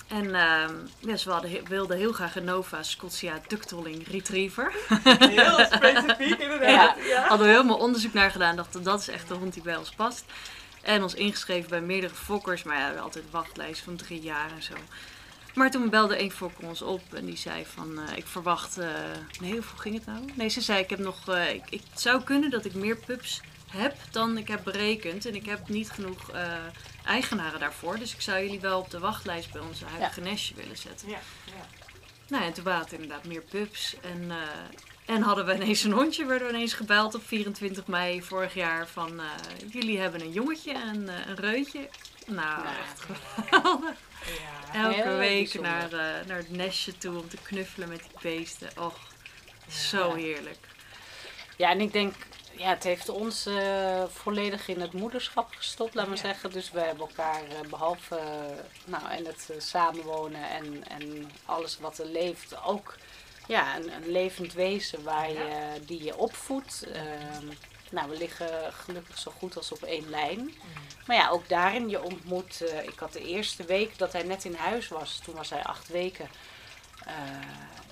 En 0.08 0.36
ehm 0.36 0.74
ja, 1.00 1.16
ze 1.16 1.32
hadden, 1.32 1.68
wilden 1.68 1.98
heel 1.98 2.12
graag 2.12 2.36
een 2.36 2.44
Nova 2.44 2.84
Scotia 2.84 3.42
Ductolling 3.48 4.08
Retriever. 4.08 4.74
Heel 5.04 5.66
specifiek 5.66 6.40
inderdaad. 6.46 6.96
Ja. 7.08 7.28
Hadden 7.28 7.48
we 7.48 7.54
helemaal 7.54 7.78
onderzoek 7.78 8.14
naar 8.14 8.32
gedaan. 8.32 8.56
Dachten 8.56 8.84
dat 8.84 9.00
is 9.00 9.08
echt 9.08 9.28
de 9.28 9.34
hond 9.34 9.54
die 9.54 9.64
bij 9.64 9.76
ons 9.76 9.90
past. 9.90 10.26
En 10.82 11.04
ons 11.04 11.14
ingeschreven 11.14 11.70
bij 11.70 11.82
meerdere 11.82 12.16
fokkers. 12.16 12.64
Maar 12.64 12.76
ja, 12.76 12.82
we 12.82 12.86
hadden 12.86 13.04
altijd 13.04 13.32
wachtlijst 13.32 13.82
van 13.82 13.96
drie 13.96 14.22
jaar 14.22 14.52
en 14.56 14.64
zo. 14.64 14.74
Maar 15.56 15.72
toen 15.72 15.90
belde 15.90 16.22
een 16.22 16.32
fokker 16.32 16.68
ons 16.68 16.82
op 16.82 17.14
en 17.14 17.26
die 17.26 17.38
zei 17.38 17.66
van 17.66 18.00
eh, 18.00 18.18
ik 18.18 18.28
verwacht. 18.28 18.78
eh, 18.78 18.88
nee, 19.40 19.52
hoeveel 19.52 19.78
ging 19.78 19.96
het 19.96 20.06
nou? 20.06 20.20
Nee, 20.34 20.50
ze 20.50 20.62
zei 20.62 20.80
ik 20.84 20.90
heb 20.90 21.00
nog. 21.00 21.28
eh, 21.28 21.54
ik, 21.54 21.64
ik 21.70 21.82
het 21.90 22.02
zou 22.02 22.24
kunnen 22.24 22.50
dat 22.50 22.66
ik 22.66 22.74
meer 22.74 22.96
pups 22.98 23.42
heb 23.70 23.96
dan 24.12 24.38
ik 24.38 24.48
heb 24.48 24.64
berekend. 24.64 25.26
En 25.26 25.36
ik 25.36 25.46
heb 25.46 25.68
niet 25.70 25.90
genoeg 25.92 26.32
eigenaren 27.06 27.60
daarvoor. 27.60 28.00
Dus 28.00 28.14
ik 28.14 28.22
zou 28.22 28.42
jullie 28.44 28.60
wel 28.60 28.80
op 28.80 28.90
de 28.90 29.00
wachtlijst 29.00 29.52
bij 29.52 29.62
onze 29.62 29.86
huidige 29.86 30.22
nestje 30.22 30.56
willen 30.56 30.78
zetten. 30.78 31.10
Ja, 31.10 31.20
ja. 31.46 31.66
Nou, 32.28 32.44
en 32.44 32.54
toen 32.54 32.64
waren 32.64 32.84
het 32.84 32.92
inderdaad 32.94 33.26
meer 33.26 33.42
pups. 33.42 33.96
En, 34.02 34.32
en 35.06 35.22
hadden 35.22 35.46
we 35.46 35.54
ineens 35.56 35.84
een 35.84 35.92
hondje. 35.92 36.26
Werden 36.26 36.48
we 36.48 36.54
ineens 36.54 36.74
gebeld 36.74 37.16
op 37.16 37.24
24 37.28 37.88
mei 37.88 38.22
vorig 38.24 38.54
jaar. 38.54 38.88
Van, 38.88 39.22
jullie 39.72 40.00
hebben 40.00 40.22
een 40.22 40.32
jongetje 40.32 40.72
en 40.74 41.08
een 41.30 41.36
reutje. 41.36 41.90
Nou, 42.28 42.64
Nou, 42.64 42.76
echt 42.78 43.02
geweldig. 43.02 43.98
Ja. 44.26 44.84
Elke 44.84 45.02
heel 45.02 45.18
week 45.18 45.38
bijzonder. 45.38 45.72
naar, 45.72 46.20
eh, 46.20 46.26
naar 46.28 46.38
het 46.38 46.52
nestje 46.52 46.98
toe 46.98 47.18
om 47.20 47.30
te 47.30 47.38
knuffelen 47.44 47.90
met 47.90 48.00
die 48.00 48.12
beesten. 48.22 48.70
Och, 48.78 48.98
zo 49.70 50.14
heerlijk. 50.16 50.58
Ja, 51.58 51.70
en 51.70 51.82
ik 51.82 51.94
denk, 51.94 52.14
ja, 52.52 52.70
het 52.70 52.84
heeft 52.84 53.10
ons 53.10 53.46
eh, 53.46 54.04
volledig 54.10 54.68
in 54.68 54.82
het 54.82 54.94
moederschap 54.94 55.54
gestopt, 55.56 55.94
laat 55.94 56.08
maar 56.08 56.16
Ja. 56.16 56.22
zeggen. 56.22 56.52
Dus 56.52 56.72
we 56.72 56.80
hebben 56.80 57.08
elkaar, 57.08 57.44
eh, 57.44 57.70
behalve 57.70 58.16
eh, 58.16 58.26
nou, 58.86 59.10
en 59.10 59.26
het 59.26 59.50
samenwonen 59.58 60.50
en, 60.50 60.84
en 60.88 61.32
alles 61.46 61.80
wat 61.80 61.98
er 61.98 62.06
leeft, 62.06 62.64
ook 62.64 62.96
ja, 63.48 63.76
een, 63.76 63.94
een 63.94 64.12
levend 64.12 64.54
wezen 64.54 65.04
waar 65.04 65.30
je, 65.32 65.80
die 65.86 66.04
je 66.04 66.18
opvoedt. 66.18 66.88
Nou, 67.92 68.10
we 68.10 68.18
liggen 68.18 68.74
gelukkig 68.74 69.18
zo 69.18 69.32
goed 69.38 69.58
als 69.58 69.72
op 69.72 69.82
één 69.84 70.10
lijn. 70.10 70.52
Maar 71.08 71.16
ja, 71.18 71.30
ook 71.30 71.50
daarin, 71.50 71.90
je 71.90 72.02
ontmoet. 72.04 72.62
eh, 72.62 72.84
ik 72.84 73.00
had 73.00 73.14
de 73.14 73.24
eerste 73.26 73.64
week 73.64 73.98
dat 73.98 74.14
hij 74.14 74.24
net 74.24 74.46
in 74.46 74.56
huis 74.56 74.88
was, 74.88 75.20
toen 75.24 75.36
was 75.36 75.50
hij 75.50 75.64
acht 75.64 75.88
weken. 75.88 76.30
Eh, 77.06 77.14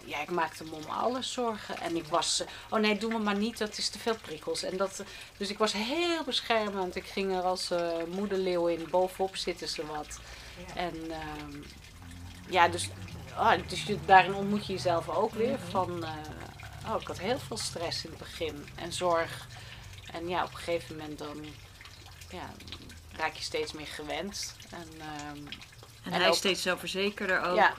ja, 0.05 0.21
ik 0.21 0.31
maakte 0.31 0.63
me 0.63 0.71
om 0.71 0.85
alles 0.89 1.33
zorgen. 1.33 1.79
En 1.81 1.95
ik 1.95 2.05
was, 2.05 2.39
eh, 2.41 2.47
oh 2.69 2.79
nee, 2.79 2.97
doe 2.97 3.11
me 3.11 3.19
maar 3.19 3.35
niet, 3.37 3.57
dat 3.57 3.77
is 3.77 3.89
te 3.89 3.99
veel 3.99 4.15
prikkels. 4.21 4.63
En 4.63 4.77
dat, 4.77 5.03
dus 5.37 5.49
ik 5.49 5.57
was 5.57 5.73
heel 5.73 6.23
beschermend. 6.25 6.95
Ik 6.95 7.05
ging 7.05 7.35
er 7.35 7.41
als 7.41 7.69
moederleeuw 8.09 8.67
in, 8.67 8.87
bovenop 8.89 9.35
zitten 9.35 9.67
ze 9.67 9.85
wat. 9.85 10.19
Ja. 10.67 10.75
En 10.81 11.11
ehm, 11.11 11.61
ja, 12.49 12.67
dus, 12.67 12.89
ah, 13.35 13.59
dus 13.67 13.83
je- 13.83 13.99
daarin 14.05 14.33
ontmoet 14.33 14.65
je 14.67 14.73
jezelf 14.73 15.09
ook 15.09 15.33
weer 15.33 15.59
van, 15.69 16.03
eh, 16.03 16.11
oh, 16.93 17.01
ik 17.01 17.07
had 17.07 17.19
heel 17.19 17.39
veel 17.39 17.57
stress 17.57 18.03
in 18.03 18.09
het 18.09 18.19
begin 18.19 18.67
en 18.75 18.93
zorg. 18.93 19.47
En 20.13 20.29
ja, 20.29 20.43
op 20.43 20.51
een 20.51 20.57
gegeven 20.57 20.95
moment 20.97 21.17
dan, 21.17 21.45
ja, 22.29 22.49
raak 23.11 23.33
je 23.33 23.43
steeds 23.43 23.71
meer 23.73 23.87
gewend. 23.87 24.55
En, 24.69 24.87
ehm, 24.99 25.37
En, 26.03 26.13
En 26.13 26.19
hij 26.19 26.25
ook- 26.27 26.31
is 26.33 26.37
steeds 26.39 26.61
zelfverzekerder 26.61 27.41
ook. 27.41 27.55
ja, 27.55 27.73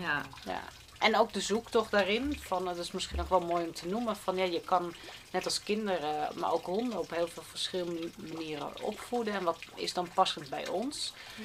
ja. 0.00 0.22
ja. 0.44 0.62
En 0.98 1.16
ook 1.16 1.32
de 1.32 1.40
zoektocht 1.40 1.90
daarin, 1.90 2.38
van, 2.40 2.64
dat 2.64 2.76
is 2.76 2.90
misschien 2.90 3.16
nog 3.16 3.28
wel 3.28 3.40
mooi 3.40 3.64
om 3.66 3.72
te 3.74 3.88
noemen, 3.88 4.16
van 4.16 4.36
ja, 4.36 4.44
je 4.44 4.60
kan 4.60 4.94
net 5.30 5.44
als 5.44 5.62
kinderen, 5.62 6.38
maar 6.38 6.52
ook 6.52 6.64
honden 6.66 6.98
op 6.98 7.10
heel 7.10 7.28
veel 7.28 7.42
verschillende 7.42 8.10
manieren 8.16 8.82
opvoeden. 8.82 9.34
En 9.34 9.44
wat 9.44 9.58
is 9.74 9.92
dan 9.92 10.08
passend 10.14 10.48
bij 10.48 10.68
ons? 10.68 11.12
Ja. 11.34 11.42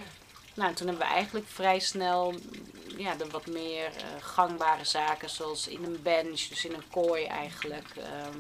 Nou, 0.54 0.70
en 0.70 0.76
toen 0.76 0.88
hebben 0.88 1.08
we 1.08 1.14
eigenlijk 1.14 1.46
vrij 1.48 1.80
snel 1.80 2.36
ja, 2.98 3.16
de 3.16 3.28
wat 3.30 3.46
meer 3.46 3.86
eh, 3.86 4.04
gangbare 4.22 4.86
zaken, 4.86 5.30
zoals 5.30 5.68
in 5.68 5.84
een 5.84 6.00
bench, 6.02 6.42
dus 6.48 6.66
in 6.66 6.74
een 6.74 6.90
kooi 6.92 7.24
eigenlijk. 7.26 7.88
ehm, 7.96 8.38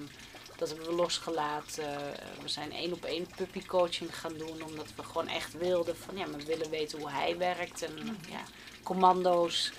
dat 0.58 0.70
hebben 0.70 0.88
we 0.88 0.94
losgelaten. 0.94 1.84
Eh, 1.84 2.42
we 2.42 2.48
zijn 2.50 2.72
één 2.72 2.94
op 2.94 3.04
één 3.06 3.28
puppycoaching 3.36 4.18
gaan 4.20 4.34
doen, 4.38 4.62
omdat 4.63 4.88
we 4.96 5.04
gewoon 5.04 5.28
echt 5.28 5.54
wilden 5.58 5.98
van 5.98 6.18
ja, 6.18 6.28
we 6.30 6.46
willen 6.46 6.70
weten 6.70 7.00
hoe 7.00 7.10
hij 7.10 7.38
werkt 7.38 7.82
en 7.82 8.18
ja, 8.30 8.42
commando's. 8.84 9.72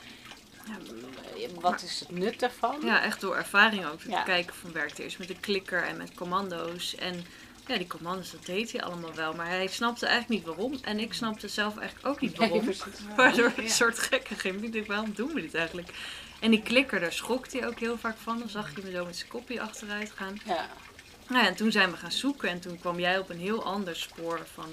Eh, 0.67 1.49
Wat 1.61 1.83
is 1.83 2.01
het 2.01 2.11
nut 2.11 2.41
daarvan? 2.41 2.81
Ja, 2.85 3.03
echt 3.03 3.21
door 3.21 3.37
ervaring 3.37 3.87
ook. 3.87 4.01
Ja. 4.03 4.19
Te 4.19 4.31
kijken 4.31 4.55
van 4.55 4.73
werkte 4.73 5.03
eerst 5.03 5.19
met 5.19 5.31
een 5.31 5.41
klikker 5.41 5.83
en 5.83 5.97
met 5.97 6.15
commando's. 6.15 6.95
En 6.95 7.25
ja, 7.67 7.77
die 7.77 7.87
commando's, 7.87 8.31
dat 8.31 8.47
deed 8.47 8.73
hij 8.73 8.83
allemaal 8.83 9.15
wel. 9.15 9.33
Maar 9.35 9.49
hij 9.49 9.67
snapte 9.67 10.07
eigenlijk 10.07 10.41
niet 10.47 10.55
waarom. 10.57 10.79
En 10.83 10.99
ik 10.99 11.13
snapte 11.15 11.49
zelf 11.49 11.77
eigenlijk 11.79 12.09
ook 12.09 12.21
niet 12.21 12.31
Nee, 12.39 12.49
waarom. 12.49 12.65
precies. 12.67 13.01
Waardoor 13.17 13.47
ik 13.49 13.57
Ja. 13.57 13.63
een 13.63 13.71
soort 13.71 13.99
gekke 13.99 14.35
ging. 14.35 14.63
Ik 14.63 14.73
dacht, 14.73 14.87
waarom 14.87 15.13
doen 15.15 15.33
we 15.35 15.41
dit 15.41 15.55
eigenlijk? 15.55 15.89
En 16.44 16.50
die 16.50 16.62
klikker, 16.62 17.00
daar 17.00 17.12
schrok 17.12 17.52
hij 17.52 17.66
ook 17.66 17.78
heel 17.78 17.98
vaak 17.98 18.16
van. 18.16 18.38
Dan 18.38 18.48
zag 18.48 18.76
je 18.76 18.83
me 18.85 18.90
zo 18.90 19.04
met 19.04 19.16
zijn 19.16 19.28
kopje 19.28 19.61
achteruit 19.61 20.12
gaan. 20.14 20.40
Ja. 20.44 20.68
Nou 21.28 21.42
ja, 21.42 21.48
en 21.48 21.54
toen 21.54 21.72
zijn 21.72 21.90
we 21.90 21.96
gaan 21.96 22.12
zoeken. 22.12 22.48
En 22.48 22.61
toen 22.61 22.78
kwam 22.78 23.00
jij 23.00 23.18
op 23.18 23.30
een 23.30 23.38
heel 23.38 23.64
ander 23.64 23.96
spoor 23.96 24.46
van 24.54 24.68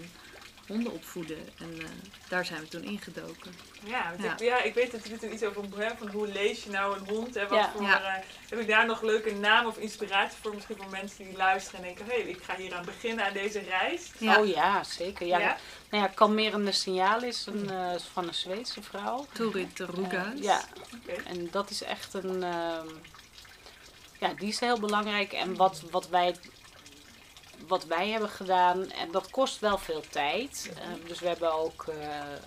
honden 0.71 0.91
opvoeden. 0.93 1.37
En 1.59 1.79
eh, 1.79 1.85
daar 2.29 2.45
zijn 2.45 2.59
we 2.61 2.67
toen 2.67 2.83
ingedoken. 2.83 3.53
Ja, 3.83 4.09
want 4.09 4.23
Ja. 4.23 4.31
Ik, 4.33 4.39
ja, 4.39 4.61
ik 4.61 4.73
weet 4.73 4.91
natuurlijk 4.91 5.33
iets 5.33 5.43
over 5.43 5.63
hè, 5.77 5.89
van 5.97 6.07
hoe 6.09 6.27
lees 6.27 6.63
je 6.63 6.69
nou 6.69 6.97
een 6.99 7.07
hond. 7.07 7.35
Hè, 7.35 7.47
wat 7.47 7.57
Ja. 7.59 7.71
voor, 7.71 7.81
Ja. 7.81 8.01
eh, 8.15 8.23
heb 8.49 8.59
ik 8.59 8.67
daar 8.67 8.85
nog 8.85 9.01
leuke 9.01 9.33
naam 9.33 9.65
of 9.65 9.77
inspiratie 9.77 10.37
voor? 10.41 10.53
Misschien 10.53 10.75
voor 10.77 10.89
mensen 10.89 11.25
die 11.25 11.37
luisteren 11.37 11.79
en 11.79 11.85
denken, 11.85 12.05
hé, 12.05 12.21
hey, 12.21 12.29
ik 12.31 12.43
ga 12.43 12.55
hier 12.55 12.73
aan 12.73 12.85
beginnen 12.85 13.25
aan 13.25 13.33
deze 13.33 13.59
reis. 13.59 14.11
Ja. 14.17 14.39
Oh 14.39 14.47
ja, 14.47 14.83
zeker. 14.83 15.27
Ja, 15.27 15.39
Ja? 15.39 15.57
Nou 15.89 16.03
ja, 16.03 16.09
kalmerende 16.15 16.71
signaal 16.71 17.23
is 17.23 17.45
een, 17.45 17.69
eh, 17.69 17.91
van 18.13 18.27
een 18.27 18.33
Zweedse 18.33 18.81
vrouw. 18.81 19.25
Torit 19.33 19.77
de 19.77 19.85
Ruga's. 19.85 20.39
Ja, 20.39 20.61
Oké. 21.01 21.21
en 21.21 21.47
dat 21.51 21.69
is 21.69 21.83
echt 21.83 22.13
een. 22.13 22.43
ehm, 22.43 22.87
ja, 24.19 24.33
die 24.33 24.47
is 24.47 24.59
heel 24.59 24.79
belangrijk. 24.79 25.33
En 25.33 25.55
wat, 25.55 25.81
wat, 25.91 26.07
wij, 26.09 26.35
wat 27.67 27.85
wij 27.85 28.09
hebben 28.09 28.29
gedaan, 28.29 28.91
en 28.91 29.11
dat 29.11 29.29
kost 29.29 29.59
wel 29.59 29.77
veel 29.77 30.03
tijd. 30.09 30.71
Eh, 30.75 31.07
dus 31.07 31.19
we 31.19 31.27
hebben 31.27 31.53
ook. 31.53 31.85
eh, 31.87 32.19
eh, 32.21 32.39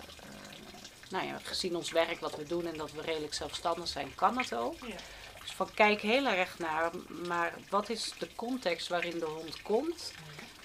nou 1.09 1.25
ja, 1.27 1.39
gezien 1.43 1.75
ons 1.75 1.91
werk, 1.91 2.19
wat 2.19 2.35
we 2.35 2.43
doen 2.43 2.67
en 2.67 2.77
dat 2.77 2.91
we 2.91 3.01
redelijk 3.01 3.33
zelfstandig 3.33 3.87
zijn, 3.87 4.15
kan 4.15 4.37
het 4.37 4.53
ook. 4.55 4.75
Ja. 4.87 4.95
Dus 5.41 5.51
van 5.53 5.69
kijk 5.73 6.01
heel 6.01 6.25
erg 6.25 6.59
naar, 6.59 6.91
maar 7.27 7.53
wat 7.69 7.89
is 7.89 8.13
de 8.19 8.27
context 8.35 8.87
waarin 8.87 9.19
de 9.19 9.25
hond 9.25 9.61
komt? 9.61 10.11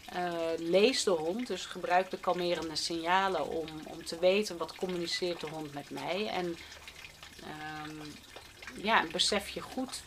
Eh, 0.05 0.32
lees 0.57 1.03
de 1.05 1.11
hond, 1.11 1.46
dus 1.46 1.66
gebruik 1.66 2.11
de 2.11 2.18
kalmerende 2.18 2.76
signalen 2.76 3.46
om, 3.48 3.66
om 3.84 4.05
te 4.05 4.18
weten 4.18 4.57
wat 4.57 4.74
communiceert 4.74 5.40
de 5.40 5.46
hond 5.48 5.74
met 5.74 5.90
mij. 5.90 6.26
En 6.26 6.57
ehm, 7.42 7.96
ja, 8.82 9.05
besef 9.12 9.48
je 9.48 9.61
goed 9.61 10.03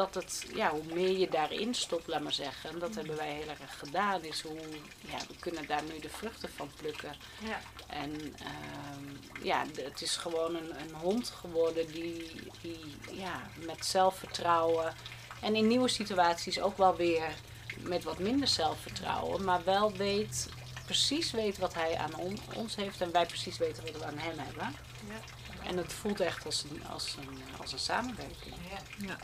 dat 0.00 0.14
het, 0.14 0.44
ja, 0.54 0.70
hoe 0.70 0.94
meer 0.94 1.18
je 1.18 1.28
daarin 1.28 1.74
stopt, 1.74 2.06
laat 2.06 2.20
maar 2.22 2.32
zeggen. 2.32 2.70
En 2.70 2.78
dat 2.78 2.94
hebben 2.94 3.16
wij 3.16 3.32
heel 3.32 3.48
erg 3.48 3.78
gedaan. 3.78 4.22
Is 4.24 4.40
hoe, 4.42 4.58
ja, 5.00 5.18
we 5.28 5.36
kunnen 5.38 5.66
daar 5.66 5.82
nu 5.82 5.98
de 6.00 6.08
vruchten 6.08 6.50
van 6.56 6.70
plukken. 6.76 7.14
Ja. 7.44 7.60
En 7.86 8.34
ehm, 8.38 9.44
ja, 9.46 9.64
het 9.82 10.02
is 10.02 10.16
gewoon 10.16 10.54
een, 10.54 10.80
een 10.80 10.94
hond 10.94 11.28
geworden 11.28 11.86
die, 11.92 12.40
die 12.60 12.96
ja, 13.12 13.50
met 13.66 13.86
zelfvertrouwen 13.86 14.94
en 15.40 15.54
in 15.54 15.66
nieuwe 15.66 15.88
situaties 15.88 16.60
ook 16.60 16.76
wel 16.76 16.96
weer 16.96 17.30
met 17.78 18.04
wat 18.04 18.18
minder 18.18 18.48
zelfvertrouwen, 18.48 19.44
maar 19.44 19.64
wel 19.64 19.92
weet, 19.92 20.48
precies 20.84 21.30
weet 21.30 21.58
wat 21.58 21.74
hij 21.74 21.96
aan 21.96 22.14
on- 22.14 22.40
ons 22.54 22.76
heeft 22.76 23.00
en 23.00 23.12
wij 23.12 23.26
precies 23.26 23.58
weten 23.58 23.82
wat 23.82 23.96
we 23.96 24.04
aan 24.04 24.18
hem 24.18 24.38
hebben. 24.38 24.74
Ja. 25.08 25.68
En 25.68 25.76
het 25.76 25.92
voelt 25.92 26.20
echt 26.20 26.44
als 26.44 26.64
een, 26.70 26.82
als 26.86 27.16
een, 27.18 27.42
als 27.60 27.72
een 27.72 27.78
samenwerking. 27.78 28.54
Ja. 28.98 29.16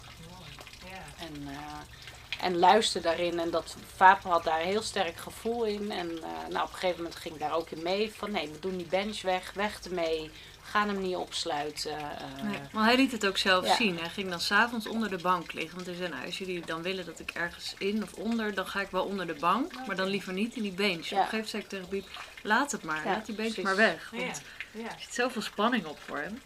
Ja. 0.90 1.24
En, 1.26 1.48
eh, 1.48 2.44
en 2.46 2.58
luister 2.58 3.02
daarin. 3.02 3.38
En 3.38 3.50
dat 3.50 3.76
Vaap 3.96 4.22
had 4.22 4.44
daar 4.44 4.60
heel 4.60 4.82
sterk 4.82 5.16
gevoel 5.16 5.64
in. 5.64 5.90
En 5.92 6.10
eh, 6.22 6.28
nou, 6.50 6.64
op 6.64 6.72
een 6.72 6.78
gegeven 6.78 6.96
moment 7.02 7.16
ging 7.16 7.34
ik 7.34 7.40
daar 7.40 7.54
ook 7.54 7.70
in 7.70 7.82
mee. 7.82 8.12
Van 8.16 8.30
nee, 8.30 8.48
we 8.48 8.58
doen 8.60 8.76
die 8.76 8.86
bench 8.86 9.22
weg, 9.22 9.52
weg 9.54 9.80
ermee. 9.84 10.30
Gaan 10.62 10.88
hem 10.88 11.00
niet 11.02 11.16
opsluiten. 11.16 11.98
eh, 11.98 12.42
Nee, 12.42 12.58
maar 12.72 12.84
hij 12.84 12.96
liet 12.96 13.12
het 13.12 13.26
ook 13.26 13.36
zelf 13.36 13.66
Ja. 13.66 13.74
zien. 13.74 13.98
Hij 13.98 14.08
ging 14.08 14.30
dan 14.30 14.40
s'avonds 14.40 14.86
onder 14.86 15.10
de 15.10 15.16
bank 15.18 15.52
liggen. 15.52 15.74
Want 15.74 15.86
hij 15.86 15.96
zei, 15.96 16.08
nou, 16.08 16.24
als 16.26 16.38
jullie 16.38 16.66
dan 16.66 16.82
willen 16.82 17.04
dat 17.06 17.20
ik 17.20 17.30
ergens 17.30 17.74
in 17.78 18.02
of 18.02 18.12
onder, 18.12 18.54
dan 18.54 18.66
ga 18.66 18.80
ik 18.80 18.90
wel 18.90 19.04
onder 19.04 19.26
de 19.26 19.34
bank. 19.34 19.72
Maar 19.86 19.96
dan 19.96 20.08
liever 20.08 20.32
niet 20.32 20.54
in 20.56 20.62
die 20.62 20.72
bench. 20.72 20.90
Op 20.92 20.98
een 20.98 21.06
gegeven 21.08 21.28
moment 21.30 21.48
zei 21.48 21.62
ik 21.62 21.68
tegen 21.68 21.88
Biep, 21.88 22.08
laat 22.42 22.72
het 22.72 22.82
maar. 22.82 23.04
Ja, 23.04 23.10
laat 23.10 23.26
die 23.26 23.34
bench 23.34 23.48
precies. 23.54 23.64
maar 23.64 23.76
weg. 23.76 24.10
Want 24.10 24.42
Ja. 24.70 24.82
er 24.84 24.96
zit 25.00 25.14
zoveel 25.14 25.42
spanning 25.42 25.84
op 25.86 25.98
voor 26.06 26.18
hem. 26.18 26.42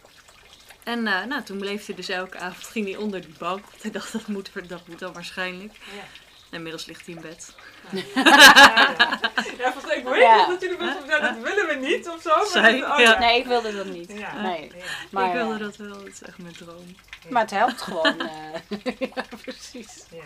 En 0.83 1.07
eh, 1.07 1.25
nou, 1.25 1.43
toen 1.43 1.59
bleef 1.59 1.87
hij 1.87 1.95
dus 1.95 2.09
elke 2.09 2.39
avond 2.39 2.67
ging 2.67 2.87
hij 2.87 2.97
onder 2.97 3.21
die 3.21 3.35
bank. 3.39 3.65
Want 3.71 3.83
hij 3.83 3.91
dacht, 3.91 4.13
dat 4.13 4.27
moet, 4.27 4.51
dat 4.69 4.89
moet 4.89 4.99
dan 4.99 5.13
waarschijnlijk. 5.13 5.73
Ja. 5.73 6.05
En 6.51 6.57
inmiddels 6.57 6.87
ligt 6.87 7.07
hij 7.07 7.15
in 7.15 7.21
bed. 7.21 7.55
Ja, 9.59 9.73
volgens 9.73 9.85
mij, 9.87 9.97
ik 9.97 10.05
weet 10.05 10.21
Ja. 10.21 10.37
nog 10.37 10.47
dat 10.49 10.61
jullie 10.61 10.77
wel 10.77 10.93
zeiden, 11.07 11.35
dat 11.35 11.43
willen 11.53 11.67
we 11.81 11.87
niet 11.87 12.09
of 12.09 12.21
zo. 12.23 12.37
maar 12.37 12.47
Zij, 12.47 12.81
dat- 12.81 12.91
oh, 12.91 12.99
ja. 12.99 13.19
Nee, 13.19 13.39
ik 13.39 13.47
wilde 13.47 13.77
dat 13.77 13.87
niet. 13.87 14.13
Ja. 14.13 14.41
Nee. 14.41 14.71
Ja. 14.77 14.85
Maar, 15.11 15.27
ik 15.27 15.33
wilde 15.33 15.55
eh, 15.55 15.61
dat 15.61 15.77
wel, 15.77 15.89
dat 15.89 16.07
is 16.07 16.23
echt 16.23 16.39
mijn 16.39 16.55
droom. 16.57 16.97
maar 17.29 17.43
het 17.43 17.51
helpt 17.51 17.81
gewoon. 17.83 18.21
eh, 18.21 18.91
ja, 19.15 19.25
precies. 19.43 20.05
Ja. 20.11 20.23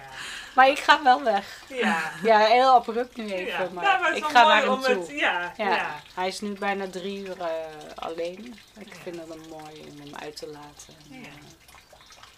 Maar 0.55 0.69
ik 0.69 0.79
ga 0.79 1.03
wel 1.03 1.23
weg. 1.23 1.63
Ja. 1.69 2.13
Ja, 2.23 2.39
heel 2.39 2.69
abrupt 2.69 3.17
nu 3.17 3.31
even. 3.33 3.47
Ja. 3.65 3.69
Maar, 3.73 3.85
Ja, 3.85 3.99
maar 3.99 4.09
het 4.09 4.19
ik 4.19 4.25
is 4.25 4.31
ga 4.33 4.47
wel 4.47 4.49
naar 4.55 4.67
mooi 4.67 4.81
hem 4.83 4.97
om 4.99 5.03
toe. 5.05 5.13
het... 5.13 5.21
Ja, 5.21 5.53
Ja. 5.57 5.69
ja. 5.69 6.01
Hij 6.15 6.27
is 6.27 6.41
nu 6.41 6.53
bijna 6.53 6.89
drie 6.91 7.19
uur 7.27 7.41
eh, 7.41 7.47
alleen. 7.95 8.59
Ik 8.79 8.89
Ja. 8.95 9.01
vind 9.03 9.17
het 9.21 9.31
een 9.31 9.45
mooi 9.51 9.81
om 9.91 10.01
hem 10.01 10.15
uit 10.23 10.37
te 10.37 10.47
laten. 10.47 10.95
En, 11.13 11.21
Ja. 11.21 11.29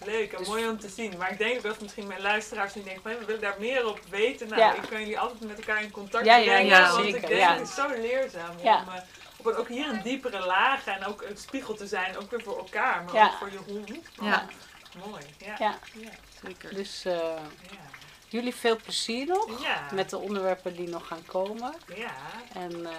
Leuk 0.05 0.33
en 0.33 0.39
Dus- 0.39 0.49
mooi 0.49 0.69
om 0.69 0.79
te 0.81 0.89
zien. 0.89 1.17
Maar 1.19 1.31
ik 1.33 1.39
denk 1.39 1.57
ook 1.57 1.63
dat 1.63 1.81
misschien 1.81 2.07
mijn 2.07 2.21
luisteraars 2.21 2.75
nu 2.75 2.83
denken 2.83 3.03
van 3.03 3.11
"Hé, 3.11 3.19
we 3.19 3.25
willen 3.25 3.41
daar 3.41 3.57
meer 3.59 3.87
op 3.87 4.01
weten. 4.11 4.49
Nou, 4.49 4.61
Ja. 4.61 4.75
ik 4.75 4.83
kan 4.89 4.99
jullie 5.01 5.19
altijd 5.19 5.41
met 5.41 5.59
elkaar 5.59 5.83
in 5.83 5.91
contact 5.91 6.25
Ja, 6.27 6.37
ja, 6.37 6.45
brengen. 6.45 6.67
ja, 6.67 6.81
want 6.91 7.05
zeker, 7.05 7.15
ik 7.23 7.27
denk 7.27 7.41
ja. 7.41 7.53
het 7.57 7.69
is 7.69 7.75
zo 7.75 7.89
leerzaam 7.89 8.59
Ja. 8.63 8.79
om 8.87 8.89
eh, 8.95 9.01
op 9.37 9.47
een, 9.47 9.57
ook 9.57 9.69
hier 9.69 9.89
een 9.89 10.03
diepere 10.03 10.47
laag 10.47 10.87
en 10.87 11.05
ook 11.05 11.23
een 11.23 11.37
spiegel 11.37 11.75
te 11.75 11.87
zijn. 11.87 12.17
Ook 12.17 12.31
weer 12.31 12.43
voor 12.43 12.59
elkaar, 12.59 13.05
maar 13.05 13.15
Ja. 13.15 13.27
ook 13.27 13.33
voor 13.39 13.51
je 13.51 13.59
hond. 13.73 13.91
Ja, 14.21 14.47
Mooi. 15.11 15.23
Ja. 15.39 15.55
Ja. 15.59 15.79
Ja. 15.93 16.09
zeker. 16.47 16.75
Dus 16.75 17.05
eh, 17.05 17.13
Ja. 17.13 17.79
jullie 18.29 18.55
veel 18.55 18.77
plezier 18.77 19.27
nog 19.27 19.63
Ja. 19.63 19.89
met 19.93 20.11
de 20.11 20.19
onderwerpen 20.19 20.77
die 20.77 20.89
nog 20.89 21.07
gaan 21.07 21.25
komen. 21.27 21.75
Ja. 21.95 22.13
En 22.53 22.87
eh, 22.87 22.93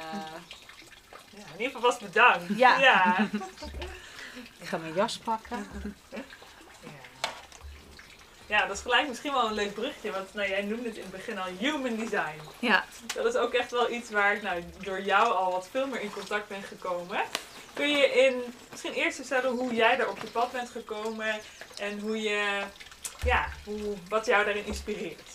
Ja, 1.29 1.43
in 1.53 1.61
ieder 1.61 1.65
geval 1.75 1.81
vast 1.91 2.01
bedankt. 2.01 2.57
Ja. 2.57 2.79
Ja. 2.79 3.15
ik 4.61 4.67
ga 4.67 4.77
mijn 4.77 4.93
jas 4.93 5.17
pakken. 5.17 5.67
Ja. 8.47 8.65
Dat 8.65 8.75
is 8.75 8.81
gelijk 8.81 9.07
misschien 9.07 9.31
wel 9.33 9.45
een 9.47 9.53
leuk 9.53 9.73
brugje, 9.73 10.11
want 10.11 10.33
nou, 10.33 10.49
jij 10.49 10.61
noemde 10.61 10.87
het 10.87 10.95
in 10.97 11.01
het 11.01 11.11
begin 11.11 11.37
al 11.37 11.45
human 11.57 11.95
design. 11.95 12.39
Ja, 12.59 12.85
Dat 13.15 13.25
is 13.25 13.35
ook 13.35 13.53
echt 13.53 13.71
wel 13.71 13.91
iets 13.91 14.09
waar 14.09 14.35
ik 14.35 14.41
nou, 14.41 14.63
door 14.83 15.01
jou 15.01 15.33
al 15.33 15.51
wat 15.51 15.67
veel 15.71 15.87
meer 15.87 16.01
in 16.01 16.11
contact 16.13 16.47
ben 16.47 16.63
gekomen. 16.63 17.21
Kun 17.73 17.89
je 17.89 18.05
in, 18.13 18.53
misschien 18.71 18.93
eerst 18.93 19.15
vertellen 19.15 19.51
hoe 19.51 19.73
jij 19.75 19.95
daar 19.95 20.09
op 20.09 20.17
je 20.21 20.27
pad 20.27 20.51
bent 20.51 20.69
gekomen 20.69 21.39
en 21.79 21.99
hoe 21.99 22.21
je, 22.21 22.61
ja, 23.25 23.47
hoe, 23.65 23.95
wat 24.09 24.25
jou 24.25 24.45
daarin 24.45 24.65
inspireert? 24.65 25.29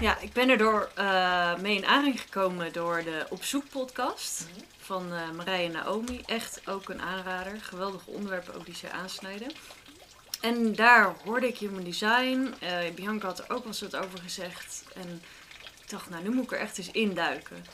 Ja, 0.00 0.18
ik 0.20 0.32
ben 0.32 0.48
er 0.48 0.58
door, 0.58 0.90
eh, 0.94 1.54
mee 1.56 1.76
in 1.76 1.86
aanraking 1.86 2.20
gekomen 2.20 2.72
door 2.72 3.02
de 3.04 3.26
Op 3.30 3.44
Zoek 3.44 3.68
podcast 3.70 4.46
Mhm. 4.50 4.64
van 4.80 5.12
eh 5.12 5.30
Marije 5.30 5.66
en 5.66 5.72
Naomi. 5.72 6.22
Echt 6.26 6.60
ook 6.68 6.88
een 6.88 7.02
aanrader. 7.02 7.60
Geweldige 7.60 8.10
onderwerpen 8.10 8.54
ook 8.54 8.64
die 8.64 8.76
zij 8.76 8.90
aansnijden. 8.90 9.52
En 10.42 10.74
daar 10.74 11.14
hoorde 11.24 11.46
ik 11.46 11.58
Human 11.58 11.84
Design. 11.84 12.54
Eh, 12.58 12.78
Bianca 12.94 13.26
had 13.26 13.38
er 13.38 13.44
ook 13.44 13.58
wel 13.58 13.66
eens 13.66 13.80
wat 13.80 13.96
over 13.96 14.18
gezegd. 14.18 14.84
En 14.94 15.22
ik 15.82 15.90
dacht, 15.90 16.10
nou 16.10 16.22
nu 16.22 16.30
moet 16.30 16.44
ik 16.44 16.52
er 16.52 16.58
echt 16.58 16.78
eens 16.78 16.90
induiken. 16.90 17.64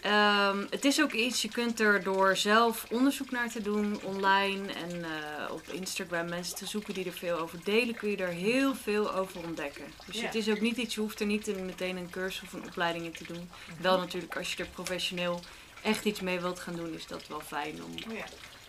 Ehm, 0.00 0.64
het 0.70 0.84
is 0.84 1.02
ook 1.02 1.12
iets, 1.12 1.42
je 1.42 1.48
kunt 1.48 1.80
er 1.80 2.02
door 2.02 2.36
zelf 2.36 2.86
onderzoek 2.90 3.30
naar 3.30 3.50
te 3.50 3.62
doen 3.62 4.00
online 4.02 4.72
en 4.72 5.04
eh, 5.04 5.52
op 5.52 5.68
Instagram 5.68 6.28
mensen 6.28 6.56
te 6.56 6.66
zoeken 6.66 6.94
die 6.94 7.04
er 7.04 7.12
veel 7.12 7.38
over 7.38 7.58
delen, 7.64 7.94
kun 7.94 8.10
je 8.10 8.16
er 8.16 8.28
heel 8.28 8.74
veel 8.74 9.14
over 9.14 9.40
ontdekken. 9.44 9.84
Dus 10.06 10.20
het 10.20 10.34
is 10.34 10.48
ook 10.48 10.60
niet 10.60 10.76
iets, 10.76 10.94
je 10.94 11.00
hoeft 11.00 11.20
er 11.20 11.26
niet 11.26 11.46
meteen 11.64 11.96
een 11.96 12.10
cursus 12.10 12.42
of 12.42 12.52
een 12.52 12.66
opleiding 12.66 13.04
in 13.04 13.12
te 13.12 13.32
doen. 13.32 13.50
Wel 13.80 13.98
natuurlijk, 13.98 14.36
als 14.36 14.54
je 14.54 14.62
er 14.62 14.68
professioneel 14.68 15.40
echt 15.82 16.04
iets 16.04 16.20
mee 16.20 16.40
wilt 16.40 16.60
gaan 16.60 16.76
doen, 16.76 16.94
is 16.94 17.06
dat 17.06 17.26
wel 17.28 17.40
fijn 17.40 17.84
om. 17.84 17.94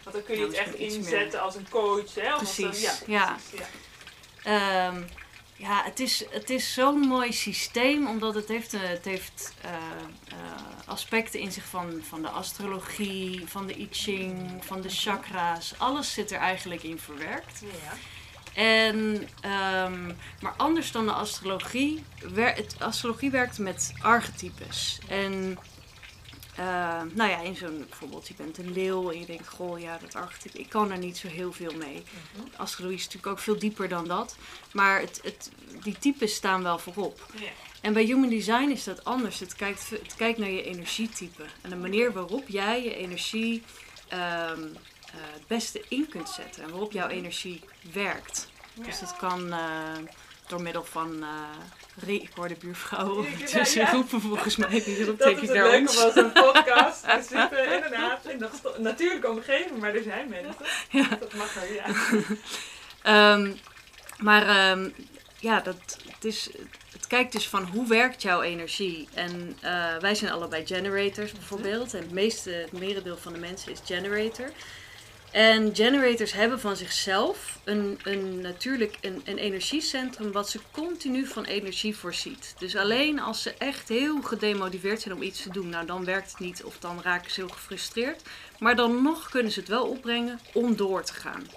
Want 0.03 0.15
dan 0.15 0.25
kun 0.25 0.35
je 0.35 0.41
Ja, 0.41 0.47
het 0.47 0.55
echt 0.55 0.75
inzetten 0.75 1.41
als 1.41 1.55
een 1.55 1.69
coach, 1.69 2.15
hè? 2.15 2.35
Precies, 2.35 2.81
ja, 2.81 2.93
ja. 3.05 3.37
precies, 3.49 3.59
ja. 3.59 3.67
Ehm, 4.43 5.01
ja, 5.59 5.83
het 5.83 5.99
is, 5.99 6.25
het 6.29 6.49
is 6.49 6.73
zo'n 6.73 6.99
mooi 6.99 7.33
systeem, 7.33 8.07
omdat 8.07 8.35
het 8.35 8.47
heeft, 8.47 8.73
eh, 8.73 8.81
het 8.83 9.05
heeft 9.05 9.53
eh, 9.61 9.71
eh, 9.71 9.77
aspecten 10.85 11.39
in 11.39 11.51
zich 11.51 11.65
van, 11.65 12.01
van 12.07 12.21
de 12.21 12.29
astrologie, 12.29 13.43
van 13.47 13.67
de 13.67 13.79
I 13.79 13.87
Ching, 13.91 14.65
van 14.65 14.81
de 14.81 14.89
chakra's. 14.89 15.73
Alles 15.77 16.13
zit 16.13 16.31
er 16.31 16.39
eigenlijk 16.39 16.83
in 16.83 16.99
verwerkt. 16.99 17.61
Ja. 17.61 17.93
En, 18.53 19.27
ehm, 19.41 20.05
maar 20.41 20.53
anders 20.57 20.91
dan 20.91 21.05
de 21.05 21.11
astrologie, 21.11 22.03
wer, 22.33 22.55
het, 22.55 22.75
astrologie 22.79 23.31
werkt 23.31 23.57
met 23.57 23.93
archetypes. 24.01 24.99
En 25.07 25.59
eh, 26.59 27.01
nou 27.13 27.29
ja, 27.29 27.39
in 27.39 27.55
zo'n 27.55 27.85
bijvoorbeeld, 27.89 28.27
je 28.27 28.33
bent 28.33 28.57
een 28.57 28.73
leeuw 28.73 29.11
en 29.11 29.19
je 29.19 29.25
denkt, 29.25 29.47
goh, 29.47 29.79
ja, 29.79 29.97
dat 29.97 30.15
archetype, 30.15 30.59
ik 30.59 30.69
kan 30.69 30.91
er 30.91 30.97
niet 30.97 31.17
zo 31.17 31.27
heel 31.27 31.51
veel 31.51 31.73
mee. 31.73 32.03
Mhm. 32.03 32.47
Astrologie 32.55 32.97
is 32.97 33.03
natuurlijk 33.03 33.31
ook 33.31 33.39
veel 33.39 33.59
dieper 33.59 33.89
dan 33.89 34.07
dat. 34.07 34.35
Maar 34.71 34.99
het, 34.99 35.19
het, 35.23 35.51
die 35.83 35.97
types 35.99 36.35
staan 36.35 36.63
wel 36.63 36.79
voorop. 36.79 37.25
En 37.81 37.93
bij 37.93 38.03
Human 38.03 38.29
Design 38.29 38.69
is 38.69 38.83
dat 38.83 39.03
anders. 39.03 39.39
Het 39.39 39.55
kijkt, 39.55 39.89
het 39.89 40.15
kijkt 40.15 40.39
naar 40.39 40.49
je 40.49 40.63
energietype. 40.63 41.43
En 41.61 41.69
de 41.69 41.75
manier 41.75 42.13
waarop 42.13 42.47
jij 42.47 42.83
je 42.83 42.95
energie 42.95 43.63
ehm, 44.07 44.19
eh, 44.21 45.13
het 45.13 45.47
beste 45.47 45.83
in 45.87 46.07
kunt 46.09 46.29
zetten. 46.29 46.63
En 46.63 46.69
waarop 46.69 46.91
jouw 46.91 47.07
energie 47.07 47.63
werkt. 47.93 48.49
Dus 48.73 48.99
dat 48.99 49.17
kan 49.17 49.53
eh, 49.53 49.97
door 50.49 50.61
middel 50.61 50.83
van... 50.83 51.25
re- 52.05 52.11
ik 52.13 52.29
hoor 52.35 52.47
de 52.47 52.55
buurvrouw 52.59 53.21
Ja, 53.23 53.27
ondertussen 53.29 53.81
ja. 53.81 53.91
roepen 53.91 54.21
volgens 54.21 54.55
mij. 54.55 54.83
Roept 55.05 55.19
Dat 55.19 55.41
het 55.41 55.53
naar 55.53 55.63
leuke 55.67 55.77
ons. 55.79 55.95
van 55.95 56.11
zo'n 56.11 56.31
podcast. 56.51 57.05
We 57.05 57.21
zitten 57.29 57.73
inderdaad 57.73 58.25
in 58.25 58.37
de 58.39 58.49
natuurlijke 58.77 59.29
omgeving, 59.29 59.79
maar 59.79 59.95
er 59.95 60.03
zijn 60.03 60.29
mensen. 60.29 60.65
Ja. 60.99 61.07
Dat 61.19 61.33
mag 61.33 61.55
er, 61.55 61.73
ja. 61.73 61.85
Ehm, 63.01 63.51
maar 64.17 64.47
ehm, 64.47 64.89
ja, 65.39 65.59
dat, 65.59 65.97
het, 66.13 66.25
is, 66.25 66.49
het 66.91 67.07
kijkt 67.07 67.31
dus 67.31 67.47
van 67.47 67.63
hoe 67.63 67.87
werkt 67.87 68.21
jouw 68.21 68.41
energie. 68.41 69.07
En 69.13 69.57
eh, 69.61 69.97
wij 69.97 70.15
zijn 70.15 70.31
allebei 70.31 70.65
generators 70.65 71.31
bijvoorbeeld. 71.31 71.93
En 71.93 72.01
het 72.01 72.11
meeste, 72.11 72.49
het 72.51 72.71
merendeel 72.71 73.17
van 73.17 73.33
de 73.33 73.39
mensen 73.39 73.71
is 73.71 73.79
generator. 73.85 74.51
En 75.31 75.75
generators 75.75 76.33
hebben 76.33 76.59
van 76.59 76.75
zichzelf 76.75 77.59
een, 77.63 77.99
een 78.03 78.41
natuurlijk 78.41 78.97
een, 79.01 79.21
een 79.25 79.37
energiecentrum 79.37 80.31
wat 80.31 80.49
ze 80.49 80.59
continu 80.71 81.25
van 81.27 81.43
energie 81.45 81.95
voorziet. 81.95 82.55
Dus 82.57 82.75
alleen 82.75 83.19
als 83.19 83.41
ze 83.41 83.53
echt 83.53 83.89
heel 83.89 84.21
gedemotiveerd 84.21 85.01
zijn 85.01 85.15
om 85.15 85.21
iets 85.21 85.41
te 85.41 85.51
doen, 85.51 85.69
nou 85.69 85.85
dan 85.85 86.05
werkt 86.05 86.31
het 86.31 86.39
niet 86.39 86.63
of 86.63 86.77
dan 86.79 87.01
raken 87.01 87.31
ze 87.31 87.39
heel 87.39 87.49
gefrustreerd. 87.49 88.21
Maar 88.59 88.75
dan 88.75 89.03
nog 89.03 89.29
kunnen 89.29 89.51
ze 89.51 89.59
het 89.59 89.69
wel 89.69 89.85
opbrengen 89.85 90.39
om 90.53 90.75
door 90.75 91.03
te 91.03 91.13
gaan. 91.13 91.47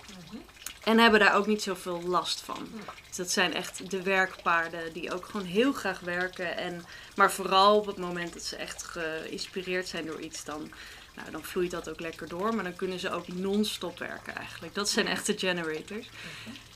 En 0.84 0.98
hebben 0.98 1.20
daar 1.20 1.34
ook 1.34 1.46
niet 1.46 1.62
zoveel 1.62 2.02
last 2.02 2.40
van. 2.40 2.68
Dus 3.08 3.16
dat 3.16 3.30
zijn 3.30 3.54
echt 3.54 3.90
de 3.90 4.02
werkpaarden 4.02 4.92
die 4.92 5.12
ook 5.12 5.26
gewoon 5.26 5.46
heel 5.46 5.72
graag 5.72 6.00
werken. 6.00 6.56
En, 6.56 6.84
maar 7.16 7.32
vooral 7.32 7.76
op 7.76 7.86
het 7.86 7.96
moment 7.96 8.32
dat 8.32 8.42
ze 8.42 8.56
echt 8.56 8.82
geïnspireerd 8.82 9.88
zijn 9.88 10.06
door 10.06 10.20
iets, 10.20 10.44
dan, 10.44 10.72
nou, 11.16 11.30
dan 11.30 11.44
vloeit 11.44 11.70
dat 11.70 11.88
ook 11.88 12.00
lekker 12.00 12.28
door. 12.28 12.54
Maar 12.54 12.64
dan 12.64 12.76
kunnen 12.76 12.98
ze 12.98 13.10
ook 13.10 13.28
non-stop 13.28 13.98
werken 13.98 14.34
eigenlijk. 14.34 14.74
Dat 14.74 14.88
zijn 14.88 15.06
echte 15.06 15.38
generators. 15.38 16.08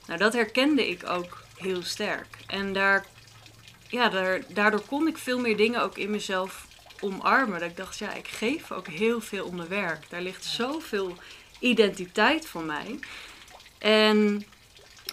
Nou, 0.07 0.18
dat 0.18 0.32
herkende 0.32 0.89
ik 0.89 1.09
ook 1.09 1.43
heel 1.57 1.82
sterk. 1.82 2.37
En 2.47 2.72
daar, 2.72 3.07
ja, 3.89 4.09
daar, 4.09 4.43
daardoor 4.49 4.87
kon 4.87 5.09
ik 5.09 5.18
veel 5.18 5.39
meer 5.39 5.57
dingen 5.57 5.82
ook 5.82 5.99
in 5.99 6.11
mezelf 6.11 6.66
omarmen. 7.01 7.61
Dat 7.61 7.70
ik 7.70 7.76
dacht, 7.76 7.99
ja, 7.99 8.14
ik 8.14 8.28
geef 8.28 8.72
ook 8.72 8.87
heel 8.87 9.20
veel 9.20 9.45
om 9.45 9.57
mijn 9.57 9.68
werk. 9.68 10.11
Daar 10.11 10.22
ligt 10.22 10.45
zoveel 10.45 11.16
identiteit 11.59 12.47
van 12.47 12.66
mij. 12.66 12.99
En, 13.78 14.47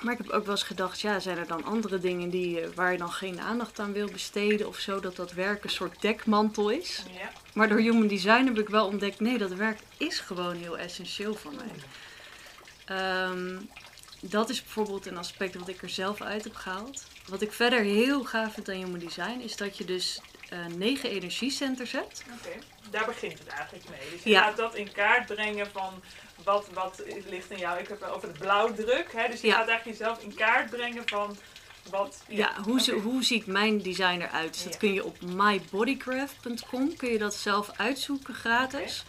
maar 0.03 0.13
ik 0.13 0.19
heb 0.19 0.29
ook 0.29 0.45
wel 0.45 0.55
eens 0.55 0.63
gedacht, 0.63 1.01
ja, 1.01 1.19
zijn 1.19 1.37
er 1.37 1.47
dan 1.47 1.63
andere 1.63 1.99
dingen 1.99 2.29
die, 2.29 2.61
eh, 2.61 2.69
waar 2.75 2.91
je 2.91 2.97
dan 2.97 3.11
geen 3.11 3.39
aandacht 3.39 3.79
aan 3.79 3.93
wil 3.93 4.11
besteden 4.11 4.67
of 4.67 4.77
zo, 4.77 4.99
dat 4.99 5.15
dat 5.15 5.31
werk 5.31 5.63
een 5.63 5.69
soort 5.69 6.01
dekmantel 6.01 6.69
is? 6.69 7.03
Ja. 7.17 7.31
Maar 7.53 7.69
door 7.69 7.79
human 7.79 8.07
design 8.07 8.45
heb 8.45 8.59
ik 8.59 8.69
wel 8.69 8.87
ontdekt, 8.87 9.19
nee, 9.19 9.37
dat 9.37 9.53
werk 9.53 9.79
is 9.97 10.19
gewoon 10.19 10.55
heel 10.55 10.77
essentieel 10.77 11.35
voor 11.35 11.53
mij. 11.53 11.83
Ehm, 12.85 13.57
dat 14.19 14.49
is 14.49 14.61
bijvoorbeeld 14.61 15.05
een 15.05 15.17
aspect 15.17 15.55
wat 15.55 15.67
ik 15.67 15.81
er 15.81 15.89
zelf 15.89 16.21
uit 16.21 16.43
heb 16.43 16.55
gehaald. 16.55 17.03
Wat 17.27 17.41
ik 17.41 17.51
verder 17.51 17.79
heel 17.79 18.23
gaaf 18.23 18.53
vind 18.53 18.69
aan 18.69 18.75
human 18.75 18.99
design, 18.99 19.39
is 19.39 19.55
dat 19.55 19.77
je 19.77 19.85
dus 19.85 20.21
negen 20.77 21.09
energiecenters 21.09 21.91
hebt. 21.91 22.23
Oké, 22.39 22.57
daar 22.89 23.05
begint 23.05 23.39
het 23.39 23.47
eigenlijk 23.47 23.89
mee. 23.89 24.09
Dus 24.11 24.23
je 24.23 24.29
Ja. 24.29 24.41
gaat 24.43 24.57
dat 24.57 24.75
in 24.75 24.91
kaart 24.91 25.25
brengen 25.25 25.67
van 25.71 26.01
wat, 26.43 26.67
wat 26.73 27.03
ligt 27.29 27.51
in 27.51 27.57
jou. 27.57 27.79
Ik 27.79 27.87
heb 27.87 28.01
het 28.01 28.09
over 28.09 28.33
de 28.33 28.39
blauwdruk. 28.39 29.11
Hè? 29.15 29.27
Dus 29.29 29.41
je 29.41 29.47
Ja. 29.47 29.55
gaat 29.55 29.67
eigenlijk 29.67 29.97
jezelf 29.99 30.19
in 30.23 30.33
kaart 30.33 30.69
brengen 30.69 31.03
van 31.05 31.37
wat... 31.89 32.23
Ja, 32.27 32.51
hoe, 32.63 32.91
hoe 33.03 33.23
ziet 33.23 33.45
mijn 33.45 33.81
design 33.81 34.21
eruit? 34.21 34.53
Dus 34.53 34.63
dat 34.63 34.77
kun 34.77 34.93
je 34.93 35.03
op 35.05 35.21
mybodycraft.com 35.21 36.95
kun 36.95 37.11
je 37.11 37.17
dat 37.17 37.33
zelf 37.35 37.69
uitzoeken 37.77 38.33
gratis. 38.33 39.03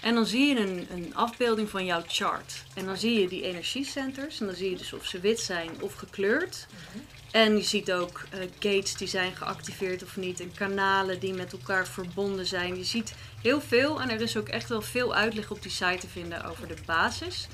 En 0.00 0.14
dan 0.14 0.26
zie 0.26 0.46
je 0.54 0.60
een, 0.60 0.86
een 0.90 1.14
afbeelding 1.14 1.70
van 1.70 1.84
jouw 1.84 2.02
chart. 2.06 2.52
En 2.74 2.84
dan 2.86 2.96
zie 2.96 3.20
je 3.20 3.28
die 3.28 3.42
energiecenters. 3.42 4.40
En 4.40 4.46
dan 4.46 4.54
zie 4.54 4.70
je 4.70 4.76
dus 4.76 4.92
of 4.92 5.06
ze 5.06 5.20
wit 5.20 5.40
zijn 5.40 5.70
of 5.80 5.94
gekleurd. 5.94 6.66
Mhm. 6.70 6.98
En 7.32 7.56
je 7.56 7.62
ziet 7.62 7.92
ook 7.92 8.22
eh, 8.30 8.40
gates 8.58 8.94
die 8.94 9.08
zijn 9.08 9.36
geactiveerd 9.36 10.02
of 10.02 10.16
niet. 10.16 10.40
En 10.40 10.54
kanalen 10.54 11.20
die 11.20 11.34
met 11.34 11.52
elkaar 11.52 11.86
verbonden 11.86 12.46
zijn. 12.46 12.76
Je 12.76 12.84
ziet 12.84 13.14
heel 13.42 13.60
veel. 13.60 14.00
En 14.00 14.10
er 14.10 14.20
is 14.20 14.36
ook 14.36 14.48
echt 14.48 14.68
wel 14.68 14.82
veel 14.82 15.14
uitleg 15.14 15.50
op 15.50 15.62
die 15.62 15.70
site 15.70 15.98
te 15.98 16.08
vinden 16.08 16.44
over 16.44 16.68
de 16.68 16.76
basis 16.86 17.48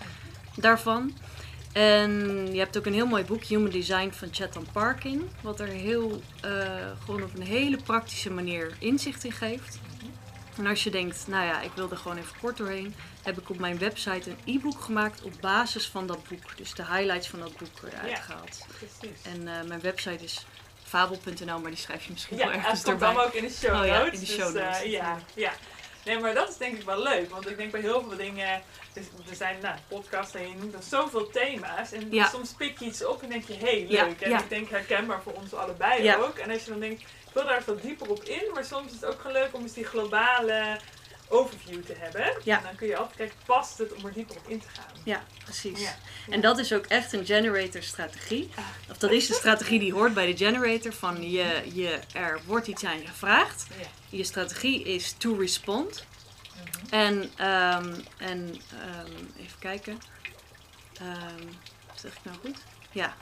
daarvan. 0.57 1.15
En 1.73 2.13
je 2.53 2.59
hebt 2.59 2.79
ook 2.79 2.87
een 2.87 2.93
heel 2.95 3.07
mooi 3.07 3.25
boek, 3.25 3.45
Human 3.45 3.71
Design 3.71 4.11
van 4.11 4.29
Chetan 4.31 4.67
Parking. 4.73 5.23
Wat 5.41 5.61
er 5.61 5.67
heel, 5.67 6.23
eh, 6.41 6.51
gewoon 7.05 7.23
op 7.23 7.35
een 7.35 7.47
hele 7.47 7.77
praktische 7.77 8.31
manier 8.31 8.77
inzicht 8.79 9.25
in 9.25 9.33
geeft. 9.33 9.79
En 10.59 10.67
als 10.67 10.85
je 10.85 10.91
denkt, 10.91 11.25
nou 11.27 11.45
ja, 11.45 11.61
ik 11.61 11.71
wil 11.75 11.91
er 11.91 11.97
gewoon 11.97 12.17
even 12.17 12.37
kort 12.41 12.57
doorheen, 12.57 12.95
heb 13.23 13.39
ik 13.39 13.51
op 13.51 13.59
mijn 13.59 13.79
website 13.79 14.31
een 14.31 14.55
e-book 14.55 14.81
gemaakt 14.81 15.23
op 15.23 15.33
basis 15.41 15.87
van 15.87 16.07
dat 16.07 16.29
boek. 16.29 16.57
Dus 16.57 16.75
de 16.75 16.85
highlights 16.85 17.29
van 17.29 17.39
dat 17.39 17.57
boek 17.57 17.69
eruit 17.93 18.11
Ja. 18.11 18.17
gehaald. 18.17 18.67
Precies. 18.79 19.23
En 19.23 19.49
eh, 19.49 19.63
mijn 19.69 19.81
website 19.81 20.25
is 20.25 20.47
fabel.nl, 20.85 21.59
maar 21.61 21.71
die 21.71 21.81
schrijf 21.81 22.05
je 22.05 22.13
misschien 22.13 22.37
Ja, 22.37 22.45
wel 22.47 22.55
ergens 22.55 22.85
erbij. 22.85 23.09
allemaal 23.09 23.27
ook 23.27 23.33
in 23.35 23.45
de 23.45 23.51
show 23.53 23.71
Oh 23.73 23.77
notes. 23.81 23.89
ja, 23.91 24.05
in 24.05 24.11
de 24.11 24.19
dus, 24.19 24.35
show 24.35 24.57
eh, 24.57 24.65
notes. 24.65 24.83
ja, 24.91 25.19
ja. 25.35 25.53
Nee, 26.05 26.19
maar 26.19 26.35
dat 26.35 26.49
is 26.49 26.57
denk 26.57 26.77
ik 26.79 26.85
wel 26.85 27.03
leuk. 27.03 27.31
Want 27.31 27.51
ik 27.51 27.57
denk 27.57 27.71
bij 27.71 27.81
heel 27.81 28.05
veel 28.09 28.17
dingen... 28.17 28.63
Dus 28.93 29.05
er 29.31 29.37
zijn, 29.37 29.57
nou, 29.63 29.77
podcasts 29.89 30.35
en 30.35 30.49
je 30.49 30.55
noemt 30.57 30.73
dan 30.73 30.83
zoveel 30.83 31.31
thema's. 31.31 31.93
En 31.93 32.09
Ja. 32.11 32.29
soms 32.29 32.51
pik 32.53 32.79
je 32.79 32.85
iets 32.85 33.05
op 33.05 33.23
en 33.23 33.29
denk 33.29 33.45
je, 33.45 33.53
hé, 33.55 33.59
hey, 33.61 33.87
Ja, 33.89 34.05
leuk. 34.05 34.21
En 34.21 34.31
ja. 34.31 34.39
ik 34.39 34.49
denk 34.49 34.71
herkenbaar 34.71 35.23
voor 35.23 35.33
ons 35.33 35.55
allebei 35.55 36.03
Ja. 36.03 36.17
ook. 36.17 36.37
En 36.39 36.51
als 36.51 36.65
je 36.65 36.71
dan 36.71 36.81
denkt, 36.81 37.03
wil 37.39 37.47
daar 37.47 37.63
wat 37.67 37.83
dieper 37.83 38.11
op 38.11 38.23
in. 38.25 38.51
Maar 38.55 38.65
soms 38.65 38.87
is 38.87 38.93
het 38.93 39.05
ook 39.05 39.21
gewoon 39.21 39.33
leuk 39.33 39.55
om 39.55 39.63
eens 39.63 39.73
die 39.73 39.85
globale 39.85 40.79
overview 41.29 41.85
te 41.85 41.95
hebben. 41.99 42.33
Ja. 42.45 42.57
En 42.57 42.63
dan 42.63 42.75
kun 42.77 42.87
je 42.87 42.97
altijd 42.97 43.17
kijken, 43.17 43.37
past 43.45 43.79
het 43.79 43.93
om 43.93 44.07
er 44.07 44.13
dieper 44.13 44.37
op 44.37 44.49
in 44.49 44.61
te 44.61 44.69
gaan? 44.69 45.01
Ja, 45.05 45.25
precies. 45.45 45.81
Ja. 45.81 45.97
En 46.29 46.41
dat 46.41 46.59
is 46.59 46.73
ook 46.73 46.87
echt 46.87 47.13
een 47.13 47.27
generator 47.27 47.83
strategie. 47.83 48.51
Of 48.91 48.97
dat 48.97 49.11
is 49.11 49.27
de 49.27 49.35
strategie 49.35 49.79
die 49.79 49.93
hoort 49.93 50.15
bij 50.15 50.27
de 50.27 50.37
generator. 50.37 50.93
Van 50.93 51.31
je, 51.31 51.63
je, 51.73 51.99
er 52.13 52.41
wordt 52.47 52.67
iets 52.67 52.85
aan 52.85 52.99
je 52.99 53.07
gevraagd. 53.07 53.67
Je 54.09 54.25
strategie 54.25 54.83
is 54.83 55.13
to 55.13 55.35
respond. 55.35 56.05
Mhm. 56.55 56.95
En, 56.95 57.31
ehm, 57.37 57.95
en 58.19 58.61
ehm, 58.71 59.13
even 59.39 59.59
kijken. 59.59 59.99
Ehm, 61.01 61.47
zeg 61.95 62.13
ik 62.13 62.21
nou 62.23 62.37
goed? 62.37 62.57
Ja. 62.93 63.17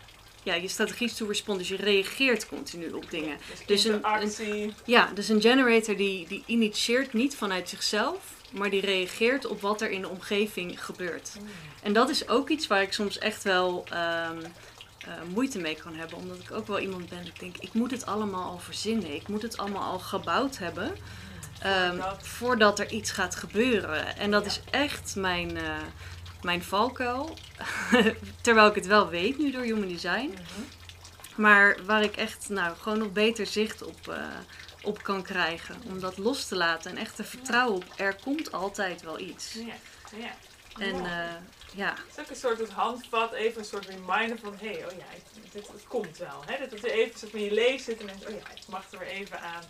Ja, 0.47 0.55
je 0.55 0.69
strategie 0.69 1.07
is 1.07 1.15
to 1.15 1.27
respond. 1.27 1.59
Dus 1.59 1.69
je 1.69 1.77
reageert 1.77 2.49
continu 2.49 2.93
op 2.93 3.11
dingen. 3.11 3.39
Dus, 3.67 3.85
Dus 3.85 3.85
een-. 4.39 4.75
Ja, 4.85 5.11
dus 5.15 5.29
een 5.29 5.41
generator 5.41 5.97
die, 5.97 6.27
die 6.29 6.43
initieert 6.47 7.13
niet 7.13 7.37
vanuit 7.37 7.69
zichzelf. 7.69 8.19
Maar 8.53 8.71
die 8.71 8.81
reageert 8.81 9.47
op 9.47 9.61
wat 9.61 9.81
er 9.81 9.91
in 9.91 10.01
de 10.01 10.09
omgeving 10.09 10.85
gebeurt. 10.85 11.31
Mm. 11.41 11.47
En 11.83 11.93
dat 11.93 12.09
is 12.11 12.29
ook 12.29 12.49
iets 12.49 12.67
waar 12.67 12.83
ik 12.83 12.93
soms 12.93 13.19
echt 13.19 13.43
wel 13.43 13.85
ehm, 13.91 14.39
eh, 14.99 15.13
moeite 15.35 15.59
mee 15.59 15.75
kan 15.75 15.95
hebben. 15.95 16.19
Omdat 16.19 16.39
ik 16.39 16.53
ook 16.53 16.67
wel 16.67 16.79
iemand 16.79 17.09
ben, 17.09 17.27
ik 17.27 17.41
denk, 17.41 17.57
ik 17.57 17.73
moet 17.73 17.91
het 17.91 18.07
allemaal 18.07 18.51
al 18.51 18.59
verzinnen. 18.59 19.15
Ik 19.15 19.29
moet 19.29 19.43
het 19.43 19.57
allemaal 19.57 19.93
al 19.93 19.99
gebouwd 19.99 20.59
hebben. 20.59 20.97
ehm, 21.61 22.01
Voordat- 22.23 22.79
er 22.79 22.91
iets 22.91 23.11
gaat 23.11 23.37
gebeuren. 23.37 24.17
En 24.17 24.31
dat 24.31 24.43
Ja. 24.45 24.49
is 24.51 24.61
echt 24.71 25.17
mijn, 25.17 25.57
eh, 25.57 25.63
mijn 26.47 26.63
valkuil. 26.65 27.37
Terwijl 28.43 28.69
ik 28.69 28.75
het 28.75 28.87
wel 28.87 29.09
weet 29.09 29.39
nu 29.39 29.51
door 29.51 29.63
Human 29.63 29.89
Design. 29.89 30.29
Mhm. 30.31 30.63
Maar 31.41 31.77
waar 31.85 32.03
ik 32.03 32.17
echt 32.17 32.49
nou, 32.49 32.77
gewoon 32.77 32.99
nog 32.99 33.13
beter 33.13 33.47
zicht 33.47 33.83
op, 33.83 34.09
eh, 34.09 34.27
op 34.83 35.03
kan 35.03 35.23
krijgen. 35.23 35.77
Om 35.87 36.01
dat 36.01 36.19
los 36.19 36.47
te 36.47 36.57
laten 36.57 36.91
en 36.91 36.97
echt 36.97 37.17
te 37.17 37.25
vertrouwen 37.25 37.77
op 37.77 37.85
er 37.97 38.17
komt 38.25 38.53
altijd 38.53 39.03
wel 39.03 39.19
iets. 39.21 39.53
Ja, 39.53 39.75
ja. 40.19 40.35
En 40.79 40.95
eh, 41.07 41.35
ja, 41.75 41.89
Het 41.89 42.17
is 42.17 42.19
ook 42.21 42.31
een 42.31 42.37
soort 42.37 42.59
het 42.59 42.71
handvat, 42.71 43.33
even 43.33 43.59
een 43.59 43.65
soort 43.65 43.87
reminder 43.87 44.39
van 44.39 44.55
hé, 44.61 44.69
oh 44.71 44.93
ja, 44.99 45.05
het- 45.09 45.53
dit, 45.53 45.69
komt 45.89 46.19
wel. 46.19 46.43
Hè? 46.47 46.59
Dat 46.59 46.71
het 46.71 46.85
even 46.85 47.19
zo 47.19 47.27
van 47.31 47.41
je 47.41 47.53
leest 47.53 47.85
zit 47.85 48.01
en 48.01 48.07
denkt, 48.07 48.25
oh 48.27 48.31
ja, 48.31 48.37
ik 48.55 48.69
mag 48.69 48.93
er 48.93 48.99
weer 48.99 49.09
even 49.09 49.41
aan, 49.41 49.63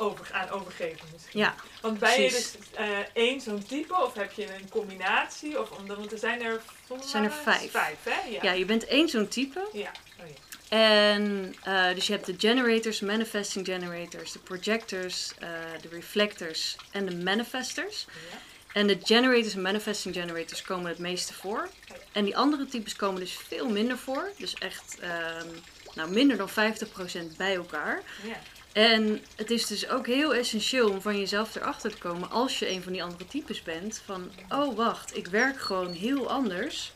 over, 0.00 0.32
aan 0.32 0.50
overgeven 0.50 1.06
misschien. 1.12 1.40
ja, 1.40 1.54
Want 1.80 1.98
ben 1.98 2.22
je 2.22 2.30
dus 2.30 2.54
eh, 2.74 2.98
één 3.12 3.40
zo'n 3.40 3.64
type 3.66 3.94
of 3.94 4.14
heb 4.14 4.32
je 4.32 4.54
een 4.54 4.68
combinatie? 4.68 5.60
Of, 5.60 5.68
want 5.86 6.12
er 6.12 6.18
zijn 6.18 6.42
er, 6.42 6.60
Er 6.88 6.96
zijn 7.04 7.24
er 7.24 7.32
vijf. 7.32 7.70
Vijf, 7.70 7.96
hè? 8.02 8.28
Ja. 8.28 8.38
ja, 8.42 8.52
je 8.52 8.64
bent 8.64 8.84
één 8.86 9.08
zo'n 9.08 9.28
type. 9.28 9.68
Ja. 9.72 9.92
Oh, 10.20 10.26
ja. 10.28 10.34
En 10.70 11.54
eh, 11.62 11.94
dus 11.94 12.06
je 12.06 12.12
hebt 12.12 12.26
de 12.26 12.34
generators, 12.38 13.00
manifesting 13.00 13.66
generators, 13.66 14.32
de 14.32 14.38
projectors, 14.38 15.32
eh, 15.38 15.48
de 15.80 15.88
reflectors 15.88 16.76
en 16.90 17.06
de 17.06 17.16
manifestors. 17.16 18.06
Ja. 18.30 18.38
En 18.72 18.86
de 18.86 18.98
generators 19.02 19.54
en 19.54 19.62
manifesting 19.62 20.14
generators 20.14 20.62
komen 20.62 20.90
het 20.90 20.98
meeste 20.98 21.34
voor. 21.34 21.68
En 22.12 22.24
die 22.24 22.36
andere 22.36 22.66
types 22.66 22.96
komen 22.96 23.20
dus 23.20 23.38
veel 23.48 23.68
minder 23.68 23.98
voor. 23.98 24.30
Dus 24.38 24.54
echt 24.54 24.98
ehm, 25.00 25.46
nou, 25.94 26.10
minder 26.10 26.36
dan 26.36 26.48
50% 26.48 27.36
bij 27.36 27.54
elkaar. 27.54 28.02
Ja. 28.22 28.36
En 28.72 29.20
het 29.36 29.50
is 29.50 29.66
dus 29.66 29.88
ook 29.88 30.06
heel 30.06 30.34
essentieel 30.34 30.90
om 30.90 31.00
van 31.00 31.18
jezelf 31.18 31.54
erachter 31.54 31.90
te 31.90 31.98
komen 31.98 32.30
als 32.30 32.58
je 32.58 32.70
een 32.70 32.82
van 32.82 32.92
die 32.92 33.02
andere 33.02 33.26
types 33.26 33.62
bent. 33.62 34.02
Van, 34.04 34.30
oh 34.48 34.76
wacht, 34.76 35.16
ik 35.16 35.26
werk 35.26 35.60
gewoon 35.60 35.92
heel 35.92 36.30
anders 36.30 36.92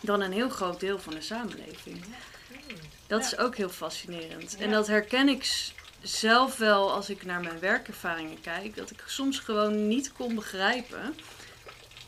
dan 0.00 0.20
een 0.20 0.32
heel 0.32 0.48
groot 0.48 0.80
deel 0.80 0.98
van 0.98 1.14
de 1.14 1.20
samenleving. 1.20 2.04
Dat 3.06 3.24
is 3.24 3.38
ook 3.38 3.56
heel 3.56 3.68
fascinerend. 3.68 4.56
En 4.56 4.70
dat 4.70 4.86
herken 4.86 5.28
ik 5.28 5.72
zelf 6.02 6.56
wel 6.56 6.92
als 6.92 7.10
ik 7.10 7.24
naar 7.24 7.40
mijn 7.40 7.60
werkervaringen 7.60 8.40
kijk. 8.40 8.76
Dat 8.76 8.90
ik 8.90 9.02
soms 9.06 9.38
gewoon 9.38 9.88
niet 9.88 10.12
kon 10.12 10.34
begrijpen 10.34 11.14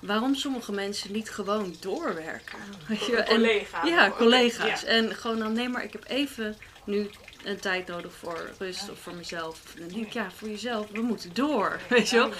waarom 0.00 0.34
sommige 0.34 0.72
mensen 0.72 1.12
niet 1.12 1.30
gewoon 1.30 1.76
doorwerken. 1.80 2.58
En, 2.88 3.24
collega's. 3.26 3.88
ja, 3.88 4.10
collega's. 4.10 4.84
En 4.84 5.14
gewoon 5.14 5.38
dan, 5.38 5.52
nee, 5.52 5.68
maar 5.68 5.84
ik 5.84 5.92
heb 5.92 6.04
even 6.08 6.56
nu 6.84 7.10
een 7.44 7.60
tijd 7.60 7.86
nodig 7.86 8.12
voor 8.12 8.50
rust 8.58 8.90
of 8.90 8.98
voor 8.98 9.14
mezelf. 9.14 9.60
En 9.74 9.80
dan 9.80 9.88
denk 9.88 10.06
ik, 10.06 10.12
ja, 10.12 10.30
voor 10.36 10.48
jezelf, 10.48 10.86
we 10.90 11.00
moeten 11.00 11.34
door. 11.34 11.80
Weet 11.88 12.10
je 12.10 12.16
wel? 12.16 12.30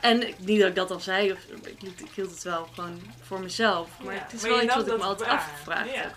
En 0.00 0.34
niet 0.38 0.58
dat 0.60 0.68
ik 0.68 0.74
dat 0.74 0.88
dan 0.88 1.00
zei, 1.00 1.32
of, 1.32 1.38
ik, 1.66 1.74
hield, 1.78 2.00
ik 2.00 2.10
hield 2.14 2.30
het 2.30 2.42
wel 2.42 2.68
gewoon 2.74 3.00
voor 3.22 3.40
mezelf. 3.40 3.88
Maar 4.04 4.14
het 4.14 4.32
is 4.32 4.40
maar 4.42 4.50
wel 4.50 4.62
iets 4.62 4.74
wat 4.74 4.86
ik 4.86 4.96
me 4.96 5.02
altijd 5.02 5.28
waar. 5.28 5.38
afgevraagd 5.38 5.90
Ja. 5.94 6.00
heb. 6.00 6.14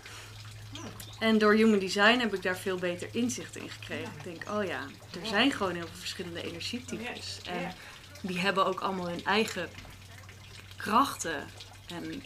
En 1.19 1.37
door 1.37 1.53
Human 1.53 1.79
Design 1.79 2.19
heb 2.19 2.33
ik 2.33 2.41
daar 2.43 2.57
veel 2.57 2.77
beter 2.77 3.09
inzicht 3.11 3.55
in 3.55 3.69
gekregen. 3.69 4.11
Ik 4.17 4.23
denk, 4.23 4.49
oh 4.57 4.63
ja, 4.63 4.79
er 5.21 5.27
zijn 5.27 5.51
gewoon 5.51 5.73
heel 5.73 5.87
veel 5.87 5.99
verschillende 5.99 6.43
energietypes. 6.43 7.39
En 7.49 7.73
die 8.21 8.39
hebben 8.39 8.65
ook 8.65 8.79
allemaal 8.79 9.07
hun 9.07 9.25
eigen 9.25 9.69
krachten. 10.77 11.45
En, 11.87 12.23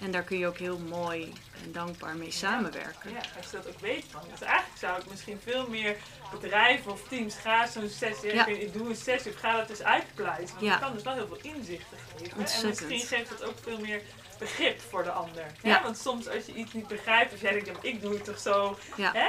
en 0.00 0.10
daar 0.10 0.22
kun 0.22 0.38
je 0.38 0.46
ook 0.46 0.58
heel 0.58 0.78
mooi 0.78 1.32
en 1.64 1.72
dankbaar 1.72 2.16
mee 2.16 2.30
samenwerken. 2.30 3.10
Ja, 3.10 3.16
als 3.36 3.50
je 3.50 3.56
dat 3.56 3.68
ook 3.68 3.80
weet 3.80 4.04
van. 4.10 4.20
Dus 4.30 4.40
eigenlijk 4.40 4.78
zou 4.78 5.00
ik 5.00 5.10
misschien 5.10 5.40
veel 5.44 5.68
meer 5.68 5.96
bedrijven 6.40 6.92
of 6.92 7.08
teams 7.08 7.34
ga 7.34 7.66
zo'n 7.66 7.88
sessie. 7.88 8.34
Ja. 8.34 8.46
Ik, 8.46 8.72
doe 8.72 8.88
een 8.88 8.96
sessie 8.96 9.32
of 9.32 9.38
ga 9.40 9.56
dat 9.56 9.70
eens 9.70 9.82
uitpluizen. 9.82 10.54
Want 10.54 10.66
Ja. 10.66 10.76
kan 10.76 10.92
dus 10.92 11.02
wel 11.02 11.14
heel 11.14 11.26
veel 11.26 11.52
inzichten 11.54 11.96
geven. 12.18 12.32
En 12.62 12.66
misschien 12.68 13.00
geeft 13.00 13.28
het 13.30 13.44
ook 13.44 13.56
veel 13.62 13.78
meer 13.80 14.02
begrip 14.38 14.80
voor 14.80 15.02
de 15.04 15.10
ander. 15.10 15.44
hè? 15.62 15.68
Ja. 15.68 15.82
Want 15.82 15.98
soms 15.98 16.28
als 16.28 16.46
je 16.46 16.54
iets 16.54 16.72
niet 16.72 16.86
begrijpt, 16.88 17.32
of 17.32 17.40
jij 17.40 17.52
denkt, 17.52 17.84
ik 17.84 18.00
doe 18.02 18.14
het 18.14 18.24
toch 18.24 18.38
zo. 18.38 18.78
Hè? 19.00 19.28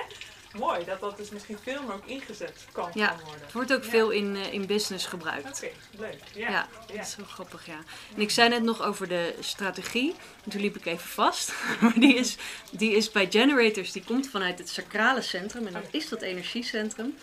Mooi 0.57 0.85
dat 0.85 0.99
dat 0.99 1.17
dus 1.17 1.29
misschien 1.29 1.57
veel 1.63 1.83
meer 1.83 1.93
ook 1.93 2.05
ingezet 2.05 2.65
kan 2.71 2.89
Ja. 2.93 3.15
worden. 3.23 3.41
Het 3.41 3.51
wordt 3.53 3.73
ook 3.73 3.83
Ja. 3.83 3.89
veel 3.89 4.09
in, 4.09 4.35
eh, 4.35 4.53
in 4.53 4.65
business 4.65 5.05
gebruikt. 5.05 5.47
Oké, 5.63 5.71
leuk. 5.97 6.19
Ja. 6.33 6.49
Ja, 6.49 6.67
dat 6.87 7.05
is 7.05 7.15
wel 7.15 7.25
grappig, 7.25 7.65
ja. 7.65 7.79
En 8.15 8.21
ik 8.21 8.29
zei 8.31 8.49
net 8.49 8.63
nog 8.63 8.81
over 8.81 9.07
de 9.07 9.35
strategie. 9.39 10.15
En 10.43 10.51
toen 10.51 10.61
liep 10.61 10.75
ik 10.75 10.85
even 10.85 11.07
vast. 11.09 11.53
Maar 11.81 11.99
die 11.99 12.15
is, 12.15 12.35
die 12.71 12.95
is 12.95 13.11
bij 13.11 13.27
generators, 13.29 13.91
die 13.91 14.03
komt 14.03 14.29
vanuit 14.29 14.59
het 14.59 14.69
sacrale 14.69 15.21
centrum. 15.21 15.67
En 15.67 15.73
dat 15.73 15.87
is 15.91 16.09
dat 16.09 16.21
energiecentrum. 16.21 17.17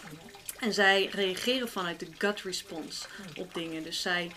En 0.60 0.72
zij 0.72 1.08
reageren 1.12 1.68
vanuit 1.68 2.00
de 2.00 2.06
gut 2.18 2.40
response 2.42 3.04
op 3.36 3.54
dingen. 3.54 3.82
Dus 3.82 4.02
zij 4.02 4.30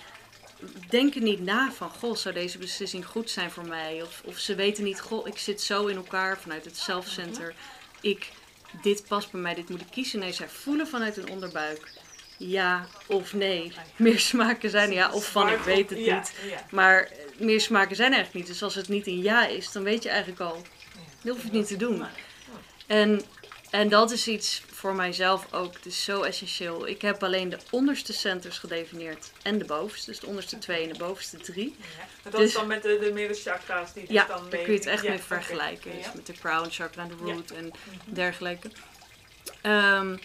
denken 0.89 1.23
niet 1.23 1.39
na 1.41 1.71
van, 1.71 1.89
goh, 1.89 2.15
zou 2.15 2.33
deze 2.33 2.57
beslissing 2.57 3.05
goed 3.05 3.29
zijn 3.29 3.51
voor 3.51 3.67
mij? 3.67 4.01
Of, 4.01 4.21
of 4.25 4.37
ze 4.37 4.55
weten 4.55 4.83
niet, 4.83 5.01
goh, 5.01 5.27
ik 5.27 5.37
zit 5.37 5.61
zo 5.61 5.85
in 5.85 5.95
elkaar 5.95 6.37
vanuit 6.39 6.65
het 6.65 6.77
self-center. 6.77 7.53
Ik, 8.01 8.31
dit 8.81 9.07
past 9.07 9.31
bij 9.31 9.41
mij, 9.41 9.55
dit 9.55 9.69
moet 9.69 9.81
ik 9.81 9.87
kiezen. 9.91 10.19
Nee, 10.19 10.33
zij 10.33 10.49
voelen 10.49 10.87
vanuit 10.87 11.15
hun 11.15 11.29
onderbuik 11.29 11.95
ja 12.37 12.87
of 13.07 13.33
nee. 13.33 13.71
Meer 13.95 14.19
smaken 14.19 14.69
zijn 14.69 14.91
ja 14.91 15.11
of 15.11 15.31
van 15.31 15.49
ik 15.49 15.59
weet 15.59 15.89
het 15.89 15.99
niet. 15.99 16.33
Maar 16.71 17.03
eh, 17.03 17.39
meer 17.39 17.61
smaken 17.61 17.95
zijn 17.95 18.13
eigenlijk 18.13 18.45
niet. 18.45 18.53
Dus 18.53 18.63
als 18.63 18.75
het 18.75 18.87
niet 18.87 19.07
een 19.07 19.21
ja 19.21 19.47
is, 19.47 19.71
dan 19.71 19.83
weet 19.83 20.03
je 20.03 20.09
eigenlijk 20.09 20.41
al, 20.41 20.61
dan 21.21 21.31
hoef 21.31 21.37
je 21.37 21.43
het 21.43 21.57
niet 21.57 21.67
te 21.67 21.77
doen. 21.77 22.03
En, 22.87 23.21
en 23.69 23.89
dat 23.89 24.11
is 24.11 24.27
iets 24.27 24.61
voor 24.87 24.95
mijzelf 24.95 25.53
ook. 25.53 25.73
Het 25.73 25.85
is 25.85 26.03
zo 26.03 26.21
essentieel. 26.21 26.87
Ik 26.87 27.01
heb 27.01 27.23
alleen 27.23 27.49
de 27.49 27.57
onderste 27.69 28.13
centers 28.13 28.57
gedefinieerd 28.57 29.31
en 29.41 29.57
de 29.57 29.65
bovenste. 29.65 30.11
Dus 30.11 30.19
de 30.19 30.27
onderste 30.27 30.57
twee 30.57 30.83
en 30.83 30.93
de 30.93 30.97
bovenste 30.97 31.37
drie. 31.37 31.75
Ja. 31.79 31.85
Dat 32.23 32.31
Dus- 32.31 32.41
is 32.49 32.53
dan 32.53 32.67
met 32.67 32.83
de, 32.83 32.97
de 33.01 33.11
middenchakra's 33.13 33.93
die 33.93 34.05
dus 34.05 34.11
Ja, 34.11 34.25
dan 34.25 34.41
daar 34.41 34.51
mee... 34.51 34.63
kun 34.63 34.71
je 34.73 34.79
het 34.79 34.87
echt 34.87 35.03
ja, 35.03 35.09
mee 35.09 35.19
vergelijken. 35.19 35.91
Dus 35.91 36.13
met 36.13 36.25
de 36.25 36.33
crown 36.33 36.69
chakra 36.69 37.03
en 37.03 37.07
de 37.07 37.15
root 37.15 37.51
en 37.51 37.71
dergelijke. 38.05 38.69
Ehm, 39.61 40.17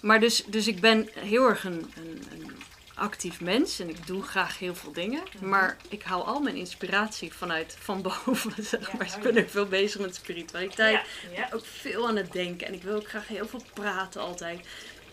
maar 0.00 0.20
dus, 0.20 0.44
dus 0.46 0.66
ik 0.66 0.80
ben 0.80 1.08
heel 1.14 1.48
erg 1.48 1.64
een, 1.64 1.92
een, 1.96 2.22
een 2.32 2.52
actief 3.00 3.40
mens 3.40 3.78
en 3.78 3.88
ik 3.88 4.06
doe 4.06 4.22
graag 4.22 4.58
heel 4.58 4.74
veel 4.74 4.92
dingen. 4.92 5.22
Mhm. 5.36 5.48
Maar 5.48 5.76
ik 5.88 6.02
haal 6.02 6.26
al 6.26 6.40
mijn 6.40 6.56
inspiratie 6.56 7.32
vanuit 7.32 7.76
van 7.78 8.02
boven, 8.24 8.64
zeg 8.64 8.92
maar. 8.92 9.04
Dus 9.04 9.16
ik 9.16 9.26
oh 9.26 9.32
ben 9.32 9.42
ook 9.42 9.50
veel 9.50 9.66
bezig 9.66 10.00
met 10.00 10.14
spiritualiteit. 10.14 10.92
Ja, 10.92 11.40
ja. 11.40 11.48
Ook 11.52 11.64
veel 11.64 12.08
aan 12.08 12.16
het 12.16 12.32
denken 12.32 12.66
en 12.66 12.74
ik 12.74 12.82
wil 12.82 12.96
ook 12.96 13.08
graag 13.08 13.28
heel 13.28 13.46
veel 13.46 13.62
praten 13.74 14.20
altijd. 14.20 14.66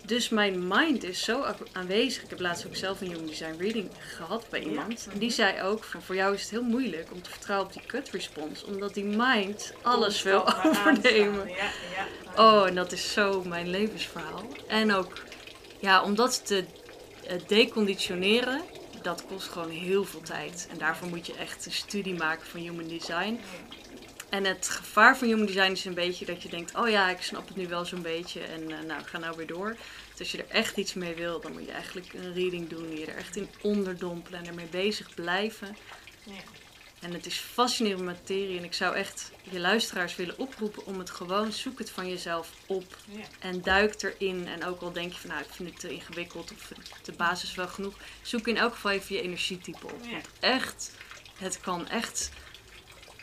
Dus 0.05 0.29
mijn 0.29 0.67
mind 0.67 1.03
is 1.03 1.23
zo 1.23 1.45
aanwezig. 1.71 2.23
Ik 2.23 2.29
heb 2.29 2.39
laatst 2.39 2.67
ook 2.67 2.75
zelf 2.75 3.01
een 3.01 3.07
Human 3.07 3.25
Design 3.25 3.55
reading 3.59 3.89
gehad 3.99 4.45
bij 4.49 4.59
iemand. 4.59 5.07
En 5.11 5.19
die 5.19 5.29
zei 5.29 5.61
ook 5.61 5.83
van 5.83 6.01
voor 6.01 6.15
jou 6.15 6.33
is 6.33 6.41
het 6.41 6.49
heel 6.49 6.63
moeilijk 6.63 7.11
om 7.11 7.21
te 7.21 7.29
vertrouwen 7.29 7.67
op 7.67 7.73
die 7.73 7.81
gut 7.88 8.09
response. 8.09 8.65
Omdat 8.65 8.93
die 8.93 9.03
mind 9.03 9.73
alles 9.81 10.23
wil 10.23 10.55
overnemen. 10.65 11.49
Oh, 12.35 12.67
en 12.67 12.75
dat 12.75 12.91
is 12.91 13.13
zo 13.13 13.43
mijn 13.43 13.69
levensverhaal. 13.69 14.47
En 14.67 14.93
ook, 14.93 15.23
ja, 15.79 16.03
om 16.03 16.15
dat 16.15 16.45
te 16.45 16.65
eh, 17.28 17.38
deconditioneren, 17.47 18.61
dat 19.01 19.25
kost 19.25 19.47
gewoon 19.47 19.69
heel 19.69 20.05
veel 20.05 20.21
tijd. 20.21 20.67
En 20.71 20.78
daarvoor 20.78 21.07
moet 21.07 21.28
je 21.28 21.34
echt 21.34 21.65
een 21.65 21.71
studie 21.71 22.13
maken 22.13 22.47
van 22.47 22.59
human 22.59 22.88
design. 22.88 23.39
En 24.30 24.45
het 24.45 24.69
gevaar 24.69 25.17
van 25.17 25.28
human 25.28 25.45
design 25.45 25.71
is 25.71 25.86
een 25.86 25.93
beetje 25.93 26.25
dat 26.25 26.43
je 26.43 26.49
denkt, 26.49 26.75
oh 26.75 26.89
ja, 26.89 27.09
ik 27.09 27.21
snap 27.21 27.47
het 27.47 27.57
nu 27.57 27.67
wel 27.67 27.86
zo'n 27.86 28.01
beetje 28.01 28.41
en 28.41 28.71
eh, 28.71 28.84
nou, 28.88 29.01
ik 29.01 29.07
ga 29.07 29.17
nou 29.17 29.38
weer 29.38 29.47
door. 29.47 29.75
Dus 30.09 30.19
als 30.19 30.32
je 30.32 30.38
er 30.38 30.49
echt 30.49 30.78
iets 30.78 30.93
mee 30.93 31.15
wil, 31.15 31.41
dan 31.41 31.51
moet 31.51 31.65
je 31.65 31.71
eigenlijk 31.71 32.13
een 32.13 32.34
reading 32.34 32.69
doen, 32.69 32.97
je 32.97 33.05
er 33.05 33.17
echt 33.17 33.36
in 33.36 33.49
onderdompelen 33.61 34.39
en 34.39 34.47
ermee 34.47 34.67
bezig 34.71 35.13
blijven. 35.13 35.75
Ja. 36.23 36.34
En 37.02 37.14
het 37.14 37.26
is 37.26 37.38
fascinerende 37.38 38.04
materie 38.04 38.58
en 38.58 38.64
ik 38.64 38.74
zou 38.74 38.95
echt 38.95 39.32
je 39.52 39.60
luisteraars 39.60 40.16
willen 40.16 40.38
oproepen 40.39 40.86
om 40.86 41.00
het 41.00 41.10
gewoon, 41.10 41.52
zoek 41.52 41.80
het 41.80 41.89
van 41.89 42.10
jezelf 42.10 42.50
op 42.66 42.95
Ja. 43.06 43.24
en 43.39 43.62
duik 43.62 44.02
erin. 44.04 44.48
En 44.48 44.66
ook 44.66 44.82
al 44.82 44.91
denk 44.91 45.14
je 45.14 45.20
van 45.20 45.30
nou, 45.30 45.41
ik 45.41 45.50
vind 45.52 45.70
het 45.70 45.80
te 45.80 45.89
ingewikkeld 45.89 46.52
of 46.54 46.72
de 47.04 47.12
basis 47.12 47.56
wel 47.56 47.68
genoeg, 47.68 47.93
zoek 48.22 48.48
in 48.48 48.58
elk 48.58 48.74
geval 48.74 48.91
even 48.91 49.16
je 49.16 49.22
energietype 49.22 49.86
op. 49.86 50.00
Ja. 50.04 50.12
Want 50.12 50.28
echt, 50.39 50.91
het 51.38 51.60
kan 51.60 51.88
echt, 51.88 52.30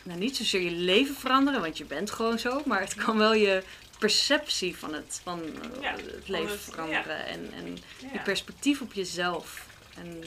nou 0.03 0.19
niet 0.19 0.37
zozeer 0.37 0.61
je 0.61 0.71
leven 0.71 1.15
veranderen, 1.15 1.61
want 1.61 1.79
je 1.79 1.85
bent 1.85 2.11
gewoon 2.11 2.39
zo, 2.39 2.63
maar 2.67 2.81
het 2.81 2.95
kan 2.95 3.19
wel 3.19 3.35
je 3.35 3.63
perceptie 3.99 4.77
van 4.77 4.95
het, 4.95 5.21
van, 5.23 5.43
eh, 5.43 5.81
Ja, 5.83 5.91
het 5.97 6.29
leven 6.29 6.51
het- 6.51 6.61
veranderen 6.61 7.27
en, 7.27 7.53
en 7.53 7.79
je 8.13 8.21
perspectief 8.25 8.81
op 8.81 8.93
jezelf. 8.93 9.67
En 9.97 10.25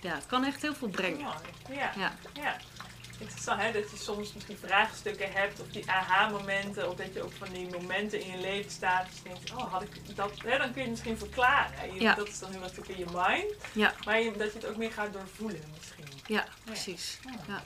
ja, 0.00 0.14
het 0.14 0.26
kan 0.26 0.44
echt 0.44 0.62
heel 0.62 0.74
veel 0.74 0.88
brengen. 0.88 1.18
Ja. 1.70 1.92
Ja. 2.34 2.56
Interessant 3.18 3.60
hè, 3.62 3.72
dat 3.72 3.90
je 3.90 3.96
soms 3.96 4.32
misschien 4.32 4.58
vraagstukken 4.58 5.32
hebt 5.32 5.60
of 5.60 5.66
die 5.66 5.90
aha-momenten, 5.90 6.88
of 6.90 6.96
dat 6.96 7.14
je 7.14 7.22
ook 7.22 7.32
van 7.38 7.48
die 7.52 7.68
momenten 7.70 8.20
in 8.20 8.30
je 8.30 8.38
leven 8.38 8.70
staat. 8.70 9.06
Dat 9.06 9.16
je 9.16 9.22
denkt, 9.28 9.50
oh 9.52 9.72
had 9.72 9.82
ik 9.82 10.16
dat, 10.16 10.30
hè, 10.44 10.58
dan 10.58 10.66
kun 10.72 10.74
je 10.74 10.80
het 10.80 10.90
misschien 10.90 11.18
verklaren. 11.18 11.94
Je- 11.94 12.00
Ja. 12.00 12.14
Dat 12.14 12.28
is 12.28 12.38
dan 12.38 12.50
heel 12.50 12.60
natuurlijk 12.60 12.88
in 12.88 12.98
je 12.98 13.06
mind, 13.12 13.54
Ja, 13.72 13.94
maar 14.04 14.20
je, 14.20 14.32
dat 14.32 14.52
je 14.52 14.58
het 14.58 14.66
ook 14.68 14.76
meer 14.76 14.92
gaat 14.92 15.12
doorvoelen 15.12 15.72
misschien. 15.78 16.20
ja, 16.26 16.44
precies. 16.64 17.18
Ja. 17.46 17.62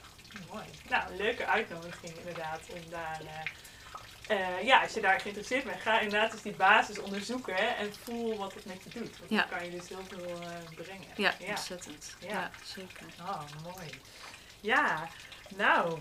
Mooi. 0.52 0.64
Nou, 0.88 1.16
leuke 1.16 1.46
uitnodiging 1.46 2.16
inderdaad 2.18 2.60
om 2.72 2.90
daar. 2.90 3.20
eh, 3.26 4.38
eh, 4.58 4.64
ja, 4.64 4.82
als 4.82 4.92
je 4.92 5.00
daar 5.00 5.20
geïnteresseerd 5.20 5.64
bent, 5.64 5.80
ga 5.80 6.00
inderdaad 6.00 6.32
eens 6.32 6.42
die 6.42 6.52
basis 6.52 6.98
onderzoeken 6.98 7.54
hè, 7.54 7.66
en 7.66 7.94
voel 8.04 8.36
wat 8.36 8.54
het 8.54 8.64
met 8.64 8.82
je 8.84 8.90
doet. 9.00 9.18
Want 9.18 9.30
Ja. 9.30 9.36
dan 9.36 9.48
kan 9.48 9.64
je 9.64 9.70
dus 9.70 9.88
heel 9.88 10.04
veel 10.08 10.40
eh, 10.40 10.84
brengen. 10.84 11.06
Ja, 11.16 11.34
ja. 11.38 11.48
ontzettend. 11.48 12.14
Ja. 12.18 12.28
Ja, 12.28 12.50
zeker. 12.64 13.06
Oh, 13.20 13.42
mooi. 13.62 13.88
Ja, 14.60 15.08
nou, 15.56 15.98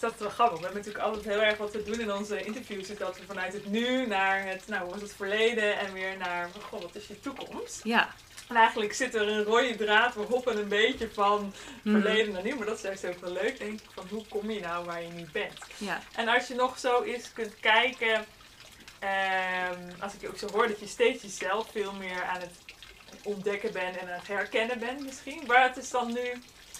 dat 0.00 0.12
is 0.12 0.18
wel 0.18 0.28
grappig. 0.30 0.58
We 0.58 0.64
hebben 0.64 0.82
natuurlijk 0.82 1.04
altijd 1.04 1.24
heel 1.24 1.42
erg 1.42 1.58
wat 1.58 1.72
we 1.72 1.82
doen 1.82 2.00
in 2.00 2.12
onze 2.12 2.42
interviews. 2.44 2.88
Is 2.88 2.98
dat 2.98 3.18
we 3.18 3.24
vanuit 3.26 3.52
het 3.52 3.66
nu 3.66 4.06
naar 4.06 4.46
het, 4.46 4.62
nou, 4.66 4.86
wat 4.86 4.96
is 4.96 5.02
het 5.02 5.14
verleden 5.16 5.78
en 5.78 5.92
weer 5.92 6.16
naar, 6.16 6.48
goh, 6.70 6.80
wat 6.82 6.94
is 6.94 7.06
je 7.06 7.20
toekomst? 7.20 7.80
Ja, 7.84 8.14
En 8.48 8.56
eigenlijk 8.56 8.92
zit 8.94 9.14
er 9.14 9.28
een 9.28 9.42
rode 9.44 9.76
draad. 9.76 10.14
We 10.14 10.20
hoppen 10.20 10.56
een 10.58 10.68
beetje 10.68 11.08
van 11.12 11.54
Mhm. 11.82 12.00
verleden 12.00 12.32
naar 12.32 12.42
nu. 12.42 12.54
Maar 12.54 12.66
dat 12.66 12.76
is 12.76 12.82
juist 12.82 13.04
ook 13.06 13.20
wel 13.20 13.32
leuk, 13.32 13.58
denk 13.58 13.80
ik. 13.80 13.86
Van 13.94 14.06
hoe 14.10 14.26
kom 14.28 14.50
je 14.50 14.60
nou 14.60 14.84
waar 14.84 15.02
je 15.02 15.08
nu 15.08 15.26
bent? 15.32 15.58
ja, 15.76 16.00
En 16.14 16.28
als 16.28 16.46
je 16.48 16.54
nog 16.54 16.78
zo 16.78 17.02
eens 17.02 17.32
kunt 17.32 17.60
kijken, 17.60 18.24
ehm, 18.98 19.80
als 20.00 20.14
ik 20.14 20.20
je 20.20 20.28
ook 20.28 20.38
zo 20.38 20.48
hoor, 20.52 20.68
dat 20.68 20.80
je 20.80 20.86
steeds 20.86 21.22
jezelf 21.22 21.66
veel 21.70 21.92
meer 21.92 22.22
aan 22.24 22.40
het 22.40 22.54
ontdekken 23.22 23.72
bent 23.72 23.96
en 23.96 24.08
aan 24.08 24.18
het 24.18 24.26
herkennen 24.28 24.78
bent 24.78 25.00
misschien. 25.04 25.42
Maar 25.46 25.62
het 25.62 25.76
is 25.76 25.90
dan 25.90 26.12
nu, 26.12 26.32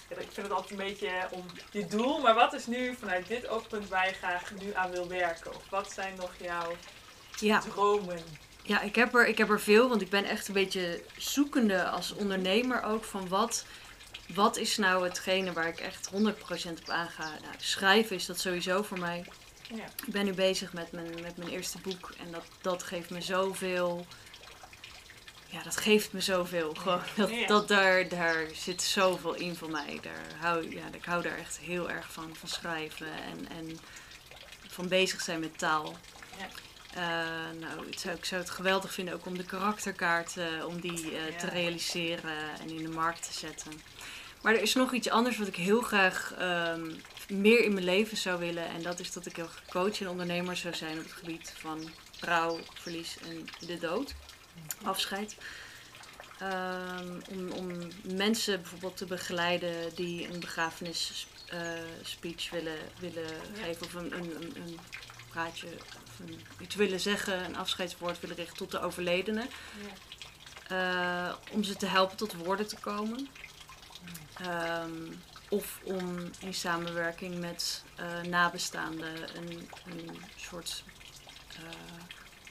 ik 0.07 0.31
vind 0.31 0.47
het 0.47 0.51
altijd 0.51 0.71
een 0.71 0.85
beetje 0.87 1.09
om 1.31 1.45
je 1.71 1.85
doel, 1.87 2.19
maar 2.19 2.35
wat 2.35 2.53
is 2.53 2.65
nu 2.65 2.95
vanuit 2.95 3.27
dit 3.27 3.47
oogpunt 3.47 3.89
waar 3.89 4.07
je 4.07 4.13
graag 4.13 4.51
nu 4.61 4.73
aan 4.73 4.91
wil 4.91 5.07
werken? 5.07 5.55
Of 5.55 5.69
wat 5.69 5.91
zijn 5.91 6.15
nog 6.15 6.31
jouw 6.41 6.75
ja. 7.39 7.59
dromen? 7.59 8.19
ja 8.67 8.81
ik, 8.81 8.95
heb 8.95 9.15
er, 9.15 9.27
ik 9.27 9.37
heb 9.37 9.49
er 9.49 9.59
veel, 9.59 9.89
want 9.89 10.01
ik 10.01 10.09
ben 10.09 10.25
echt 10.25 10.47
een 10.47 10.53
beetje 10.53 11.01
zoekende 11.17 11.89
als 11.89 12.13
ondernemer 12.13 12.83
ook 12.83 13.03
van 13.03 13.27
wat, 13.27 13.65
wat 14.33 14.57
is 14.57 14.77
nou 14.77 15.03
hetgene 15.03 15.53
waar 15.53 15.67
ik 15.67 15.79
echt 15.79 16.09
100% 16.11 16.15
op 16.81 16.89
aanga. 16.89 17.23
Nou, 17.23 17.53
schrijven 17.57 18.15
is 18.15 18.25
dat 18.25 18.39
sowieso 18.39 18.81
voor 18.81 18.99
mij. 18.99 19.25
Ja. 19.75 19.85
Ik 20.05 20.13
ben 20.13 20.25
nu 20.25 20.33
bezig 20.33 20.73
met 20.73 20.91
mijn, 20.91 21.21
met 21.21 21.37
mijn 21.37 21.49
eerste 21.49 21.77
boek 21.77 22.13
en 22.25 22.31
dat, 22.31 22.45
dat 22.61 22.83
geeft 22.83 23.09
me 23.09 23.21
zoveel. 23.21 24.05
Ja, 25.49 25.63
dat 25.63 25.77
geeft 25.77 26.13
me 26.13 26.21
zoveel. 26.21 26.73
Gewoon, 26.73 27.01
dat, 27.15 27.31
dat 27.47 27.67
daar, 27.67 28.09
daar 28.09 28.45
zit 28.53 28.81
zoveel 28.81 29.33
in 29.33 29.55
voor 29.55 29.69
mij. 29.69 29.99
Daar 30.01 30.39
hou, 30.39 30.75
ja, 30.75 30.83
ik 30.93 31.05
hou 31.05 31.21
daar 31.23 31.37
echt 31.37 31.57
heel 31.59 31.89
erg 31.89 32.11
van, 32.11 32.35
van 32.35 32.49
schrijven 32.49 33.07
en, 33.11 33.49
en 33.57 33.79
van 34.67 34.87
bezig 34.87 35.21
zijn 35.21 35.39
met 35.39 35.57
taal. 35.57 35.95
Ja. 36.37 36.47
Eh, 36.93 37.59
nou, 37.59 37.89
het 37.89 37.99
zou, 37.99 38.15
ik 38.15 38.25
zou 38.25 38.41
het 38.41 38.49
geweldig 38.49 38.93
vinden 38.93 39.13
ook 39.13 39.25
om 39.25 39.37
de 39.37 39.43
karakterkaarten 39.45 40.67
om 40.67 40.81
die 40.81 41.17
eh, 41.17 41.29
Ja. 41.29 41.37
te 41.37 41.49
realiseren 41.49 42.59
en 42.59 42.69
in 42.69 42.83
de 42.83 42.89
markt 42.89 43.23
te 43.27 43.33
zetten. 43.33 43.71
Maar 44.41 44.53
er 44.55 44.61
is 44.61 44.73
nog 44.73 44.93
iets 44.93 45.09
anders 45.09 45.37
wat 45.37 45.47
ik 45.47 45.55
heel 45.55 45.81
graag 45.81 46.33
ehm, 46.37 46.91
meer 47.29 47.63
in 47.63 47.73
mijn 47.73 47.85
leven 47.85 48.17
zou 48.17 48.39
willen. 48.39 48.67
En 48.69 48.81
dat 48.81 48.99
is 48.99 49.11
dat 49.13 49.25
ik 49.25 49.35
heel 49.35 49.49
coach 49.69 50.01
en 50.01 50.09
ondernemer 50.09 50.55
zou 50.57 50.75
zijn 50.75 50.97
op 50.97 51.03
het 51.03 51.13
gebied 51.13 51.53
van 51.57 51.89
rouw, 52.19 52.59
verlies 52.73 53.17
en 53.27 53.45
de 53.67 53.77
dood. 53.77 54.13
Afscheid. 54.83 55.35
Ehm, 56.39 57.19
om, 57.29 57.51
om 57.51 57.91
mensen 58.15 58.61
bijvoorbeeld 58.61 58.97
te 58.97 59.05
begeleiden 59.05 59.95
die 59.95 60.33
een 60.33 60.39
begrafenis 60.39 61.27
eh, 61.49 61.59
speech 62.01 62.49
willen, 62.49 62.77
willen 62.99 63.27
Ja. 63.55 63.63
geven. 63.63 63.85
Of 63.85 63.93
een, 63.93 64.13
een, 64.13 64.35
een, 64.35 64.55
een 64.55 64.79
praatje, 65.29 65.67
of 66.07 66.27
iets 66.59 66.75
willen 66.75 66.99
zeggen, 66.99 67.45
een 67.45 67.55
afscheidswoord 67.57 68.19
willen 68.19 68.35
richten 68.35 68.57
tot 68.57 68.71
de 68.71 68.79
overledene. 68.79 69.47
Ja. 69.81 71.29
Eh, 71.29 71.35
om 71.51 71.63
ze 71.63 71.75
te 71.75 71.85
helpen 71.85 72.17
tot 72.17 72.33
woorden 72.33 72.67
te 72.67 72.77
komen. 72.79 73.27
Ehm, 74.33 75.11
of 75.49 75.79
om 75.83 76.29
in 76.39 76.53
samenwerking 76.53 77.37
met 77.39 77.83
eh, 77.95 78.21
nabestaanden 78.21 79.37
een, 79.37 79.69
een 79.85 80.21
soort 80.35 80.83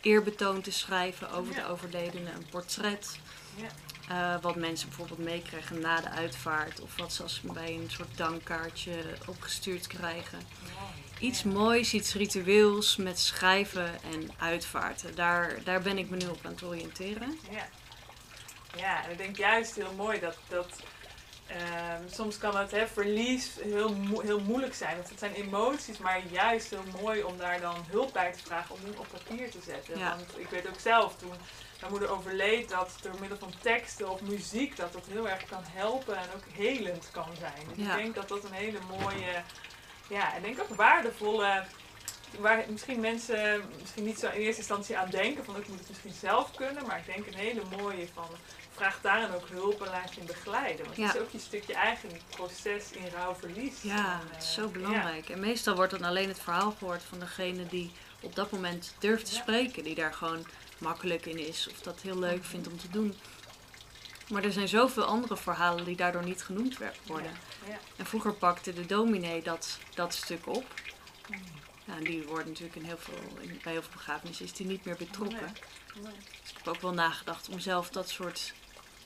eerbetoon 0.07 0.61
te 0.61 0.71
schrijven 0.71 1.31
over 1.31 1.55
de 1.55 1.67
overledene, 1.67 2.31
een 2.31 2.47
portret. 2.51 3.19
Ja. 3.57 3.69
Eh, 4.09 4.43
wat 4.43 4.57
mensen 4.57 4.89
bijvoorbeeld 4.89 5.19
meekrijgen 5.19 5.81
na 5.81 6.01
de 6.01 6.11
uitvaart. 6.11 6.81
Of 6.81 6.97
wat 6.97 7.13
ze 7.13 7.23
als 7.23 7.41
bij 7.41 7.75
een 7.75 7.91
soort 7.91 8.17
dankkaartje 8.17 8.93
opgestuurd 9.27 9.87
krijgen. 9.87 10.39
Iets 11.19 11.43
moois, 11.43 11.95
iets 11.95 12.15
ritueels 12.15 12.97
met 12.97 13.19
schrijven 13.19 14.03
en 14.03 14.31
uitvaarten. 14.39 15.15
Daar, 15.15 15.59
daar 15.65 15.83
ben 15.83 15.99
ik 15.99 16.11
me 16.11 16.17
nu 16.17 16.27
op 16.27 16.45
aan 16.45 16.53
het 16.53 16.63
oriënteren. 16.63 17.39
Ja. 17.51 17.69
Ja, 18.77 19.05
en 19.05 19.11
ik 19.11 19.19
denk 19.19 19.37
juist 19.37 19.75
heel 19.75 19.93
mooi 19.97 20.21
dat, 20.21 20.37
dat 20.49 20.83
Ehm, 21.47 22.03
soms 22.11 22.39
kan 22.39 22.57
het 22.57 22.71
hè, 22.71 22.87
verlies 22.87 23.51
heel, 23.63 23.95
mo- 23.95 24.21
heel 24.21 24.41
moeilijk 24.41 24.75
zijn. 24.75 24.97
Want 24.97 25.09
het 25.09 25.19
zijn 25.19 25.33
emoties, 25.35 25.99
maar 25.99 26.21
juist 26.31 26.71
heel 26.71 26.85
mooi 27.03 27.23
om 27.23 27.37
daar 27.39 27.61
dan 27.61 27.85
hulp 27.91 28.13
bij 28.13 28.33
te 28.33 28.39
vragen 28.39 28.75
om 28.75 28.81
die 28.85 28.99
op 28.99 29.07
papier 29.13 29.51
te 29.51 29.59
zetten. 29.65 29.99
Ja. 29.99 30.09
Want 30.17 30.39
ik 30.39 30.49
weet 30.51 30.69
ook 30.69 30.81
zelf 30.81 31.17
toen 31.17 31.33
mijn 31.81 31.91
moeder 31.91 32.09
overleed 32.11 32.69
dat 32.69 32.91
door 33.03 33.15
middel 33.21 33.39
van 33.39 33.53
teksten 33.61 34.09
of 34.11 34.21
muziek 34.21 34.77
dat 34.77 34.93
dat 34.93 35.05
heel 35.11 35.29
erg 35.29 35.45
kan 35.45 35.63
helpen 35.67 36.17
en 36.17 36.29
ook 36.35 36.45
helend 36.53 37.09
kan 37.13 37.29
zijn. 37.39 37.69
Dus 37.75 37.87
Ja. 37.87 37.91
ik 37.97 38.03
denk 38.03 38.15
dat 38.15 38.29
dat 38.29 38.45
een 38.45 38.53
hele 38.53 38.79
mooie, 38.89 39.43
ja, 40.09 40.35
en 40.35 40.43
denk 40.43 40.61
ook 40.61 40.75
waardevolle, 40.75 41.65
waar 42.39 42.65
misschien 42.69 43.01
mensen 43.01 43.63
misschien 43.81 44.05
niet 44.05 44.19
zo 44.19 44.27
in 44.27 44.41
eerste 44.41 44.61
instantie 44.61 44.99
aan 44.99 45.11
denken 45.11 45.45
van 45.45 45.57
ik 45.57 45.69
moet 45.69 45.79
het 45.79 45.89
misschien 45.89 46.13
zelf 46.21 46.51
kunnen, 46.55 46.87
maar 46.87 46.99
ik 46.99 47.15
denk 47.15 47.27
een 47.27 47.35
hele 47.39 47.63
mooie 47.79 48.09
van 48.15 48.29
vraag 48.77 49.01
daarin 49.01 49.35
ook 49.35 49.49
hulp 49.49 49.83
en 49.83 49.91
laat 49.91 50.11
je 50.15 50.17
hem 50.19 50.27
begeleiden. 50.27 50.85
Want 50.85 50.97
het 50.97 51.15
is 51.15 51.21
ook 51.21 51.31
je 51.31 51.39
stukje 51.39 51.75
eigen 51.75 52.11
proces 52.31 52.91
in 52.91 53.09
rouw 53.09 53.35
verlies. 53.35 53.83
Ja, 53.83 54.21
het 54.31 54.43
is 54.43 54.49
eh, 54.49 54.55
zo 54.55 54.69
belangrijk. 54.69 55.29
En 55.29 55.41
meestal 55.41 55.75
wordt 55.75 55.93
dan 55.93 56.05
alleen 56.05 56.29
het 56.29 56.41
verhaal 56.41 56.75
gehoord 56.79 57.03
van 57.03 57.19
degene 57.19 57.67
die 57.67 57.93
op 58.21 58.35
dat 58.35 58.51
moment 58.51 58.95
durft 58.99 59.25
te 59.27 59.35
spreken. 59.35 59.85
Die 59.85 59.95
daar 59.95 60.15
gewoon 60.15 60.47
makkelijk 60.79 61.27
in 61.27 61.39
is 61.39 61.69
of 61.71 61.81
dat 61.81 62.01
heel 62.01 62.19
leuk 62.19 62.39
Mhm. 62.39 62.49
vindt 62.49 62.67
om 62.69 62.79
te 62.79 62.89
doen. 62.91 63.15
Maar 64.29 64.45
er 64.45 64.53
zijn 64.53 64.69
zoveel 64.69 65.05
andere 65.05 65.37
verhalen 65.37 65.85
die 65.85 65.97
daardoor 65.97 66.25
niet 66.25 66.43
genoemd 66.43 66.79
worden. 67.07 67.31
Ja. 67.67 67.71
Ja. 67.73 67.79
En 67.97 68.07
vroeger 68.07 68.33
pakte 68.33 68.73
de 68.73 68.87
dominee 68.87 69.43
dat, 69.43 69.79
dat 69.95 70.15
stuk 70.15 70.47
op. 70.47 70.65
Mhm. 71.29 71.39
Ja, 71.85 71.95
en 71.97 72.05
die 72.05 72.23
wordt 72.27 72.47
natuurlijk 72.47 72.77
in 72.77 72.85
heel 72.85 72.99
veel, 72.99 73.39
in, 73.41 73.61
bij 73.63 73.73
heel 73.73 73.83
veel 73.83 73.91
begrafenissen 73.93 74.45
is 74.45 74.53
die 74.53 74.67
niet 74.67 74.85
meer 74.85 74.97
betrokken. 74.97 75.53
Nee. 75.95 76.03
Nee. 76.05 76.13
Dus 76.43 76.51
ik 76.51 76.57
heb 76.57 76.69
ook 76.69 76.81
wel 76.81 76.93
nagedacht 76.93 77.49
om 77.49 77.59
zelf 77.59 77.89
dat 77.89 78.09
soort, 78.09 78.53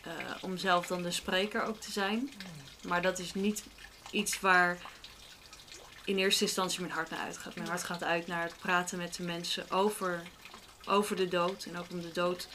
eh, 0.03 0.13
om 0.41 0.57
zelf 0.57 0.87
dan 0.87 1.03
de 1.03 1.11
spreker 1.11 1.63
ook 1.63 1.81
te 1.81 1.93
zijn. 1.93 2.31
Maar 2.87 3.03
dat 3.03 3.19
is 3.19 3.35
niet 3.35 3.65
iets 4.11 4.41
waar 4.41 4.79
in 6.05 6.19
eerste 6.19 6.45
instantie 6.45 6.81
mijn 6.81 6.93
hart 6.93 7.11
naar 7.11 7.21
uitgaat. 7.21 7.55
Mijn 7.55 7.69
hart 7.69 7.83
gaat 7.83 8.03
uit 8.03 8.27
naar 8.27 8.43
het 8.43 8.59
praten 8.59 8.99
met 8.99 9.15
de 9.15 9.23
mensen 9.23 9.71
over, 9.71 10.23
over 10.87 11.17
de 11.17 11.29
dood. 11.29 11.65
En 11.65 11.79
ook 11.79 11.87
om 11.91 12.01
de 12.01 12.13
dood, 12.13 12.49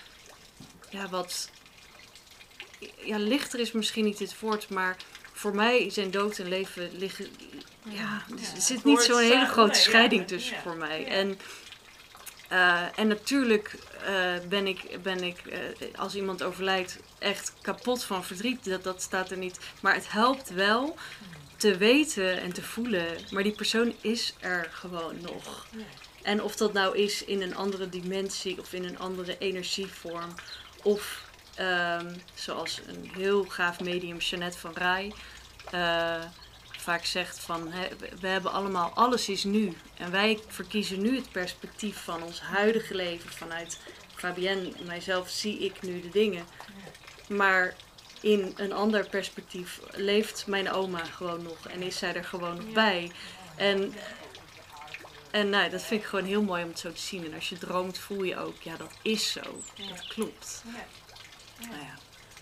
ja, 0.90 1.10
wat. 1.10 1.50
Ja, 2.98 3.18
lichter 3.18 3.60
is 3.60 3.72
misschien 3.72 4.06
niet 4.06 4.20
het 4.20 4.40
woord, 4.40 4.70
maar 4.70 4.98
voor 5.34 5.56
mij 5.56 5.90
zijn 5.90 6.12
dood 6.12 6.40
en 6.40 6.48
leven 6.48 6.98
liggen. 6.98 7.28
Ja, 7.84 8.24
er 8.30 8.42
Ja, 8.54 8.60
zit 8.60 8.84
niet 8.84 9.02
zo'n 9.02 9.20
hele 9.20 9.46
grote 9.46 9.72
nee, 9.72 9.82
scheiding 9.82 10.22
ja, 10.22 10.28
tussen 10.28 10.56
ja, 10.56 10.62
voor 10.62 10.78
mij. 10.78 11.06
En, 11.06 11.40
eh, 12.50 13.00
en 13.00 13.08
natuurlijk 13.08 13.76
eh, 14.04 14.34
ben 14.50 14.68
ik, 14.68 15.04
ben 15.04 15.24
ik 15.24 15.42
als 15.96 16.16
iemand 16.16 16.44
overlijdt, 16.44 17.00
echt 17.26 17.54
kapot 17.62 18.04
van 18.04 18.24
verdriet. 18.24 18.66
Dat, 18.66 18.84
dat 18.84 19.02
staat 19.02 19.32
er 19.32 19.38
niet. 19.38 19.60
Maar 19.82 19.94
het 19.94 20.12
helpt 20.12 20.50
wel 20.50 20.98
te 21.58 21.78
weten 21.78 22.42
en 22.42 22.54
te 22.54 22.62
voelen. 22.62 23.06
Maar 23.32 23.44
die 23.44 23.56
persoon 23.56 23.94
is 24.02 24.34
er 24.40 24.68
gewoon 24.72 25.22
nog. 25.22 25.68
En 26.22 26.44
of 26.44 26.56
dat 26.56 26.74
nou 26.74 26.98
is 26.98 27.24
in 27.24 27.42
een 27.42 27.56
andere 27.56 27.90
dimensie 27.90 28.60
of 28.60 28.74
in 28.74 28.84
een 28.84 29.00
andere 29.00 29.38
energievorm. 29.38 30.34
Of 30.84 31.30
ehm, 31.56 32.16
zoals 32.34 32.82
een 32.88 33.10
heel 33.14 33.44
gaaf 33.44 33.80
medium, 33.80 34.18
Jeannette 34.18 34.58
van 34.58 34.74
Rij, 34.74 35.14
eh, 35.72 36.24
vaak 36.78 37.06
zegt 37.06 37.40
van 37.40 37.72
we 38.20 38.28
hebben 38.28 38.52
allemaal, 38.52 38.92
alles 38.94 39.30
is 39.30 39.44
nu. 39.44 39.74
En 39.98 40.12
wij 40.12 40.40
verkiezen 40.48 41.02
nu 41.02 41.16
het 41.16 41.32
perspectief 41.32 42.04
van 42.04 42.24
ons 42.24 42.42
huidige 42.42 42.96
leven. 42.96 43.30
Vanuit 43.30 43.80
Fabienne, 44.16 44.72
mijzelf 44.86 45.30
zie 45.30 45.60
ik 45.60 45.82
nu 45.82 46.02
de 46.02 46.10
dingen. 46.10 46.46
Maar 47.28 47.76
in 48.22 48.54
een 48.58 48.74
ander 48.74 49.10
perspectief 49.10 49.80
leeft 49.92 50.48
mijn 50.48 50.72
oma 50.72 51.04
gewoon 51.04 51.44
nog 51.44 51.68
en 51.68 51.82
is 51.82 51.98
zij 51.98 52.16
er 52.16 52.24
gewoon 52.24 52.56
nog 52.56 52.72
bij. 52.74 53.12
En, 53.56 53.94
en 55.32 55.50
nou, 55.50 55.70
dat 55.70 55.82
vind 55.82 56.02
ik 56.02 56.08
gewoon 56.08 56.26
heel 56.26 56.44
mooi 56.44 56.64
om 56.64 56.70
het 56.70 56.80
zo 56.80 56.92
te 56.92 57.02
zien. 57.02 57.26
En 57.26 57.34
als 57.34 57.50
je 57.50 57.58
droomt, 57.58 57.98
voel 57.98 58.24
je 58.24 58.38
ook, 58.38 58.62
ja, 58.62 58.76
dat 58.76 58.92
is 59.02 59.32
zo. 59.32 59.62
Dat 59.90 60.08
klopt. 60.08 60.64
Nou 61.60 61.82
ja. 61.82 61.94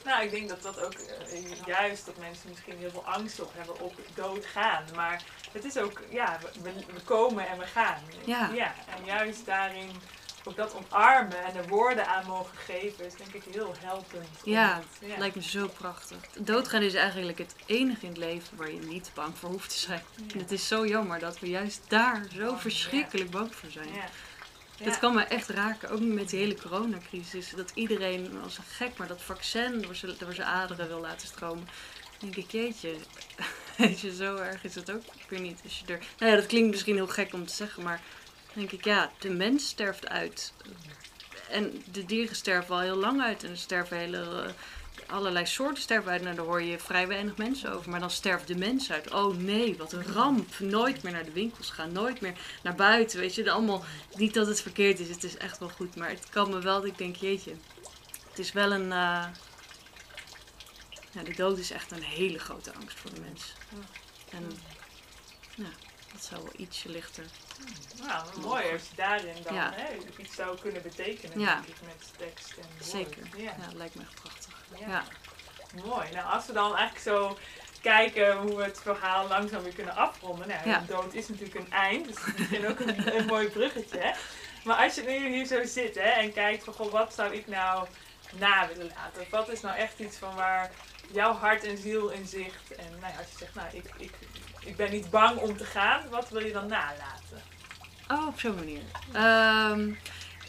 Nou, 0.04 0.24
ik 0.24 0.32
denk 0.32 0.50
dat 0.50 0.62
dat 0.62 0.80
ook 0.80 0.94
eh, 0.94 1.66
juist 1.66 2.06
dat 2.06 2.18
mensen 2.18 2.50
misschien 2.50 2.78
heel 2.78 2.90
veel 2.90 3.06
angst 3.06 3.40
op 3.40 3.52
hebben 3.56 3.80
op 3.80 3.94
doodgaan. 4.14 4.84
Maar 4.96 5.24
het 5.52 5.66
is 5.66 5.78
ook, 5.78 6.02
ja, 6.10 6.40
we, 6.62 6.74
we 6.94 7.02
komen 7.04 7.48
en 7.48 7.58
we 7.58 7.66
gaan. 7.66 8.02
Ja. 8.26 8.50
ja. 8.54 8.74
En 8.98 9.06
juist 9.06 9.46
daarin 9.46 9.92
ook 10.44 10.56
dat 10.56 10.76
omarmen 10.76 11.44
en 11.44 11.56
er 11.56 11.68
woorden 11.68 12.08
aan 12.08 12.26
mogen 12.26 12.58
geven, 12.58 13.06
is 13.06 13.14
denk 13.16 13.34
ik 13.34 13.44
heel 13.54 13.76
helpend. 13.80 14.28
Ja, 14.44 14.76
het- 15.00 15.10
ja. 15.10 15.18
Lijkt 15.18 15.36
me 15.36 15.42
zo 15.44 15.68
prachtig. 15.68 16.18
Doodgaan 16.40 16.82
is 16.82 16.94
eigenlijk 16.94 17.38
het 17.38 17.56
enige 17.66 18.02
in 18.02 18.08
het 18.10 18.18
leven 18.18 18.58
waar 18.58 18.72
je 18.72 18.80
niet 18.80 19.12
bang 19.14 19.38
voor 19.38 19.50
hoeft 19.50 19.70
te 19.70 19.80
zijn. 19.80 20.02
En 20.34 20.40
het 20.40 20.52
is 20.52 20.68
zo 20.68 20.88
jammer 20.88 21.20
dat 21.20 21.40
we 21.40 21.48
juist 21.50 21.82
daar 21.88 22.26
zo 22.38 22.50
Oh, 22.50 22.60
verschrikkelijk 22.60 23.30
bang 23.32 23.56
voor 23.56 23.70
zijn. 23.72 23.88
Ja. 23.94 24.06
Dat 24.86 25.00
kan 25.00 25.14
me 25.16 25.24
echt 25.24 25.50
raken, 25.50 25.90
ook 25.90 26.00
met 26.00 26.30
die 26.30 26.40
hele 26.40 26.56
coronacrisis. 26.62 27.50
Dat 27.50 27.72
iedereen 27.74 28.40
als 28.44 28.58
een 28.58 28.64
gek 28.64 28.98
maar 28.98 29.08
dat 29.08 29.22
vaccin 29.22 29.82
door 29.82 29.96
zijn, 29.96 30.16
door 30.20 30.34
zijn 30.34 30.48
aderen 30.48 30.88
wil 30.88 31.00
laten 31.00 31.28
stromen. 31.28 31.68
Dan 32.20 32.30
denk 32.32 32.36
ik, 32.36 32.52
jeetje, 32.52 32.96
weet 33.78 34.00
je, 34.00 34.16
zo 34.16 34.36
erg 34.36 34.64
is 34.64 34.76
het 34.76 34.92
ook 34.92 35.02
weer 35.28 35.40
niet. 35.40 35.60
Als 35.64 35.80
je 35.86 35.94
er, 35.94 36.00
nou 36.18 36.32
ja, 36.32 36.38
dat 36.38 36.46
klinkt 36.48 36.70
misschien 36.72 36.96
heel 36.96 37.08
gek 37.08 37.34
om 37.34 37.46
te 37.46 37.54
zeggen, 37.54 37.84
maar 37.84 38.02
denk 38.54 38.72
ik, 38.72 38.86
ja, 38.86 39.12
de 39.20 39.30
mens 39.30 39.68
sterft 39.68 40.08
uit. 40.08 40.54
En 41.50 41.84
de 41.92 42.06
dieren 42.06 42.36
sterven 42.36 42.76
al 42.76 42.82
heel 42.82 42.96
lang 42.96 43.22
uit. 43.22 43.44
En 43.44 43.50
er 43.50 43.58
sterven 43.58 43.98
hele, 43.98 44.54
allerlei 45.08 45.46
soorten 45.46 45.84
sterven 45.84 46.12
uit. 46.12 46.22
Nou, 46.22 46.36
daar 46.36 46.46
hoor 46.46 46.62
je 46.62 46.80
vrij 46.80 47.08
weinig 47.08 47.38
mensen 47.38 47.74
over. 47.74 47.90
Maar 47.90 48.00
dan 48.00 48.12
sterft 48.12 48.48
de 48.48 48.56
mens 48.56 48.92
uit. 48.92 49.12
Oh 49.12 49.36
nee, 49.38 49.78
wat 49.78 49.94
een 49.94 50.06
ramp. 50.14 50.60
Nooit 50.60 51.04
meer 51.04 51.14
naar 51.14 51.26
de 51.26 51.32
winkels 51.32 51.70
gaan. 51.70 51.92
Nooit 51.92 52.22
meer 52.22 52.34
naar 52.64 52.76
buiten. 52.76 53.20
Weet 53.20 53.36
je, 53.36 53.52
allemaal 53.52 53.84
niet 54.16 54.34
dat 54.34 54.48
het 54.48 54.62
verkeerd 54.62 55.00
is, 55.00 55.10
het 55.10 55.24
is 55.24 55.38
echt 55.38 55.60
wel 55.60 55.70
goed. 55.70 55.96
Maar 55.96 56.10
het 56.10 56.30
kan 56.30 56.50
me 56.50 56.60
wel 56.60 56.76
dat 56.82 56.90
ik 56.90 56.98
denk, 56.98 57.16
jeetje, 57.16 57.56
het 58.30 58.40
is 58.40 58.52
wel 58.52 58.72
een. 58.72 58.92
eh, 58.92 59.26
ja, 61.12 61.24
de 61.24 61.34
dood 61.36 61.58
is 61.58 61.72
echt 61.72 61.92
een 61.92 62.04
hele 62.04 62.40
grote 62.40 62.74
angst 62.74 63.00
voor 63.00 63.14
de 63.14 63.22
mens. 63.22 63.54
En 64.30 64.52
dat 66.24 66.32
zou 66.32 66.44
wel 66.44 66.54
ietsje 66.66 66.90
lichter. 66.90 67.26
Nou, 68.08 68.26
mooi 68.42 68.72
als 68.72 68.82
je 68.90 68.96
daarin 68.96 69.36
dan 69.44 69.54
Ja. 69.54 69.72
hè, 69.76 69.98
iets 70.18 70.36
zou 70.36 70.60
kunnen 70.60 70.82
betekenen 70.82 71.40
Ja. 71.40 71.54
denk 71.54 71.68
ik, 71.68 71.76
met 71.86 72.14
tekst 72.18 72.54
en. 72.58 72.86
Zeker. 72.86 73.24
Ja. 73.38 73.44
Ja, 73.58 73.66
dat 73.66 73.74
lijkt 73.74 73.96
me 73.96 74.02
echt 74.02 74.22
prachtig. 74.22 74.54
Ja. 74.80 75.04
Mooi. 75.86 76.12
Nou, 76.12 76.34
als 76.34 76.46
we 76.46 76.54
dan 76.54 76.76
eigenlijk 76.76 77.00
zo 77.06 77.38
kijken 77.82 78.38
hoe 78.38 78.56
we 78.56 78.64
het 78.64 78.80
verhaal 78.82 79.28
langzaam 79.28 79.64
weer 79.64 79.74
kunnen 79.74 79.96
afronden. 79.96 80.48
Nou, 80.48 80.70
Ja. 80.70 80.80
de 80.80 80.86
dood 80.86 81.14
is 81.14 81.28
natuurlijk 81.28 81.56
een 81.60 81.72
eind, 81.72 82.06
dus 82.08 82.16
dat 82.38 82.60
is 82.60 82.66
ook 82.68 82.80
een, 82.80 83.18
een 83.18 83.26
mooi 83.26 83.48
bruggetje. 83.50 83.98
Hè? 84.00 84.12
Maar 84.64 84.76
als 84.84 84.96
je 84.96 85.02
nu 85.02 85.28
hier 85.36 85.46
zo 85.46 85.66
zit 85.66 85.96
hè, 85.96 86.02
en 86.10 86.34
kijkt 86.34 86.64
van, 86.64 86.74
goh, 86.74 86.92
wat 86.92 87.14
zou 87.14 87.34
ik 87.34 87.48
nou 87.48 87.88
na 88.32 88.68
willen 88.68 88.92
laten? 88.96 89.22
Of 89.22 89.30
wat 89.30 89.50
is 89.50 89.62
nou 89.62 89.76
echt 89.78 90.00
iets 90.00 90.18
van 90.18 90.36
waar 90.36 90.72
jouw 91.12 91.34
hart 91.34 91.64
en 91.64 91.78
ziel 91.78 92.10
in 92.10 92.28
zicht? 92.28 92.76
En 92.76 92.90
nou 93.00 93.14
ja, 93.14 93.20
als 93.20 93.28
je 93.32 93.38
zegt, 93.38 93.56
nou, 93.56 93.68
ik, 93.72 93.86
ik, 93.98 94.12
ik 94.66 94.76
ben 94.76 94.92
niet 94.92 95.10
bang 95.10 95.38
om 95.38 95.58
te 95.58 95.66
gaan, 95.66 96.10
wat 96.10 96.30
wil 96.30 96.46
je 96.46 96.52
dan 96.52 96.68
nalaten? 96.68 97.42
Oh, 98.08 98.28
op 98.28 98.40
zo'n 98.40 98.56
manier. 98.56 98.82
Ehm, 99.12 99.94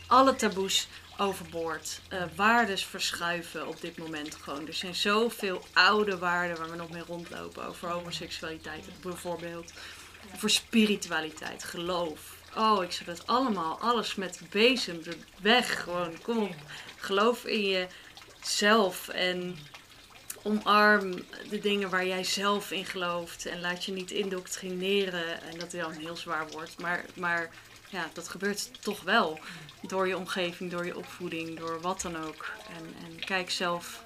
alle 0.07 0.37
taboes 0.37 0.89
overboord. 1.19 2.01
Eh 2.09 2.23
waardes 2.37 2.85
verschuiven 2.85 3.69
op 3.69 3.81
dit 3.81 3.99
moment 3.99 4.35
gewoon. 4.35 4.67
Er 4.67 4.75
zijn 4.75 4.95
zoveel 4.95 5.65
oude 5.73 6.19
waarden 6.19 6.59
waar 6.59 6.71
we 6.71 6.77
nog 6.77 6.91
mee 6.91 7.03
rondlopen. 7.07 7.67
Over 7.67 7.89
homoseksualiteit 7.89 8.85
bijvoorbeeld. 9.03 9.73
Voor 10.37 10.51
spiritualiteit, 10.51 11.65
geloof. 11.65 12.21
Oh, 12.57 12.83
ik 12.83 12.93
zou 12.93 13.05
dat 13.05 13.27
allemaal, 13.27 13.79
alles 13.81 14.15
met 14.15 14.41
bezem 14.51 15.01
weg. 15.41 15.83
Gewoon, 15.83 16.23
kom 16.23 16.39
op. 16.39 16.55
Geloof 16.97 17.45
in 17.45 17.89
jezelf 18.41 19.09
en 19.09 19.59
omarm 20.45 21.25
de 21.51 21.59
dingen 21.61 21.91
waar 21.91 22.07
jij 22.07 22.25
zelf 22.25 22.71
in 22.71 22.85
gelooft. 22.85 23.47
En 23.47 23.61
laat 23.61 23.85
je 23.85 23.93
niet 23.93 24.11
indoctrineren. 24.11 25.43
En 25.43 25.59
dat 25.59 25.73
is 25.73 25.81
dan 25.81 25.91
een 25.93 26.01
heel 26.01 26.17
zwaar 26.17 26.49
woord. 26.49 26.79
Maar, 26.79 27.05
maar 27.15 27.51
ja, 27.89 28.09
dat 28.13 28.29
gebeurt 28.29 28.83
toch 28.83 29.03
wel. 29.03 29.39
Door 29.83 30.09
je 30.09 30.17
omgeving, 30.17 30.71
door 30.71 30.85
je 30.87 30.97
opvoeding, 30.97 31.59
door 31.59 31.81
wat 31.81 32.01
dan 32.01 32.17
ook. 32.25 32.51
En, 32.77 32.95
en 33.05 33.25
kijk 33.25 33.51
zelf 33.51 34.05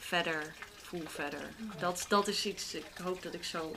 verder, 0.00 0.54
voel 0.82 1.02
verder. 1.06 1.50
Dat, 1.78 2.04
dat 2.08 2.28
is 2.28 2.46
iets, 2.46 2.74
ik 2.74 2.84
hoop 3.02 3.22
dat 3.22 3.34
ik 3.34 3.44
zo 3.44 3.74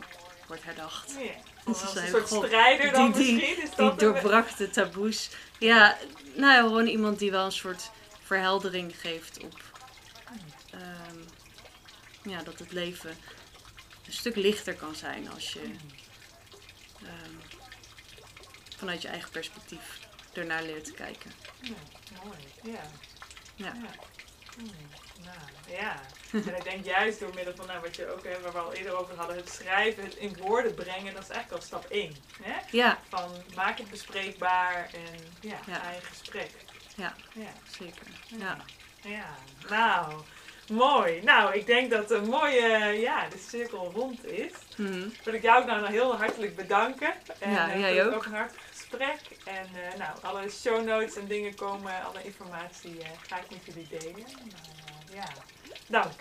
word 0.47 0.63
herdacht. 0.63 1.11
Ja. 1.19 1.29
Als 1.65 1.95
een 1.95 2.07
soort 2.07 2.27
god. 2.27 2.45
strijder 2.45 2.91
dan 2.91 3.11
Die- 3.11 3.33
misschien? 3.33 3.63
Is 3.63 3.69
Die 3.69 3.75
dat 3.77 3.91
een- 3.91 3.97
doorbrak 3.97 4.57
de 4.57 4.69
taboes. 4.69 5.29
Ja, 5.59 5.97
nou 6.35 6.53
ja, 6.53 6.61
gewoon 6.61 6.87
iemand 6.87 7.19
die 7.19 7.31
wel 7.31 7.45
een 7.45 7.51
soort 7.51 7.89
verheldering 8.23 8.93
geeft 8.99 9.43
op 9.43 9.61
ehm, 10.71 11.17
ja, 12.23 12.43
dat 12.43 12.59
het 12.59 12.71
leven 12.71 13.17
een 14.05 14.13
stuk 14.13 14.35
lichter 14.35 14.75
kan 14.75 14.95
zijn 14.95 15.29
als 15.31 15.53
je 15.53 15.75
ehm, 17.01 17.31
vanuit 18.77 19.01
je 19.01 19.07
eigen 19.07 19.31
perspectief 19.31 19.99
ernaar 20.33 20.63
leert 20.63 20.85
te 20.85 20.91
kijken. 20.93 21.31
Ja, 21.61 21.73
mooi. 22.23 22.37
Ja. 22.75 22.81
Ja. 23.55 23.73
Hmm. 24.57 24.71
Nou, 25.23 25.37
ja. 25.77 26.01
En 26.31 26.55
ik 26.55 26.63
denk 26.63 26.85
juist 26.85 27.19
door 27.19 27.33
middel 27.33 27.55
van 27.55 27.67
nou, 27.67 27.81
wat 27.81 27.95
je 27.95 28.07
ook, 28.13 28.23
hè, 28.23 28.41
waar 28.41 28.51
we 28.51 28.57
al 28.59 28.73
eerder 28.73 28.95
over 28.95 29.15
hadden, 29.15 29.35
het 29.35 29.49
schrijven, 29.49 30.03
het 30.03 30.15
in 30.15 30.37
woorden 30.37 30.73
brengen, 30.73 31.13
dat 31.13 31.23
is 31.23 31.29
eigenlijk 31.29 31.61
al 31.61 31.67
stap 31.67 31.85
1. 31.91 32.15
Hè? 32.41 32.53
Ja, 32.71 32.99
Van 33.09 33.43
maak 33.55 33.77
het 33.77 33.89
bespreekbaar 33.89 34.89
en 34.93 35.19
ja, 35.41 35.59
Ja. 35.67 35.73
ga 35.79 35.89
in 35.91 36.01
gesprek. 36.01 36.51
Ja. 36.95 37.15
ja. 37.33 37.53
zeker. 37.77 38.07
Ja. 38.37 38.57
Ja, 39.01 39.37
nou, 39.69 40.21
mooi. 40.73 41.21
Nou, 41.21 41.53
ik 41.53 41.65
denk 41.65 41.91
dat 41.91 42.11
een 42.11 42.29
mooie, 42.29 42.67
ja, 42.99 43.29
de 43.29 43.37
cirkel 43.49 43.91
rond 43.95 44.25
is. 44.25 44.51
Mhm. 44.77 45.07
Wil 45.23 45.33
ik 45.33 45.41
jou 45.41 45.61
ook 45.61 45.67
nou 45.67 45.79
nog 45.81 45.89
heel 45.89 46.15
hartelijk 46.17 46.55
bedanken. 46.55 47.13
En 47.39 47.51
Ja, 47.51 47.71
eh, 47.71 47.79
jij 47.79 48.05
ook. 48.07 48.25
een 48.25 48.33
hartelijk 48.33 48.67
gesprek. 48.69 49.19
En 49.45 49.65
eh, 49.65 49.97
nou, 49.97 50.17
alle 50.21 50.49
show 50.49 50.85
notes 50.85 51.15
en 51.15 51.27
dingen 51.27 51.55
komen, 51.55 52.03
alle 52.03 52.23
informatie 52.23 52.99
eh, 52.99 53.09
ga 53.27 53.37
ik 53.39 53.49
met 53.49 53.65
jullie 53.65 53.87
delen. 53.89 54.27
Maar, 54.51 55.15
ja, 55.15 55.27
dank. 55.87 56.11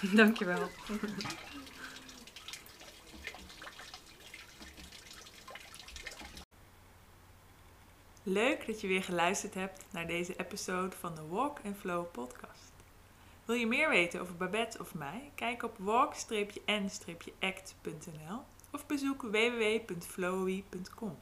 Dankjewel. 0.20 0.68
Leuk 8.22 8.66
dat 8.66 8.80
je 8.80 8.86
weer 8.86 9.02
geluisterd 9.02 9.54
hebt 9.54 9.84
naar 9.90 10.06
deze 10.06 10.36
episode 10.36 10.96
van 10.96 11.14
de 11.14 11.26
Walk 11.28 11.58
and 11.64 11.76
Flow 11.76 12.10
podcast. 12.12 12.51
Wil 13.44 13.54
je 13.56 13.66
meer 13.66 13.88
weten 13.88 14.20
over 14.20 14.36
Babette 14.36 14.80
of 14.80 14.94
mij? 14.94 15.30
Kijk 15.34 15.62
op 15.62 15.76
walk-n-act.nl 15.78 16.50
of 18.70 18.86
bezoek 18.86 19.22
www.flowy.com. 19.22 21.18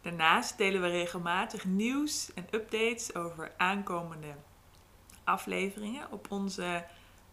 Daarnaast 0.00 0.58
delen 0.58 0.80
we 0.80 0.88
regelmatig 0.88 1.64
nieuws 1.64 2.34
en 2.34 2.46
updates 2.50 3.14
over 3.14 3.52
aankomende 3.56 4.34
afleveringen 5.24 6.12
op 6.12 6.30
onze 6.30 6.84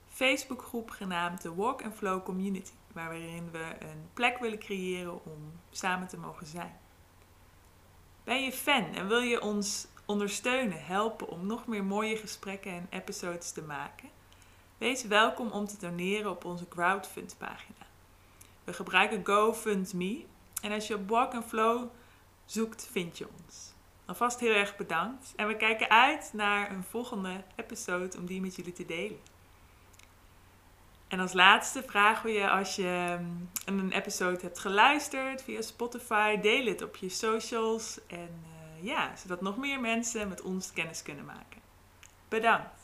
Facebookgroep 0.08 0.90
genaamd 0.90 1.42
de 1.42 1.54
Walk 1.54 1.84
and 1.84 1.96
Flow 1.96 2.24
Community, 2.24 2.72
waarin 2.94 3.52
we 3.52 3.76
een 3.80 4.10
plek 4.14 4.38
willen 4.38 4.60
creëren 4.60 5.26
om 5.26 5.60
samen 5.72 6.08
te 6.08 6.18
mogen 6.18 6.48
zijn. 6.48 6.80
Ben 8.24 8.44
je 8.44 8.52
fan 8.52 8.94
en 8.94 9.08
wil 9.08 9.22
je 9.22 9.42
ons 9.42 9.88
ondersteunen, 10.06 10.86
helpen 10.86 11.28
om 11.28 11.46
nog 11.46 11.68
meer 11.68 11.84
mooie 11.84 12.18
gesprekken 12.18 12.72
en 12.72 12.88
episodes 12.90 13.52
te 13.52 13.62
maken? 13.62 14.10
Wees 14.78 15.04
welkom 15.04 15.52
om 15.52 15.68
te 15.68 15.78
doneren 15.80 16.32
op 16.32 16.46
onze 16.46 16.68
crowdfund 16.68 17.36
pagina. 17.38 17.86
We 18.64 18.74
gebruiken 18.74 19.26
GoFundMe 19.26 20.26
en 20.62 20.72
als 20.72 20.88
je 20.88 20.96
op 20.96 21.10
Walk 21.10 21.34
and 21.34 21.46
Flow 21.46 21.90
zoekt, 22.46 22.88
vind 22.92 23.18
je 23.18 23.28
ons. 23.44 23.74
Alvast 24.06 24.40
heel 24.40 24.54
erg 24.54 24.76
bedankt 24.76 25.34
en 25.36 25.48
we 25.48 25.58
kijken 25.58 25.90
uit 25.90 26.30
naar 26.34 26.72
een 26.72 26.84
volgende 26.84 27.44
episode 27.56 28.18
om 28.18 28.26
die 28.26 28.42
met 28.42 28.56
jullie 28.56 28.74
te 28.74 28.86
delen. 28.86 29.20
En 31.08 31.20
als 31.20 31.34
laatste 31.34 31.84
vragen 31.84 32.26
we 32.26 32.32
je 32.32 32.50
als 32.50 32.76
je 32.76 33.18
mm, 33.20 33.50
een 33.66 33.92
episode 33.92 34.40
hebt 34.42 34.60
geluisterd 34.60 35.44
via 35.44 35.62
Spotify, 35.62 36.40
deel 36.40 36.66
het 36.66 36.82
op 36.82 36.96
je 36.96 37.10
socials 37.10 38.00
en 38.08 38.46
ja, 38.84 39.16
zodat 39.16 39.42
nog 39.42 39.58
meer 39.58 39.80
mensen 39.80 40.28
met 40.28 40.42
ons 40.42 40.74
kennis 40.74 41.02
kunnen 41.02 41.26
maken. 41.26 41.62
Bedankt! 42.28 42.83